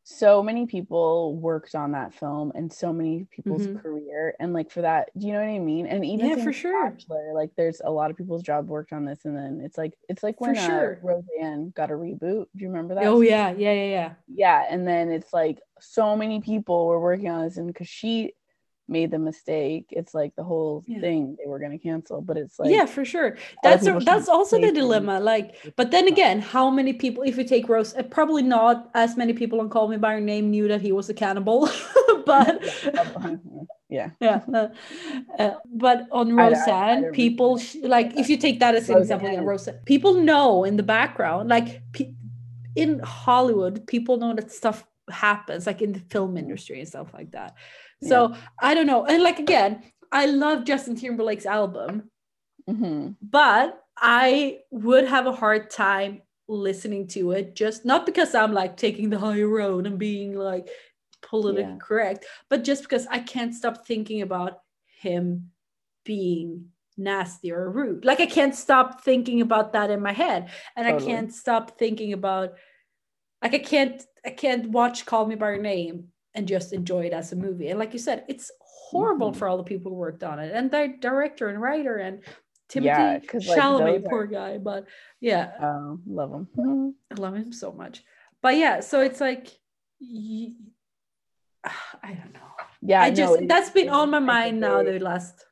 So 0.06 0.42
many 0.42 0.66
people 0.66 1.34
worked 1.36 1.74
on 1.74 1.92
that 1.92 2.12
film 2.12 2.52
and 2.54 2.70
so 2.72 2.92
many 2.92 3.24
people's 3.30 3.66
Mhm. 3.66 3.80
career 3.82 4.34
and 4.38 4.52
like 4.52 4.70
for 4.70 4.82
that, 4.82 5.08
do 5.18 5.26
you 5.26 5.32
know 5.32 5.40
what 5.40 5.48
I 5.48 5.58
mean? 5.58 5.86
And 5.86 6.04
even 6.04 6.28
Yeah, 6.28 6.36
for 6.36 6.52
sure. 6.52 6.90
Bachelor, 6.90 7.32
like 7.34 7.52
there's 7.56 7.80
a 7.82 7.90
lot 7.90 8.10
of 8.10 8.16
people's 8.16 8.42
job 8.42 8.68
worked 8.68 8.92
on 8.92 9.06
this 9.06 9.24
and 9.24 9.34
then 9.36 9.60
it's 9.64 9.78
like 9.78 9.94
it's 10.10 10.22
like 10.22 10.40
For 10.42 10.42
when 10.42 10.54
sure. 10.54 11.00
uh, 11.00 11.06
Roseanne 11.06 11.70
got 11.74 11.90
a 11.90 11.94
reboot. 11.94 12.20
Do 12.54 12.64
you 12.64 12.68
remember 12.68 12.94
that? 12.96 13.02
Oh 13.06 13.20
yeah, 13.20 13.50
yeah, 13.52 13.72
yeah, 13.72 13.84
yeah. 13.84 14.14
yeah 14.26 14.64
and 14.70 14.86
then 14.86 15.10
it's 15.10 15.32
like 15.32 15.60
so 15.80 16.16
many 16.16 16.40
people 16.40 16.86
were 16.86 17.00
working 17.00 17.28
on 17.28 17.44
this 17.44 17.56
and 17.56 17.66
because 17.66 17.88
she 17.88 18.34
made 18.86 19.10
the 19.10 19.18
mistake 19.18 19.86
it's 19.90 20.12
like 20.14 20.32
the 20.36 20.44
whole 20.44 20.84
Yeah. 20.86 21.00
thing 21.00 21.36
they 21.38 21.48
were 21.48 21.58
going 21.58 21.72
to 21.72 21.78
cancel 21.78 22.20
but 22.20 22.36
it's 22.36 22.58
like 22.58 22.70
yeah, 22.70 22.84
for 22.86 23.04
sure. 23.04 23.36
That's 23.62 23.86
a, 23.86 23.98
that's 24.04 24.28
also 24.28 24.56
the 24.56 24.62
pay 24.62 24.68
for 24.68 24.74
it. 24.76 24.80
dilemma. 24.80 25.20
Like, 25.20 25.56
but 25.76 25.90
then 25.90 26.06
again, 26.08 26.40
how 26.40 26.68
many 26.70 26.92
people? 26.92 27.22
If 27.22 27.38
you 27.38 27.44
take 27.44 27.68
Rose, 27.68 27.94
uh, 27.94 28.02
probably 28.02 28.42
not 28.42 28.90
as 28.94 29.16
many 29.16 29.32
people 29.32 29.60
on 29.60 29.68
Call 29.70 29.88
Me 29.88 29.96
by 29.96 30.12
Your 30.12 30.20
Name 30.20 30.50
knew 30.50 30.68
that 30.68 30.80
he 30.82 30.92
was 30.92 31.08
a 31.08 31.14
cannibal, 31.14 31.68
but 32.26 32.62
yeah 33.88 34.10
yeah. 34.20 34.40
uh, 34.52 34.68
uh, 35.38 35.54
but 35.72 36.06
on 36.12 36.38
I- 36.38 36.42
I- 36.42 36.46
I 36.46 36.48
Roseanne, 36.50 37.12
people 37.12 37.58
sh- 37.58 37.76
like 37.82 38.16
if 38.18 38.28
you 38.28 38.36
take 38.36 38.60
that 38.60 38.74
as 38.74 38.88
an 38.90 38.98
example, 38.98 39.28
yeah, 39.28 39.36
Roseanne. 39.38 39.46
Roseanne, 39.48 39.78
people 39.86 40.14
know 40.14 40.64
in 40.64 40.76
the 40.76 40.82
background, 40.82 41.48
like 41.48 41.82
pe- 41.92 42.12
in 42.76 42.98
Hollywood, 43.00 43.86
people 43.86 44.16
know 44.18 44.34
that 44.34 44.50
stuff 44.50 44.84
happens, 45.10 45.66
like 45.66 45.80
in 45.82 45.92
the 45.92 46.00
film 46.10 46.36
industry 46.36 46.80
and 46.80 46.88
stuff 46.88 47.12
like 47.14 47.30
that. 47.32 47.54
So 48.08 48.34
I 48.60 48.74
don't 48.74 48.86
know, 48.86 49.04
and 49.06 49.22
like 49.22 49.38
again, 49.38 49.82
I 50.12 50.26
love 50.26 50.64
Justin 50.64 50.96
Timberlake's 50.96 51.46
album, 51.46 52.10
hmm 52.68 53.10
but 53.22 53.80
I 53.96 54.60
would 54.70 55.06
have 55.06 55.26
a 55.26 55.32
hard 55.32 55.70
time 55.70 56.22
listening 56.48 57.06
to 57.08 57.30
it 57.32 57.54
just 57.54 57.84
not 57.84 58.04
because 58.06 58.34
I'm 58.34 58.52
like 58.52 58.76
taking 58.76 59.08
the 59.10 59.18
higher 59.18 59.48
road 59.48 59.86
and 59.86 59.98
being 59.98 60.34
like 60.36 60.68
politically 61.22 61.72
Yeah. 61.72 61.78
correct, 61.78 62.26
but 62.50 62.64
just 62.64 62.82
because 62.82 63.06
I 63.06 63.20
can't 63.20 63.54
stop 63.54 63.86
thinking 63.86 64.22
about 64.22 64.58
him 65.00 65.50
being 66.04 66.70
nasty 66.96 67.52
or 67.52 67.70
rude. 67.70 68.04
Like 68.04 68.20
I 68.20 68.26
can't 68.26 68.54
stop 68.54 69.02
thinking 69.02 69.40
about 69.40 69.72
that 69.72 69.90
in 69.90 70.00
my 70.00 70.12
head. 70.12 70.50
And 70.76 70.86
I 70.86 70.92
can't 70.98 71.32
stop 71.32 71.78
thinking 71.78 72.12
about 72.12 72.54
like 73.42 73.54
I 73.54 73.58
can't 73.58 74.02
I 74.24 74.30
can't 74.30 74.70
watch 74.70 75.06
Call 75.06 75.26
Me 75.26 75.34
by 75.34 75.50
Your 75.52 75.62
Name 75.62 76.08
and 76.34 76.48
just 76.48 76.72
enjoy 76.72 77.04
it 77.06 77.12
as 77.12 77.32
a 77.32 77.36
movie. 77.36 77.68
And 77.68 77.78
like 77.78 77.92
you 77.92 77.98
said, 77.98 78.24
it's 78.28 78.50
horrible 78.60 79.32
Mhm. 79.32 79.36
for 79.36 79.48
all 79.48 79.56
the 79.56 79.62
people 79.64 79.90
who 79.92 79.96
worked 79.98 80.24
on 80.24 80.38
it 80.38 80.52
and 80.54 80.70
the 80.70 80.94
director 81.00 81.48
and 81.48 81.60
writer 81.60 81.96
and 81.96 82.22
Timothée 82.68 82.84
Yeah, 82.84 83.18
'cause, 83.20 83.46
like, 83.46 83.58
Chalamet, 83.58 84.06
are- 84.06 84.08
poor 84.08 84.26
guy. 84.26 84.58
But 84.58 84.86
yeah, 85.20 85.52
oh 85.62 86.00
love 86.06 86.30
them 86.30 86.96
I 87.10 87.14
love 87.20 87.34
him 87.34 87.52
so 87.52 87.72
much. 87.72 88.02
But 88.40 88.56
yeah, 88.56 88.80
so 88.80 89.00
it's 89.00 89.20
like 89.20 89.48
y- 90.00 90.52
I 92.02 92.12
don't 92.14 92.32
know. 92.32 92.40
yeah 92.82 93.02
I 93.02 93.10
just 93.10 93.40
it- 93.40 93.48
that's 93.48 93.70
been 93.70 93.88
on 93.88 94.10
my 94.10 94.18
mind 94.18 94.60
now 94.60 94.82
the 94.82 94.98
last 94.98 95.46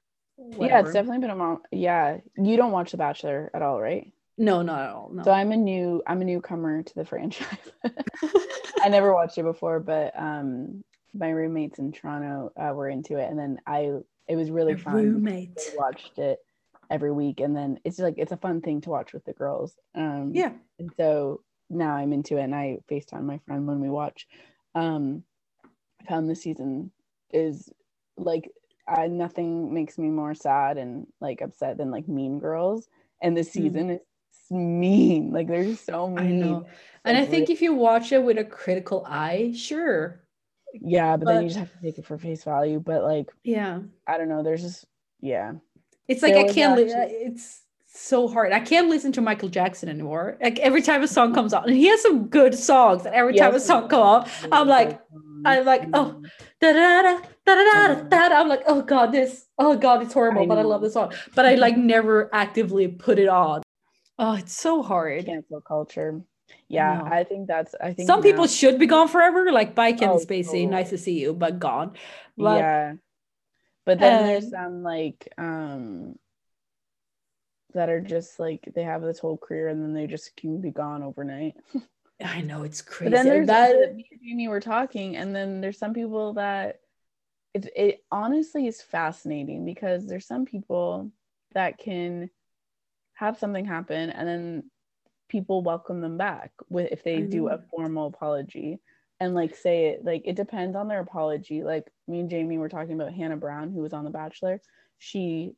yeah 0.58 0.80
it's 0.80 0.92
definitely 0.92 1.18
been 1.20 1.30
a 1.30 1.36
mom 1.36 1.62
yeah 1.70 2.18
you 2.36 2.56
don't 2.56 2.72
watch 2.72 2.90
the 2.90 2.96
bachelor 2.98 3.50
at 3.54 3.62
all 3.62 3.80
right 3.80 4.12
no, 4.42 4.60
not 4.62 4.80
at 4.82 4.90
all. 4.90 5.10
No. 5.14 5.22
so 5.22 5.30
i'm 5.30 5.52
a 5.52 5.56
new 5.56 6.02
i'm 6.06 6.20
a 6.20 6.24
newcomer 6.24 6.82
to 6.82 6.94
the 6.94 7.04
franchise 7.04 7.46
I 8.84 8.88
never 8.88 9.14
watched 9.14 9.38
it 9.38 9.44
before, 9.44 9.78
but 9.78 10.12
um, 10.18 10.82
my 11.14 11.30
roommates 11.30 11.78
in 11.78 11.92
Toronto 11.92 12.50
uh, 12.60 12.72
were 12.74 12.88
into 12.88 13.16
it, 13.16 13.30
and 13.30 13.38
then 13.38 13.58
I 13.64 13.92
it 14.26 14.34
was 14.36 14.50
really 14.50 14.72
A 14.72 14.78
fun. 14.78 14.94
because 14.94 15.04
roommate. 15.14 15.54
They 15.56 15.76
watched 15.76 16.18
it 16.18 16.38
every 16.90 17.12
week, 17.12 17.38
and 17.38 17.56
then 17.56 17.78
it's 17.84 18.00
like 18.00 18.14
it's 18.18 18.32
a 18.32 18.36
fun 18.36 18.60
thing 18.60 18.80
to 18.80 18.90
watch 18.90 19.12
with 19.12 19.24
the 19.24 19.34
girls. 19.34 19.78
Um, 19.94 20.32
yeah. 20.34 20.50
and 20.80 20.90
so 20.96 21.42
now 21.70 21.94
I'm 21.94 22.12
into 22.12 22.38
it, 22.38 22.42
and 22.42 22.54
I 22.54 22.78
Facetime 22.90 23.22
my 23.24 23.38
friend 23.46 23.68
when 23.68 23.78
we 23.80 23.88
watch. 23.88 24.26
Um, 24.74 25.22
I 26.00 26.04
found 26.08 26.28
this 26.28 26.42
season 26.42 26.90
is 27.32 27.70
like 28.16 28.50
I, 28.88 29.06
nothing 29.06 29.72
makes 29.72 29.96
me 29.96 30.08
more 30.10 30.34
sad 30.34 30.76
and 30.76 31.06
like 31.20 31.40
upset 31.40 31.76
than 31.78 31.92
like 31.92 32.08
Mean 32.08 32.40
Girls, 32.40 32.88
and 33.22 33.36
this 33.36 33.52
season 33.52 33.90
is 33.90 34.00
mean. 34.52 35.32
Like 35.32 35.48
they're 35.48 35.74
so 35.76 36.08
mean. 36.08 36.18
I 36.18 36.46
know. 36.46 36.66
And 37.04 37.16
I 37.16 37.24
think 37.24 37.50
if 37.50 37.60
you 37.60 37.74
watch 37.74 38.12
it 38.12 38.22
with 38.22 38.38
a 38.38 38.44
critical 38.44 39.04
eye, 39.08 39.52
sure. 39.56 40.20
Yeah, 40.74 41.16
but, 41.16 41.26
then 41.26 41.42
you 41.42 41.48
just 41.48 41.58
have 41.58 41.72
to 41.72 41.82
take 41.82 41.98
it 41.98 42.06
for 42.06 42.16
face 42.16 42.44
value. 42.44 42.80
But 42.80 43.02
like, 43.02 43.28
Yeah. 43.42 43.80
I 44.06 44.18
don't 44.18 44.28
know. 44.28 44.42
There's 44.42 44.62
just 44.62 44.86
yeah. 45.20 45.52
It's 46.08 46.22
like 46.22 46.34
There 46.34 46.46
I 46.46 46.52
can't. 46.52 46.76
li- 46.76 46.92
it's 46.92 47.62
so 47.86 48.26
hard. 48.26 48.52
I 48.52 48.60
can't 48.60 48.88
listen 48.88 49.12
to 49.12 49.20
Michael 49.20 49.48
Jackson 49.48 49.88
anymore. 49.88 50.38
Like 50.40 50.58
every 50.60 50.82
time 50.82 51.02
a 51.02 51.08
song 51.08 51.34
comes 51.34 51.52
out, 51.52 51.66
and 51.66 51.76
he 51.76 51.88
has 51.88 52.00
some 52.02 52.28
good 52.28 52.54
songs. 52.54 53.04
And 53.04 53.14
every 53.14 53.34
time 53.34 53.54
a 53.54 53.60
song 53.60 53.88
comes 53.88 54.26
out, 54.26 54.48
I'm 54.50 54.66
like, 54.68 55.00
I'm 55.44 55.64
like, 55.64 55.88
oh, 55.92 56.22
da 56.60 56.72
da 56.72 57.02
da 57.02 57.20
da 57.44 57.54
da 57.54 58.02
da 58.08 58.28
da. 58.28 58.40
I'm 58.40 58.48
like, 58.48 58.62
oh 58.66 58.82
god, 58.82 59.12
this. 59.12 59.46
Oh 59.58 59.76
god, 59.76 60.02
it's 60.02 60.14
horrible, 60.14 60.42
I 60.42 60.46
but 60.46 60.58
I 60.58 60.62
love 60.62 60.80
this 60.80 60.94
song. 60.94 61.12
But 61.34 61.46
I 61.46 61.54
like 61.56 61.76
never 61.76 62.34
actively 62.34 62.88
put 62.88 63.18
it 63.18 63.28
on. 63.28 63.62
Oh, 64.18 64.34
it's 64.34 64.52
so 64.52 64.82
hard. 64.82 65.24
cancel 65.24 65.60
culture. 65.60 66.20
Yeah, 66.68 67.02
No. 67.02 67.10
I 67.10 67.24
think 67.24 67.48
that's. 67.48 67.74
I 67.80 67.92
think 67.92 68.06
Some 68.06 68.22
people 68.22 68.46
should 68.46 68.78
be 68.78 68.86
gone 68.86 69.08
forever. 69.08 69.50
Like, 69.52 69.74
bye, 69.74 69.92
Kevin 69.92 70.16
Oh, 70.16 70.18
Spacey. 70.18 70.68
Nice 70.68 70.90
to 70.90 70.98
see 70.98 71.20
you, 71.20 71.32
but 71.32 71.58
gone. 71.58 71.92
But 72.36 72.58
yeah, 72.58 72.92
but 73.86 73.98
then 73.98 74.26
there's 74.26 74.50
some 74.50 74.82
like 74.82 75.32
um 75.38 76.16
that 77.74 77.88
are 77.88 78.00
just 78.00 78.38
like 78.38 78.68
they 78.74 78.82
have 78.82 79.02
this 79.02 79.18
whole 79.18 79.38
career 79.38 79.68
and 79.68 79.82
then 79.82 79.94
they 79.94 80.06
just 80.06 80.36
can 80.36 80.60
be 80.60 80.70
gone 80.70 81.02
overnight. 81.02 81.54
I 82.24 82.42
know 82.42 82.62
it's 82.62 82.82
crazy. 82.82 83.10
But 83.10 83.16
then 83.16 83.26
there's 83.26 83.46
that. 83.48 83.72
that 83.72 83.94
me 83.94 84.06
and 84.10 84.20
Jamie 84.22 84.48
were 84.48 84.60
talking, 84.60 85.16
and 85.16 85.34
then 85.34 85.60
there's 85.60 85.78
some 85.78 85.94
people 85.94 86.34
that 86.34 86.80
it 87.54 87.70
it 87.74 88.04
honestly 88.10 88.66
is 88.66 88.82
fascinating 88.82 89.64
because 89.64 90.06
there's 90.06 90.26
some 90.26 90.44
people 90.44 91.10
that 91.54 91.78
can 91.78 92.30
have 93.22 93.38
something 93.38 93.64
happen 93.64 94.10
and 94.10 94.26
then 94.28 94.64
people 95.28 95.62
welcome 95.62 96.00
them 96.00 96.18
back 96.18 96.50
with 96.68 96.88
if 96.90 97.04
they 97.04 97.18
I 97.18 97.20
do 97.22 97.48
a 97.48 97.58
formal 97.70 98.08
apology 98.08 98.80
and 99.20 99.34
like 99.34 99.54
say 99.54 99.86
it 99.86 100.04
like 100.04 100.22
it 100.24 100.34
depends 100.36 100.76
on 100.76 100.88
their 100.88 101.00
apology. 101.00 101.62
Like 101.62 101.86
me 102.08 102.20
and 102.20 102.28
Jamie 102.28 102.58
were 102.58 102.68
talking 102.68 102.94
about 102.94 103.12
Hannah 103.12 103.36
Brown 103.36 103.70
who 103.72 103.80
was 103.80 103.92
on 103.92 104.04
The 104.04 104.10
Bachelor. 104.10 104.60
She 104.98 105.54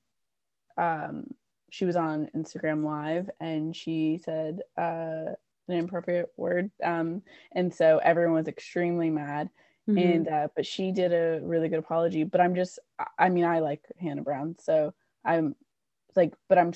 um 0.76 1.26
she 1.70 1.86
was 1.86 1.96
on 1.96 2.28
Instagram 2.36 2.84
live 2.84 3.30
and 3.40 3.74
she 3.74 4.20
said 4.22 4.60
uh 4.76 5.32
an 5.68 5.76
inappropriate 5.78 6.28
word 6.36 6.70
um 6.84 7.22
and 7.52 7.72
so 7.72 7.98
everyone 8.04 8.34
was 8.34 8.48
extremely 8.48 9.10
mad 9.10 9.48
Mhm. 9.88 9.98
and 9.98 10.28
uh 10.28 10.48
but 10.54 10.66
she 10.66 10.92
did 10.92 11.12
a 11.12 11.40
really 11.42 11.68
good 11.68 11.78
apology 11.78 12.24
but 12.24 12.40
i'm 12.40 12.54
just 12.54 12.78
I- 12.98 13.26
i 13.26 13.28
mean 13.28 13.44
i 13.44 13.58
like 13.60 13.82
hannah 14.00 14.22
brown 14.22 14.56
so 14.58 14.94
i'm 15.24 15.54
like 16.16 16.34
but 16.48 16.58
i'm 16.58 16.72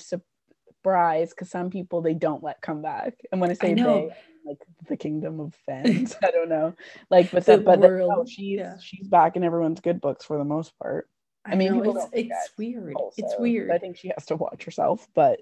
surprised 0.83 1.31
because 1.31 1.49
some 1.49 1.69
people 1.69 2.01
they 2.01 2.13
don't 2.13 2.43
let 2.43 2.61
come 2.61 2.81
back 2.81 3.13
and 3.31 3.41
when 3.41 3.49
i 3.49 3.53
say 3.53 3.73
know. 3.73 4.09
they 4.09 4.15
like 4.49 4.57
the 4.87 4.97
kingdom 4.97 5.39
of 5.39 5.53
fans 5.65 6.15
i 6.23 6.31
don't 6.31 6.49
know 6.49 6.73
like 7.09 7.29
but 7.31 7.45
The 7.45 7.57
but 7.57 7.79
no, 7.79 8.25
she's 8.25 8.59
yeah. 8.59 8.77
she's 8.81 9.07
back 9.07 9.35
in 9.35 9.43
everyone's 9.43 9.81
good 9.81 9.99
books 10.01 10.25
for 10.25 10.37
the 10.37 10.45
most 10.45 10.77
part 10.79 11.09
I, 11.45 11.53
I 11.53 11.55
mean, 11.55 11.81
know, 11.81 12.09
it's 12.13 12.29
it's 12.31 12.51
weird. 12.57 12.93
it's 13.17 13.35
weird. 13.39 13.71
i 13.71 13.77
think 13.77 13.97
she 13.97 14.09
has 14.15 14.25
to 14.27 14.35
watch 14.35 14.63
herself 14.63 15.07
but 15.13 15.39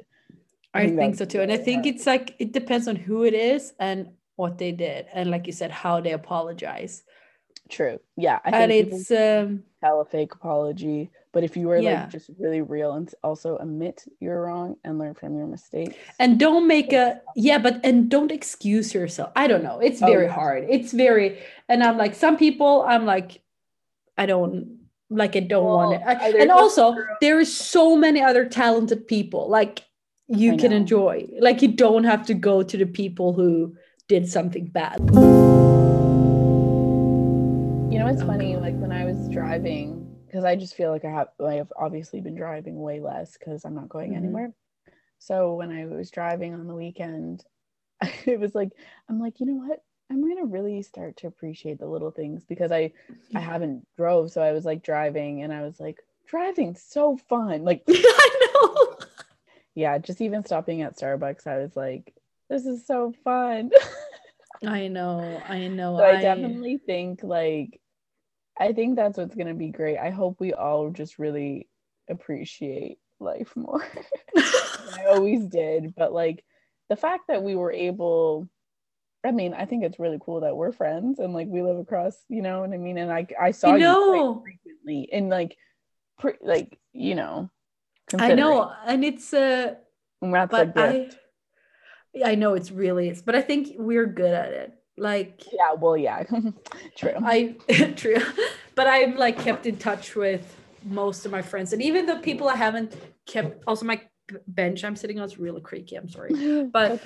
I 0.74 0.88
think, 0.88 0.98
that's 0.98 1.18
so 1.20 1.26
too. 1.26 1.42
And 1.42 1.52
I 1.52 1.58
think 1.58 1.86
hard. 1.86 1.96
it's 1.96 2.06
like 2.06 2.36
it 2.38 2.52
depends 2.52 2.88
on 2.88 2.96
who 2.98 3.24
it 3.24 3.34
is 3.34 3.74
and 3.80 4.10
what 4.36 4.60
they 4.60 4.72
did. 4.72 5.08
And 5.12 5.32
like 5.32 5.48
you 5.48 5.54
said, 5.54 5.72
how 5.72 6.02
they 6.02 6.12
apologize. 6.12 7.04
true 7.70 8.00
yeah 8.16 8.40
i 8.46 8.50
And 8.52 8.72
think 8.72 8.86
people 8.86 9.00
it's 9.00 9.12
um 9.12 9.64
tell 9.84 10.02
a 10.02 10.06
fake 10.06 10.34
apology 10.36 11.10
But 11.38 11.44
if 11.44 11.56
you 11.56 11.70
are 11.70 11.78
Yeah. 11.78 12.02
like 12.02 12.10
just 12.10 12.32
really 12.40 12.62
real 12.62 12.94
and 12.94 13.08
also 13.24 13.58
admit 13.58 14.04
you're 14.20 14.42
wrong 14.42 14.76
and 14.84 14.98
learn 14.98 15.14
from 15.14 15.38
your 15.38 15.46
mistakes. 15.46 15.94
and 16.18 16.40
don't 16.40 16.66
make 16.68 16.92
a 16.94 17.22
yeah 17.36 17.60
but 17.60 17.80
and 17.84 18.10
don't 18.10 18.32
excuse 18.32 18.92
yourself. 18.92 19.30
I 19.36 19.46
don't 19.46 19.62
know. 19.62 19.78
It's 19.80 20.02
Oh, 20.02 20.08
very 20.08 20.26
yeah. 20.26 20.32
hard. 20.34 20.66
It's 20.68 20.92
very 20.92 21.38
and 21.70 21.84
i'm 21.84 21.96
like 21.96 22.16
some 22.16 22.38
people 22.38 22.82
i'm 22.88 23.06
like 23.06 23.30
i 24.18 24.26
don't 24.26 24.80
like 25.12 25.36
i 25.36 25.42
don't 25.42 25.64
want 25.78 25.94
it. 25.94 26.02
I- 26.08 26.42
and 26.42 26.50
also 26.50 26.96
there 27.22 27.40
is 27.40 27.56
so 27.56 27.96
many 27.96 28.20
other 28.20 28.44
talented 28.50 29.08
people 29.08 29.48
like 29.48 29.84
you 30.28 30.58
can 30.58 30.72
enjoy. 30.74 31.28
Like 31.40 31.62
you 31.62 31.68
don't 31.86 32.04
have 32.06 32.26
to 32.26 32.34
go 32.34 32.64
to 32.64 32.76
the 32.78 32.88
people 33.02 33.34
who 33.34 33.76
did 34.08 34.28
something 34.28 34.66
bad. 34.80 34.98
You 37.94 38.00
know, 38.00 38.08
it's 38.08 38.22
Oh, 38.24 38.28
funny, 38.28 38.58
like 38.58 38.76
when 38.76 38.92
I 38.92 39.06
was 39.06 39.30
driving, 39.30 39.97
because 40.38 40.46
I 40.46 40.56
just 40.56 40.76
feel 40.76 40.92
like 40.92 41.04
I 41.04 41.10
have 41.10 41.30
I 41.44 41.56
have 41.56 41.74
obviously 41.76 42.22
been 42.22 42.36
driving 42.36 42.80
way 42.80 43.00
less 43.00 43.36
because 43.40 43.66
I'm 43.66 43.74
not 43.74 43.90
going 43.90 44.12
Mhm. 44.12 44.18
anywhere. 44.18 44.54
So 45.18 45.56
when 45.56 45.72
I 45.72 45.86
was 45.88 46.12
driving 46.12 46.54
on 46.54 46.68
the 46.68 46.76
weekend, 46.76 47.44
it 48.28 48.40
was 48.40 48.54
like 48.54 48.70
I'm 49.10 49.20
like, 49.20 49.40
you 49.40 49.48
know 49.48 49.68
what? 49.68 49.82
I'm 50.12 50.22
gonna 50.22 50.46
really 50.46 50.84
start 50.84 51.18
to 51.18 51.28
appreciate 51.28 51.80
the 51.80 51.88
little 51.88 52.12
things 52.12 52.46
because 52.46 52.72
I 52.72 52.94
I 53.34 53.40
haven't 53.40 53.88
drove, 53.98 54.30
so 54.32 54.44
I 54.44 54.52
was 54.52 54.64
like 54.64 54.84
driving 54.84 55.42
and 55.42 55.52
I 55.52 55.64
was 55.64 55.80
like, 55.80 55.98
driving's 56.28 56.84
so 56.84 57.18
fun. 57.18 57.64
Like 57.64 57.82
i 57.90 58.50
know 58.54 58.98
yeah, 59.74 59.98
just 59.98 60.22
even 60.22 60.46
stopping 60.46 60.84
at 60.84 60.98
Starbucks, 60.98 61.48
I 61.48 61.58
was 61.58 61.76
like, 61.76 62.14
this 62.48 62.68
is 62.68 62.86
so 62.86 63.12
fun. 63.24 63.72
i 64.68 64.88
know 64.88 65.42
i 65.48 65.68
know 65.68 65.98
So 65.98 66.04
I 66.04 66.22
definitely 66.22 66.78
think 66.78 67.24
like 67.24 67.80
I 68.60 68.74
think 68.74 68.96
that's 68.96 69.18
what's 69.18 69.36
gonna 69.36 69.54
be 69.54 69.70
great. 69.70 69.98
I 69.98 70.10
hope 70.10 70.40
we 70.40 70.54
all 70.54 70.90
just 70.90 71.20
really 71.20 71.68
appreciate 72.10 72.98
life 73.20 73.56
more. 73.56 73.86
I 74.38 75.06
always 75.10 75.46
did, 75.46 75.94
but 75.96 76.14
like 76.14 76.44
the 76.90 76.96
fact 76.96 77.24
that 77.28 77.44
we 77.44 77.56
were 77.56 77.72
able 77.72 78.50
I 79.26 79.32
mean, 79.32 79.54
I 79.54 79.66
think 79.66 79.84
it's 79.84 80.00
really 80.00 80.20
cool 80.24 80.42
that 80.42 80.56
we're 80.56 80.72
friends 80.72 81.20
and 81.20 81.34
like 81.34 81.48
we 81.48 81.62
live 81.62 81.78
across, 81.78 82.16
you 82.30 82.42
know 82.42 82.62
what 82.62 82.72
I 82.72 82.78
mean? 82.78 82.98
And 82.98 83.12
I 83.12 83.28
I 83.40 83.52
saw 83.52 83.74
you 83.74 83.80
know. 83.80 84.36
quite 84.36 84.54
frequently 84.64 85.10
and 85.12 85.30
like 85.30 85.58
pre- 86.20 86.38
like, 86.42 86.80
you 86.94 87.16
know, 87.16 87.50
i 88.20 88.34
know 88.34 88.72
and 88.86 89.04
it's 89.04 89.34
uh 89.34 89.76
and 90.22 90.34
that's 90.34 90.52
but 90.52 90.70
a 90.78 90.94
gift. 90.94 91.18
I 92.24 92.32
I 92.32 92.36
know 92.36 92.54
it's 92.54 92.72
really 92.72 93.10
is, 93.10 93.22
but 93.22 93.36
I 93.36 93.42
think 93.42 93.76
we're 93.78 94.08
good 94.08 94.34
at 94.34 94.52
it. 94.52 94.74
Like 94.98 95.44
yeah, 95.54 95.74
well, 95.74 95.96
yeah. 95.96 96.24
True. 96.98 97.14
I 97.24 97.56
true, 97.96 98.18
but 98.76 98.88
I've 98.88 99.16
like 99.16 99.40
kept 99.40 99.66
in 99.68 99.78
touch 99.78 100.16
with 100.16 100.56
most 100.84 101.26
of 101.26 101.32
my 101.32 101.42
friends, 101.42 101.72
and 101.74 101.82
even 101.82 102.06
the 102.08 102.16
people 102.18 102.50
I 102.50 102.56
haven't 102.56 102.96
kept. 103.28 103.64
Also, 103.68 103.86
my 103.86 104.02
bench 104.48 104.84
I'm 104.84 104.96
sitting 104.96 105.20
on 105.20 105.26
is 105.26 105.38
really 105.38 105.62
creaky. 105.62 105.96
I'm 105.96 106.10
sorry, 106.10 106.64
but 106.74 107.06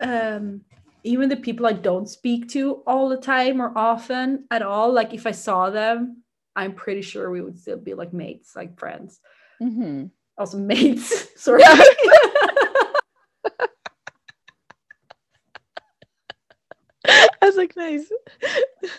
um, 0.00 0.62
even 1.04 1.28
the 1.28 1.36
people 1.36 1.66
I 1.66 1.72
don't 1.72 2.08
speak 2.08 2.48
to 2.50 2.82
all 2.86 3.08
the 3.10 3.18
time 3.18 3.60
or 3.60 3.72
often 3.76 4.46
at 4.50 4.62
all, 4.62 4.92
like 4.92 5.12
if 5.12 5.26
I 5.26 5.32
saw 5.32 5.68
them, 5.70 6.22
I'm 6.56 6.74
pretty 6.74 7.02
sure 7.02 7.30
we 7.30 7.42
would 7.42 7.58
still 7.58 7.78
be 7.78 7.94
like 7.94 8.12
mates, 8.14 8.56
like 8.56 8.78
friends. 8.78 9.20
hmm 9.60 10.06
Also 10.38 10.58
mates. 10.58 11.28
Sorry. 11.36 11.62
I 17.39 17.39
was 17.50 17.56
like, 17.56 17.76
nice. 17.76 18.10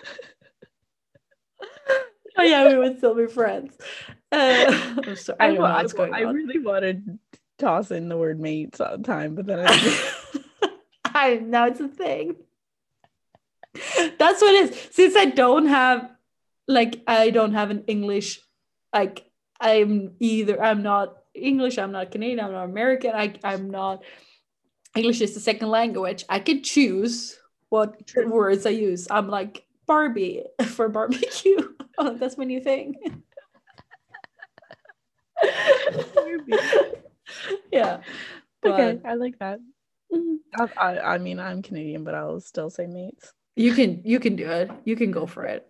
oh 2.38 2.44
yeah, 2.44 2.68
we 2.68 2.78
would 2.78 2.98
still 2.98 3.16
be 3.16 3.28
friends. 3.28 3.78
Uh, 4.32 4.98
I'm 5.06 5.16
sorry. 5.16 5.38
I 5.40 5.48
don't 5.48 5.56
know 5.56 5.62
what's 5.62 5.94
going 5.94 6.14
I 6.14 6.24
on. 6.26 6.36
really 6.36 6.60
wanted 6.60 7.06
to 7.06 7.40
toss 7.58 7.92
in 7.92 8.10
the 8.10 8.18
word 8.18 8.40
mates 8.40 8.82
all 8.82 8.98
the 8.98 9.04
time, 9.04 9.36
but 9.36 9.46
then 9.46 9.66
I 9.66 10.12
I 11.06 11.36
know 11.36 11.66
it's 11.66 11.80
a 11.80 11.88
thing. 11.88 12.36
That's 13.74 14.42
what 14.42 14.54
it 14.54 14.72
is. 14.72 14.88
Since 14.92 15.16
I 15.16 15.26
don't 15.26 15.68
have 15.68 16.10
like 16.68 17.02
I 17.08 17.30
don't 17.30 17.54
have 17.54 17.70
an 17.70 17.86
English 17.88 18.42
like 18.94 19.26
I'm 19.60 20.14
either 20.20 20.62
I'm 20.62 20.84
not 20.84 21.16
English, 21.34 21.78
I'm 21.78 21.92
not 21.94 22.12
Canadian, 22.12 22.42
I'm 22.42 22.52
not 22.52 22.66
American, 22.66 23.12
I 23.16 23.34
I'm 23.44 23.70
not 23.70 24.04
English 24.96 25.22
is 25.22 25.34
the 25.34 25.40
second 25.40 25.70
language. 25.70 26.26
I 26.28 26.40
could 26.40 26.66
choose 26.66 27.38
what 27.72 27.96
words 28.28 28.66
I 28.66 28.72
use. 28.72 29.08
I'm 29.10 29.30
like 29.30 29.66
Barbie 29.88 30.44
for 30.68 30.90
barbecue. 30.90 31.58
oh, 31.98 32.14
that's 32.20 32.38
my 32.38 32.44
new 32.44 32.60
thing. 32.62 32.96
yeah. 37.72 38.02
okay, 38.66 39.00
I 39.06 39.14
like 39.16 39.40
that. 39.40 39.60
mm, 40.14 40.38
I, 40.60 40.68
I, 40.78 41.16
I 41.16 41.18
mean, 41.18 41.40
I'm 41.40 41.62
Canadian, 41.62 42.04
but 42.04 42.14
I'll 42.14 42.42
still 42.42 42.70
say 42.70 42.88
mates. 42.88 43.34
you 43.56 43.74
can 43.74 44.02
you 44.04 44.20
can 44.20 44.36
do 44.36 44.50
it. 44.52 44.70
You 44.84 44.96
can 44.96 45.12
go 45.12 45.26
for 45.26 45.46
it. 45.46 45.66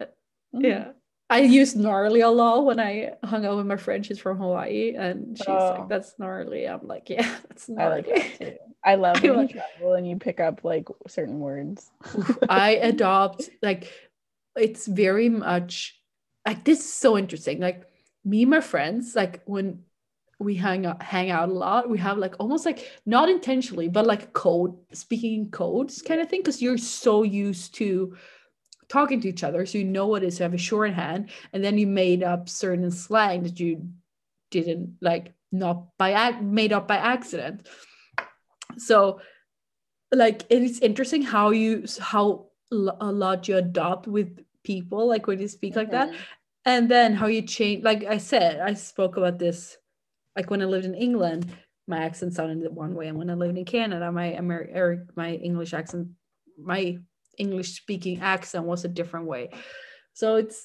Mhm. 0.53 0.63
Yeah. 0.65 0.91
I 1.31 1.39
used 1.39 1.77
gnarly 1.77 2.21
a 2.21 2.29
lot 2.29 2.65
when 2.65 2.79
I 2.79 3.13
hung 3.23 3.45
out 3.45 3.57
with 3.57 3.65
my 3.65 3.77
friend. 3.77 4.05
She's 4.05 4.19
from 4.19 4.37
Hawaii 4.37 4.95
and 4.95 5.37
she's 5.37 5.47
Oh. 5.47 5.75
like, 5.79 5.89
that's 5.89 6.13
gnarly. 6.19 6.67
I'm 6.67 6.85
like, 6.87 7.09
yeah, 7.09 7.23
that's 7.49 7.69
I 7.69 7.73
gnarly. 7.73 8.01
like 8.03 8.07
that 8.07 8.37
too. 8.37 8.57
I 8.83 8.95
love 8.95 9.17
I 9.23 9.31
when 9.31 9.47
you 9.47 9.53
travel 9.55 9.93
and 9.93 10.07
you 10.07 10.17
pick 10.17 10.39
up 10.39 10.63
like 10.63 10.87
certain 11.07 11.39
words. 11.39 11.89
I 12.49 12.71
adopt 12.71 13.49
like 13.61 13.91
it's 14.55 14.87
very 14.87 15.29
much 15.29 15.97
like 16.45 16.65
this 16.65 16.79
is 16.79 16.93
so 16.93 17.17
interesting. 17.17 17.59
Like 17.59 17.83
me 18.25 18.41
and 18.43 18.51
my 18.51 18.61
friends, 18.61 19.15
like 19.15 19.41
when 19.45 19.83
we 20.39 20.55
hang 20.55 20.85
out 20.87 21.01
hang 21.03 21.29
out 21.31 21.49
a 21.49 21.53
lot, 21.53 21.89
we 21.89 21.99
have 21.99 22.17
like 22.17 22.35
almost 22.39 22.65
like 22.65 22.91
not 23.05 23.29
intentionally, 23.29 23.87
but 23.87 24.05
like 24.07 24.33
code 24.33 24.75
speaking 24.91 25.51
codes 25.51 26.01
kind 26.01 26.19
of 26.19 26.29
thing, 26.29 26.41
because 26.41 26.61
you're 26.61 26.77
so 26.79 27.23
used 27.23 27.75
to 27.75 28.17
talking 28.91 29.21
to 29.21 29.29
each 29.29 29.43
other. 29.43 29.65
So 29.65 29.77
you 29.77 29.85
know 29.85 30.07
what 30.07 30.23
it 30.23 30.27
is 30.27 30.37
to 30.37 30.43
have 30.43 30.53
a 30.53 30.57
shorthand, 30.57 31.29
and 31.53 31.63
then 31.63 31.77
you 31.77 31.87
made 31.87 32.23
up 32.23 32.49
certain 32.49 32.91
slang 32.91 33.43
that 33.43 33.59
you 33.59 33.87
didn't 34.51 34.97
like 35.01 35.33
not 35.51 35.97
by 35.97 36.31
made 36.41 36.73
up 36.73 36.87
by 36.87 36.97
accident. 36.97 37.67
So 38.77 39.21
like 40.11 40.43
it's 40.49 40.79
interesting 40.79 41.21
how 41.21 41.51
you 41.51 41.85
how 41.99 42.47
a 42.71 43.11
lot 43.11 43.47
you 43.47 43.57
adopt 43.57 44.07
with 44.07 44.43
people 44.63 45.07
like 45.07 45.27
when 45.27 45.39
you 45.39 45.47
speak 45.47 45.75
like 45.75 45.91
that 45.91 46.09
Mhm. 46.09 46.17
and 46.65 46.91
then 46.91 47.13
how 47.13 47.27
you 47.27 47.41
change 47.41 47.83
like 47.83 48.03
i 48.05 48.17
said 48.17 48.59
i 48.59 48.73
spoke 48.73 49.17
about 49.17 49.39
this 49.39 49.77
like 50.35 50.49
when 50.49 50.61
i 50.61 50.65
lived 50.65 50.85
in 50.85 50.93
england 50.95 51.47
my 51.87 51.97
accent 51.97 52.33
sounded 52.33 52.71
one 52.73 52.93
way 52.95 53.07
and 53.07 53.17
when 53.17 53.29
i 53.29 53.33
lived 53.33 53.57
in 53.57 53.65
canada 53.65 54.11
my 54.11 54.33
Amer- 54.35 54.69
er, 54.75 55.07
my 55.15 55.33
english 55.33 55.73
accent 55.73 56.07
my 56.57 56.97
english 57.41 57.71
speaking 57.81 58.21
accent 58.21 58.63
was 58.65 58.85
a 58.85 58.91
different 58.99 59.25
way 59.33 59.49
so 60.13 60.35
it's 60.41 60.59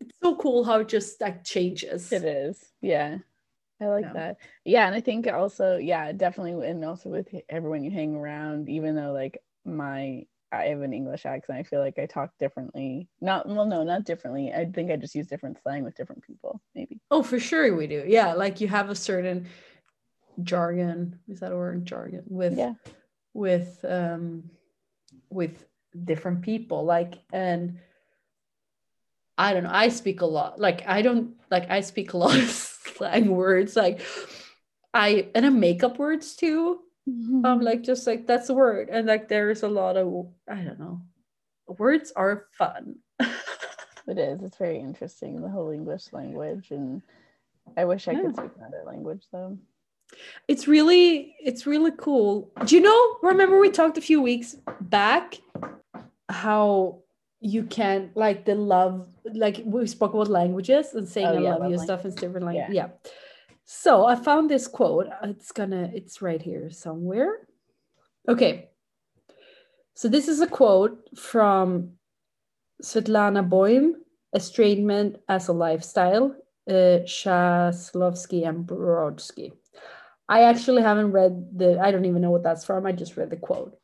it's 0.00 0.18
so 0.22 0.34
cool 0.42 0.64
how 0.64 0.76
it 0.80 0.88
just 0.88 1.20
like 1.20 1.44
changes 1.44 2.10
It 2.18 2.24
is. 2.24 2.56
Yeah. 2.80 3.18
I 3.82 3.86
like 3.96 4.04
Yeah. 4.06 4.12
that. 4.20 4.36
Yeah. 4.64 4.86
And 4.86 4.94
I 4.94 5.00
think 5.00 5.26
also, 5.26 5.76
yeah, 5.76 6.12
definitely. 6.12 6.54
And 6.70 6.82
also 6.84 7.08
with 7.16 7.28
everyone 7.48 7.82
you 7.84 7.90
hang 7.90 8.14
around, 8.16 8.68
even 8.70 8.94
though 8.96 9.12
like 9.12 9.36
my, 9.64 10.24
I 10.52 10.62
have 10.72 10.80
an 10.80 10.94
English 10.94 11.24
accent, 11.26 11.58
I 11.58 11.64
feel 11.64 11.80
like 11.80 11.98
I 11.98 12.06
talk 12.06 12.30
differently. 12.38 13.08
Not, 13.20 13.46
well, 13.46 13.66
no, 13.66 13.82
not 13.84 14.04
differently. 14.04 14.52
I 14.52 14.64
think 14.74 14.90
I 14.90 14.96
just 14.96 15.14
use 15.14 15.26
different 15.26 15.58
slang 15.62 15.84
with 15.84 15.96
different 15.96 16.22
people, 16.22 16.60
maybe. 16.74 16.96
oh 17.10 17.22
for 17.22 17.38
sure 17.38 17.64
we 17.76 17.86
do 17.86 18.02
yeah 18.06 18.32
like 18.44 18.60
you 18.62 18.68
have 18.68 18.88
a 18.90 18.94
certain 19.10 19.46
jargon 20.42 21.18
is 21.28 21.40
that 21.40 21.52
a 21.52 21.56
word 21.56 21.84
jargon 21.84 22.24
with 22.26 22.56
Yeah. 22.56 22.74
with 23.34 23.84
um 23.84 24.44
with 25.28 25.66
different 26.04 26.42
people 26.42 26.84
like 26.84 27.14
and 27.32 27.78
i 29.38 29.52
don't 29.52 29.64
know 29.64 29.70
i 29.72 29.88
speak 29.88 30.20
a 30.20 30.26
lot 30.26 30.60
like 30.60 30.86
i 30.86 31.02
don't 31.02 31.34
like 31.50 31.70
i 31.70 31.80
speak 31.80 32.12
a 32.12 32.16
lot 32.24 32.36
of 32.36 32.48
slang 32.48 33.28
words 33.30 33.76
like 33.76 34.00
i 34.94 35.28
and 35.34 35.46
i 35.46 35.48
make 35.48 35.82
up 35.82 35.98
words 35.98 36.36
too 36.36 36.80
mm-hmm. 37.08 37.44
i'm 37.44 37.60
like 37.60 37.82
just 37.82 38.06
like 38.06 38.26
that's 38.26 38.48
a 38.48 38.54
word 38.54 38.88
and 38.88 39.06
like 39.06 39.28
there's 39.28 39.62
a 39.62 39.68
lot 39.68 39.96
of 39.96 40.26
i 40.48 40.56
don't 40.56 40.78
know 40.78 41.00
words 41.66 42.12
are 42.16 42.46
fun 42.56 42.96
It 44.10 44.18
is. 44.18 44.42
It's 44.42 44.56
very 44.56 44.80
interesting, 44.80 45.40
the 45.40 45.48
whole 45.48 45.70
English 45.70 46.12
language. 46.12 46.72
And 46.72 47.00
I 47.76 47.84
wish 47.84 48.08
I 48.08 48.14
could 48.16 48.34
speak 48.34 48.50
another 48.58 48.82
language 48.84 49.24
though. 49.30 49.56
it's 50.48 50.66
really 50.66 51.36
it's 51.38 51.68
really 51.68 51.92
cool 51.96 52.50
do 52.64 52.74
you 52.74 52.82
know 52.82 53.16
remember 53.22 53.60
we 53.60 53.70
talked 53.70 53.96
a 53.96 54.00
few 54.00 54.20
weeks 54.20 54.56
back 54.80 55.38
how 56.30 56.98
you 57.40 57.64
can 57.64 58.10
like 58.14 58.44
the 58.44 58.54
love 58.54 59.08
like 59.34 59.62
we 59.64 59.86
spoke 59.86 60.12
about 60.14 60.28
languages 60.28 60.94
and 60.94 61.08
saying 61.08 61.26
Oh, 61.26 61.36
i 61.36 61.40
yeah, 61.40 61.54
love 61.54 61.70
you 61.70 61.78
stuff 61.78 62.04
in 62.04 62.14
different 62.14 62.46
language 62.46 62.66
Yeah. 62.70 62.88
yeah. 62.88 62.88
so 63.64 64.04
i 64.04 64.14
found 64.14 64.50
this 64.50 64.66
quote 64.66 65.08
it's 65.22 65.52
gonna 65.52 65.90
it's 65.94 66.20
right 66.20 66.42
here 66.42 66.70
somewhere 66.70 67.48
okay 68.28 68.68
so 69.94 70.08
this 70.08 70.28
is 70.28 70.40
a 70.40 70.46
quote 70.46 71.08
from 71.18 71.92
svetlana 72.82 73.48
boym 73.48 73.94
estrangement 74.34 75.16
as 75.28 75.48
a 75.48 75.52
lifestyle 75.52 76.36
uh, 76.68 77.00
Shklovsky 77.04 78.46
and 78.46 78.64
Brodsky. 78.66 79.52
I 80.28 80.42
actually 80.42 80.82
haven't 80.82 81.10
read 81.10 81.58
the, 81.58 81.80
I 81.80 81.90
don't 81.90 82.04
even 82.04 82.22
know 82.22 82.30
what 82.30 82.44
that's 82.44 82.64
from. 82.64 82.86
I 82.86 82.92
just 82.92 83.16
read 83.16 83.30
the 83.30 83.36
quote. 83.36 83.76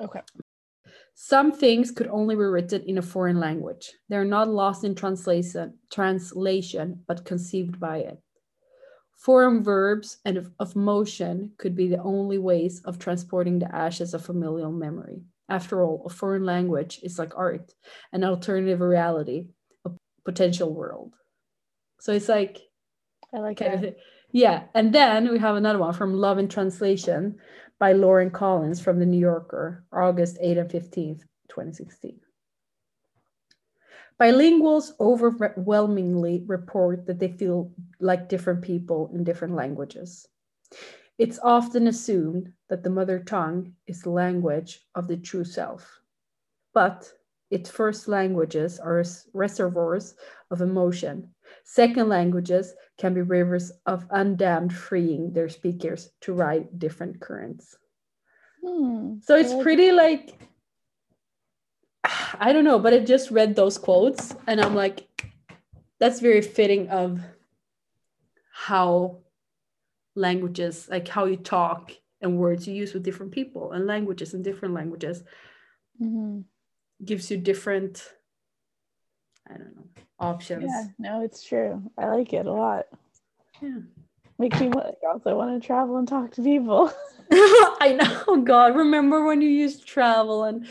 Okay. 0.00 0.20
Some 1.22 1.52
things 1.52 1.90
could 1.90 2.06
only 2.06 2.34
be 2.34 2.40
written 2.44 2.82
in 2.84 2.96
a 2.96 3.02
foreign 3.02 3.38
language. 3.38 3.92
They're 4.08 4.24
not 4.24 4.48
lost 4.48 4.84
in 4.84 4.94
translation, 4.94 5.74
translation, 5.92 7.04
but 7.06 7.26
conceived 7.26 7.78
by 7.78 7.98
it. 7.98 8.18
Foreign 9.18 9.62
verbs 9.62 10.16
and 10.24 10.38
of, 10.38 10.50
of 10.58 10.74
motion 10.74 11.52
could 11.58 11.76
be 11.76 11.88
the 11.88 12.02
only 12.02 12.38
ways 12.38 12.80
of 12.86 12.98
transporting 12.98 13.58
the 13.58 13.72
ashes 13.72 14.14
of 14.14 14.24
familial 14.24 14.72
memory. 14.72 15.20
After 15.50 15.82
all, 15.82 16.02
a 16.06 16.08
foreign 16.08 16.46
language 16.46 17.00
is 17.02 17.18
like 17.18 17.36
art, 17.36 17.74
an 18.14 18.24
alternative 18.24 18.80
reality, 18.80 19.48
a 19.84 19.90
potential 20.24 20.72
world. 20.72 21.12
So 22.00 22.14
it's 22.14 22.30
like, 22.30 22.62
I 23.34 23.40
like 23.40 23.58
kind 23.58 23.74
of 23.74 23.84
it. 23.84 23.96
thi- 23.96 24.02
yeah. 24.32 24.64
And 24.74 24.92
then 24.92 25.30
we 25.30 25.38
have 25.38 25.56
another 25.56 25.78
one 25.78 25.94
from 25.94 26.14
Love 26.14 26.38
in 26.38 26.48
Translation 26.48 27.38
by 27.78 27.92
Lauren 27.92 28.30
Collins 28.30 28.80
from 28.80 28.98
the 28.98 29.06
New 29.06 29.18
Yorker, 29.18 29.84
August 29.92 30.38
8 30.40 30.58
and 30.58 30.70
15th, 30.70 31.22
2016. 31.48 32.20
Bilinguals 34.20 34.92
overwhelmingly 35.00 36.44
report 36.46 37.06
that 37.06 37.18
they 37.18 37.32
feel 37.32 37.72
like 38.00 38.28
different 38.28 38.60
people 38.60 39.10
in 39.14 39.24
different 39.24 39.54
languages. 39.54 40.28
It's 41.16 41.38
often 41.42 41.86
assumed 41.86 42.52
that 42.68 42.82
the 42.82 42.90
mother 42.90 43.18
tongue 43.18 43.74
is 43.86 44.02
the 44.02 44.10
language 44.10 44.86
of 44.94 45.08
the 45.08 45.16
true 45.16 45.44
self, 45.44 46.00
but 46.74 47.10
its 47.50 47.70
first 47.70 48.08
languages 48.08 48.78
are 48.78 49.02
reservoirs 49.32 50.14
of 50.50 50.60
emotion. 50.60 51.34
Second 51.64 52.08
languages 52.08 52.74
can 52.98 53.14
be 53.14 53.22
rivers 53.22 53.72
of 53.86 54.08
undammed, 54.08 54.72
freeing 54.72 55.32
their 55.32 55.48
speakers 55.48 56.10
to 56.22 56.32
ride 56.32 56.78
different 56.78 57.20
currents. 57.20 57.76
Hmm. 58.64 59.14
So 59.20 59.36
it's 59.36 59.54
pretty 59.62 59.92
like 59.92 60.38
I 62.38 62.52
don't 62.52 62.64
know, 62.64 62.78
but 62.78 62.94
I 62.94 63.00
just 63.00 63.30
read 63.30 63.54
those 63.54 63.78
quotes 63.78 64.34
and 64.46 64.60
I'm 64.60 64.74
like, 64.74 65.08
that's 65.98 66.20
very 66.20 66.42
fitting 66.42 66.88
of 66.88 67.20
how 68.52 69.18
languages, 70.14 70.88
like 70.90 71.08
how 71.08 71.26
you 71.26 71.36
talk 71.36 71.92
and 72.20 72.38
words 72.38 72.66
you 72.66 72.74
use 72.74 72.92
with 72.94 73.02
different 73.02 73.32
people 73.32 73.72
and 73.72 73.86
languages 73.86 74.34
and 74.34 74.44
different 74.44 74.74
languages 74.74 75.22
Mhm. 76.00 76.44
gives 77.04 77.30
you 77.30 77.36
different, 77.38 78.12
I 79.46 79.56
don't 79.56 79.74
know, 79.76 79.88
options. 80.20 80.64
Yeah, 80.64 80.84
no, 80.98 81.22
it's 81.22 81.42
true. 81.42 81.82
I 81.98 82.06
like 82.06 82.32
it 82.32 82.46
a 82.46 82.52
lot. 82.52 82.86
Yeah. 83.60 83.78
Makes 84.38 84.60
me 84.60 84.68
like 84.68 84.94
also 85.06 85.36
want 85.36 85.60
to 85.60 85.66
travel 85.66 85.96
and 85.96 86.08
talk 86.08 86.32
to 86.32 86.42
people. 86.42 86.92
I 87.32 87.96
know, 88.26 88.42
God. 88.42 88.76
Remember 88.76 89.24
when 89.24 89.40
you 89.40 89.48
used 89.48 89.80
to 89.80 89.86
travel 89.86 90.44
and 90.44 90.66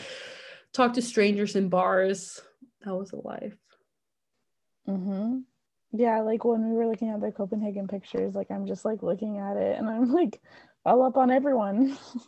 talk 0.74 0.94
to 0.94 1.02
strangers 1.02 1.56
in 1.56 1.70
bars? 1.70 2.42
That 2.84 2.96
was 2.96 3.12
a 3.12 3.18
life. 3.18 3.56
Mm-hmm. 4.88 5.40
Yeah, 5.92 6.22
like 6.22 6.44
when 6.46 6.70
we 6.70 6.76
were 6.76 6.88
looking 6.88 7.10
at 7.10 7.22
the 7.22 7.32
Copenhagen 7.32 7.88
pictures, 7.88 8.36
like 8.36 8.52
I'm 8.52 8.68
just 8.68 8.86
like 8.86 9.02
looking 9.02 9.38
at 9.38 9.58
it 9.58 9.78
and 9.78 9.90
I'm 9.90 10.12
like 10.12 10.42
all 10.86 11.04
up 11.04 11.18
on 11.18 11.32
everyone. 11.32 11.98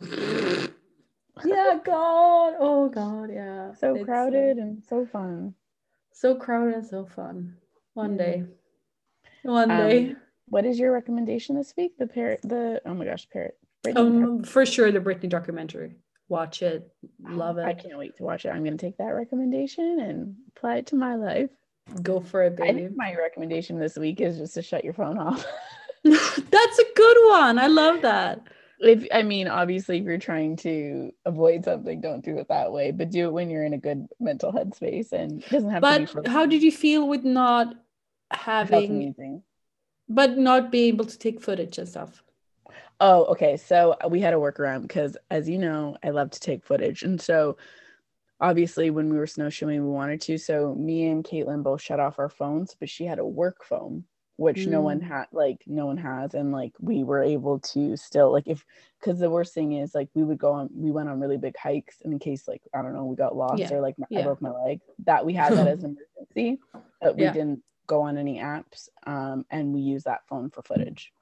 yeah, 1.44 1.78
God. 1.84 2.54
Oh, 2.58 2.90
God. 2.92 3.30
Yeah. 3.32 3.74
so 3.74 3.94
It's, 3.94 4.02
uh, 4.02 4.04
crowded 4.04 4.58
and 4.58 4.82
so 4.88 5.06
fun. 5.06 5.54
So 6.12 6.34
crowded 6.34 6.74
and 6.74 6.86
so 6.86 7.04
fun. 7.06 7.56
One 7.94 8.16
day. 8.16 8.44
One 9.42 9.70
Um, 9.70 9.76
day. 9.88 10.14
What 10.48 10.64
is 10.66 10.78
your 10.78 10.92
recommendation 10.92 11.56
this 11.56 11.74
week? 11.76 11.96
The 11.98 12.06
parrot, 12.06 12.40
the 12.42 12.80
oh 12.84 12.94
my 12.94 13.04
gosh, 13.04 13.28
parrot. 13.30 13.56
Um, 13.96 14.44
for 14.44 14.64
sure, 14.64 14.92
the 14.92 15.00
Britney 15.00 15.28
documentary. 15.28 15.96
Watch 16.28 16.62
it. 16.62 16.90
Love 17.22 17.58
it. 17.58 17.64
I 17.64 17.74
can't 17.74 17.98
wait 17.98 18.16
to 18.16 18.22
watch 18.22 18.44
it. 18.44 18.50
I'm 18.50 18.62
gonna 18.64 18.76
take 18.76 18.96
that 18.98 19.08
recommendation 19.10 20.00
and 20.00 20.36
apply 20.56 20.76
it 20.76 20.86
to 20.88 20.96
my 20.96 21.14
life. 21.16 21.50
Go 22.02 22.20
for 22.20 22.42
it, 22.44 22.52
I 22.60 22.66
baby. 22.66 22.78
think 22.84 22.96
my 22.96 23.14
recommendation 23.16 23.78
this 23.78 23.96
week 23.96 24.20
is 24.20 24.38
just 24.38 24.54
to 24.54 24.62
shut 24.62 24.84
your 24.84 24.94
phone 24.94 25.18
off. 25.18 25.44
That's 26.04 26.78
a 26.78 26.84
good 26.96 27.16
one. 27.30 27.58
I 27.58 27.66
love 27.68 28.02
that. 28.02 28.40
If 28.82 29.06
I 29.12 29.22
mean, 29.22 29.48
obviously, 29.48 29.98
if 29.98 30.04
you're 30.04 30.18
trying 30.18 30.56
to 30.56 31.12
avoid 31.24 31.64
something, 31.64 32.00
don't 32.00 32.24
do 32.24 32.38
it 32.38 32.48
that 32.48 32.72
way. 32.72 32.90
But 32.90 33.10
do 33.10 33.26
it 33.26 33.32
when 33.32 33.48
you're 33.48 33.64
in 33.64 33.74
a 33.74 33.78
good 33.78 34.08
mental 34.18 34.52
headspace, 34.52 35.12
and 35.12 35.42
it 35.42 35.50
doesn't 35.50 35.70
have 35.70 35.82
to 35.82 35.98
be. 36.00 36.06
But 36.12 36.28
how 36.28 36.46
did 36.46 36.62
you 36.62 36.72
feel 36.72 37.08
with 37.08 37.24
not 37.24 37.74
having, 38.30 38.90
amazing. 38.90 39.42
but 40.08 40.36
not 40.36 40.72
being 40.72 40.94
able 40.94 41.04
to 41.04 41.18
take 41.18 41.40
footage 41.40 41.78
and 41.78 41.88
stuff? 41.88 42.22
Oh, 43.00 43.24
okay. 43.26 43.56
So 43.56 43.96
we 44.08 44.20
had 44.20 44.34
a 44.34 44.38
workaround 44.38 44.82
because, 44.82 45.16
as 45.30 45.48
you 45.48 45.58
know, 45.58 45.96
I 46.04 46.10
love 46.10 46.30
to 46.30 46.40
take 46.40 46.64
footage, 46.64 47.02
and 47.02 47.20
so 47.20 47.56
obviously, 48.40 48.90
when 48.90 49.08
we 49.08 49.16
were 49.16 49.26
snowshoeing, 49.26 49.84
we 49.84 49.90
wanted 49.90 50.20
to. 50.22 50.38
So 50.38 50.74
me 50.74 51.08
and 51.08 51.24
Caitlin 51.24 51.62
both 51.62 51.80
shut 51.80 52.00
off 52.00 52.18
our 52.18 52.28
phones, 52.28 52.74
but 52.78 52.88
she 52.88 53.04
had 53.04 53.20
a 53.20 53.24
work 53.24 53.64
phone, 53.64 54.04
which 54.42 54.66
no 54.66 54.82
one 54.82 55.00
Mm. 55.00 55.08
had. 55.08 55.26
Like 55.32 55.62
no 55.66 55.86
one 55.86 55.96
has, 55.98 56.34
and 56.34 56.52
like 56.52 56.72
we 56.80 57.04
were 57.04 57.22
able 57.22 57.60
to 57.60 57.96
still 57.96 58.32
like 58.32 58.48
if 58.48 58.64
because 59.00 59.18
the 59.20 59.30
worst 59.30 59.54
thing 59.54 59.72
is 59.72 59.94
like 59.94 60.08
we 60.14 60.24
would 60.24 60.38
go 60.38 60.52
on, 60.52 60.68
we 60.74 60.90
went 60.90 61.08
on 61.08 61.20
really 61.20 61.38
big 61.38 61.56
hikes, 61.56 62.02
and 62.02 62.12
in 62.12 62.18
case 62.18 62.48
like 62.48 62.62
I 62.74 62.82
don't 62.82 62.92
know, 62.92 63.04
we 63.04 63.16
got 63.16 63.36
lost 63.36 63.60
Yeah, 63.60 63.74
or 63.74 63.80
like 63.80 63.98
my, 63.98 64.06
I 64.16 64.22
broke 64.22 64.42
my 64.42 64.50
leg, 64.50 64.80
that 65.06 65.24
we 65.24 65.32
had 65.32 65.52
that 65.52 65.68
as 65.68 65.78
an 65.84 65.96
emergency, 66.36 66.60
but 67.00 67.16
we 67.16 67.22
Yeah. 67.24 67.32
didn't 67.32 67.62
go 67.86 68.02
on 68.02 68.18
any 68.18 68.38
apps, 68.38 68.88
um, 69.06 69.46
and 69.50 69.72
we 69.72 69.80
use 69.80 70.04
that 70.04 70.26
phone 70.28 70.50
for 70.50 70.62
footage. 70.62 71.12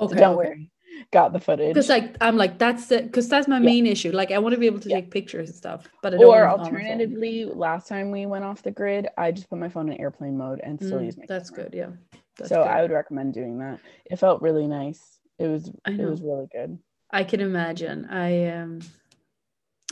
Okay. 0.00 0.14
So 0.14 0.20
don't 0.20 0.36
worry, 0.36 0.70
got 1.12 1.32
the 1.32 1.40
footage. 1.40 1.74
Because 1.74 1.88
like 1.88 2.16
I'm 2.20 2.36
like 2.36 2.58
that's 2.58 2.90
it. 2.90 3.06
Because 3.06 3.28
that's 3.28 3.46
my 3.46 3.58
Yeah. 3.58 3.66
main 3.66 3.86
issue. 3.86 4.10
Like 4.10 4.32
I 4.32 4.38
want 4.38 4.54
to 4.54 4.60
be 4.60 4.66
able 4.66 4.80
to 4.80 4.88
Yeah. 4.88 4.96
take 4.96 5.10
pictures 5.10 5.50
and 5.50 5.56
stuff, 5.56 5.88
but 6.02 6.14
I 6.14 6.18
don't 6.18 6.26
or 6.26 6.42
it 6.42 6.46
on 6.46 6.58
my 6.58 6.58
alternatively, 6.58 7.44
last 7.44 7.88
time 7.88 8.10
we 8.10 8.26
went 8.26 8.44
off 8.44 8.62
the 8.62 8.70
grid, 8.70 9.08
I 9.18 9.32
just 9.32 9.48
put 9.50 9.58
my 9.58 9.68
phone 9.68 9.90
in 9.90 10.00
airplane 10.00 10.36
mode 10.36 10.60
and 10.62 10.80
still 10.82 11.00
Mm, 11.00 11.06
use 11.06 11.16
my 11.16 11.26
that's 11.26 11.50
camera. 11.50 11.64
good. 11.70 11.74
Yeah. 11.74 12.20
That's 12.36 12.48
so 12.50 12.62
good. 12.62 12.70
I 12.70 12.82
would 12.82 12.90
recommend 12.90 13.34
doing 13.34 13.58
that. 13.58 13.80
It 14.06 14.16
felt 14.18 14.42
really 14.42 14.66
nice. 14.66 15.18
It 15.38 15.46
was 15.46 15.70
I 15.84 15.92
it 15.92 16.04
was 16.04 16.20
really 16.22 16.46
good. 16.52 16.78
I 17.10 17.24
can 17.24 17.40
imagine. 17.40 18.06
I 18.06 18.48
um 18.48 18.80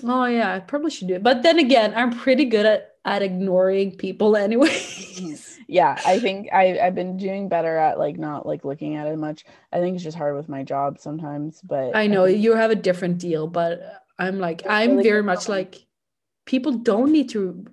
oh 0.04 0.24
yeah, 0.26 0.52
I 0.54 0.60
probably 0.60 0.90
should 0.90 1.08
do 1.08 1.14
it. 1.14 1.22
But 1.22 1.42
then 1.42 1.58
again, 1.58 1.92
I'm 1.96 2.10
pretty 2.16 2.44
good 2.44 2.66
at 2.66 2.88
at 3.04 3.22
ignoring 3.22 3.96
people 3.96 4.36
anyways. 4.46 5.58
Yeah, 5.68 6.00
I 6.06 6.18
think 6.18 6.48
I 6.52 6.78
I've 6.78 6.94
been 6.94 7.16
doing 7.16 7.48
better 7.48 7.76
at 7.76 7.98
like 7.98 8.18
not 8.18 8.46
like 8.46 8.64
looking 8.64 8.96
at 8.96 9.06
it 9.06 9.16
much. 9.18 9.44
I 9.72 9.78
think 9.78 9.94
it's 9.94 10.04
just 10.04 10.16
hard 10.16 10.36
with 10.36 10.48
my 10.48 10.62
job 10.62 10.98
sometimes, 10.98 11.60
but 11.62 11.94
I 11.96 12.06
know 12.06 12.26
think- 12.26 12.42
you 12.42 12.54
have 12.54 12.70
a 12.70 12.74
different 12.76 13.18
deal, 13.18 13.46
but 13.46 14.02
I'm 14.18 14.38
like 14.38 14.62
I'm 14.68 14.90
really 14.96 15.02
very 15.04 15.22
much 15.22 15.46
going. 15.46 15.58
like 15.60 15.86
people 16.44 16.72
don't 16.72 17.12
need 17.12 17.28
to 17.30 17.64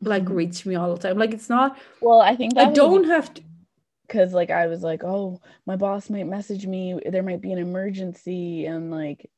like 0.00 0.24
Mhm. 0.24 0.34
reach 0.36 0.64
me 0.66 0.74
all 0.76 0.94
the 0.94 1.00
time. 1.02 1.18
Like 1.18 1.32
it's 1.34 1.48
not 1.48 1.76
well, 2.00 2.20
I 2.20 2.36
think 2.36 2.56
I 2.56 2.70
don't 2.72 3.04
have 3.04 3.32
to 3.34 3.42
because 4.08 4.32
like 4.32 4.50
I 4.50 4.66
was 4.66 4.82
like, 4.82 5.04
oh, 5.04 5.40
my 5.66 5.76
boss 5.76 6.10
might 6.10 6.26
message 6.26 6.66
me. 6.66 6.98
There 7.06 7.22
might 7.22 7.40
be 7.42 7.52
an 7.52 7.58
emergency, 7.58 8.64
and 8.66 8.90
like, 8.90 9.30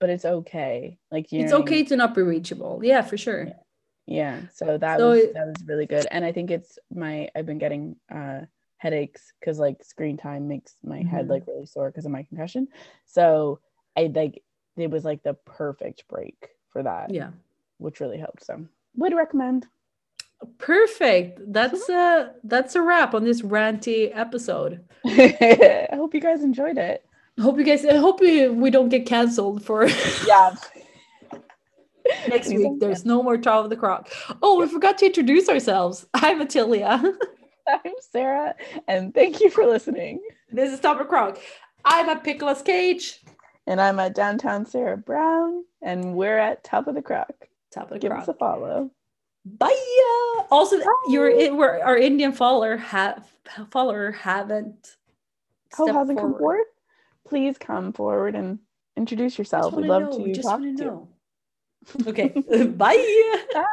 but 0.00 0.10
it's 0.10 0.24
okay. 0.24 0.98
Like 1.10 1.32
you 1.32 1.40
it's 1.42 1.52
know 1.52 1.60
what 1.60 1.68
I 1.68 1.70
okay 1.70 1.76
mean? 1.76 1.86
to 1.86 1.96
not 1.96 2.14
be 2.14 2.22
reachable. 2.22 2.80
Yeah, 2.82 3.02
for 3.02 3.16
sure. 3.16 3.48
Yeah, 4.06 4.42
so 4.52 4.78
that 4.78 4.98
So 4.98 5.08
was 5.08 5.18
it- 5.20 5.34
that 5.34 5.46
was 5.46 5.64
really 5.66 5.86
good, 5.86 6.06
and 6.10 6.24
I 6.24 6.32
think 6.32 6.50
it's 6.50 6.78
my 6.94 7.28
I've 7.34 7.46
been 7.46 7.58
getting 7.58 7.96
uh 8.12 8.42
headaches 8.78 9.32
because 9.40 9.58
like 9.58 9.82
screen 9.82 10.16
time 10.18 10.46
makes 10.48 10.74
my 10.84 11.02
head 11.02 11.26
Mhm. 11.26 11.30
like 11.30 11.46
really 11.46 11.64
sore 11.66 11.90
because 11.90 12.04
of 12.04 12.12
my 12.12 12.22
concussion. 12.24 12.68
So 13.06 13.60
I 13.96 14.10
like 14.14 14.42
it 14.76 14.90
was 14.90 15.04
like 15.04 15.22
the 15.22 15.34
perfect 15.34 16.06
break 16.08 16.50
for 16.68 16.82
that, 16.82 17.10
Yeah. 17.10 17.30
which 17.78 18.00
really 18.00 18.18
helped. 18.18 18.44
So 18.44 18.66
would 18.96 19.14
recommend. 19.14 19.66
Perfect. 20.58 21.40
That's 21.52 21.88
a 21.88 22.32
that's 22.44 22.74
a 22.74 22.82
wrap 22.82 23.14
on 23.14 23.24
this 23.24 23.42
ranty 23.42 24.10
episode. 24.14 24.84
I 25.06 25.88
hope 25.94 26.14
you 26.14 26.20
guys 26.20 26.42
enjoyed 26.42 26.78
it. 26.78 27.04
Hope 27.40 27.58
you 27.58 27.64
guys 27.64 27.84
I 27.84 27.96
hope 27.96 28.20
we, 28.20 28.48
we 28.48 28.70
don't 28.70 28.88
get 28.88 29.06
canceled 29.06 29.64
for 29.64 29.86
Yeah. 30.26 30.54
next 32.28 32.48
Please 32.48 32.58
week. 32.58 32.80
There's 32.80 33.04
no 33.04 33.22
more 33.22 33.36
Trial 33.36 33.64
of 33.64 33.70
the 33.70 33.76
Croc. 33.76 34.10
Oh, 34.42 34.58
we 34.60 34.68
forgot 34.68 34.98
to 34.98 35.06
introduce 35.06 35.48
ourselves. 35.48 36.06
I'm 36.14 36.40
Ottilia. 36.40 37.14
I'm 37.68 37.92
Sarah, 38.12 38.54
and 38.86 39.12
thank 39.12 39.40
you 39.40 39.50
for 39.50 39.66
listening. 39.66 40.20
this 40.52 40.72
is 40.72 40.78
Top 40.80 41.00
of 41.00 41.06
the 41.06 41.08
Croc. 41.08 41.38
I'm 41.84 42.08
at 42.08 42.22
Pickles 42.24 42.62
Cage. 42.62 43.20
And 43.68 43.80
I'm 43.80 43.98
at 43.98 44.14
downtown 44.14 44.64
Sarah 44.64 44.96
Brown, 44.96 45.64
and 45.82 46.14
we're 46.14 46.38
at 46.38 46.62
Top 46.62 46.86
of 46.86 46.94
the 46.94 47.02
Croc. 47.02 47.32
Top 47.72 47.90
of 47.90 47.94
the 47.94 47.98
Give 47.98 48.12
Croc. 48.12 48.22
us 48.22 48.28
a 48.28 48.34
follow. 48.34 48.92
Bye. 49.46 49.72
Also, 50.50 50.76
your 51.08 51.54
we're, 51.54 51.80
our 51.80 51.96
Indian 51.96 52.32
follower 52.32 52.76
have 52.76 53.28
follower 53.70 54.10
haven't. 54.10 54.96
Oh, 55.78 55.92
hasn't 55.92 56.18
come 56.18 56.32
forward? 56.36 56.64
Please 57.28 57.56
come 57.56 57.92
forward 57.92 58.34
and 58.34 58.58
introduce 58.96 59.38
yourself. 59.38 59.72
We'd 59.72 59.86
love 59.86 60.02
know, 60.02 60.18
to 60.18 60.32
just 60.32 60.48
talk 60.48 60.60
to 60.60 60.68
you. 60.68 61.08
Okay. 62.06 62.28
Bye. 62.76 63.44
Bye. 63.54 63.64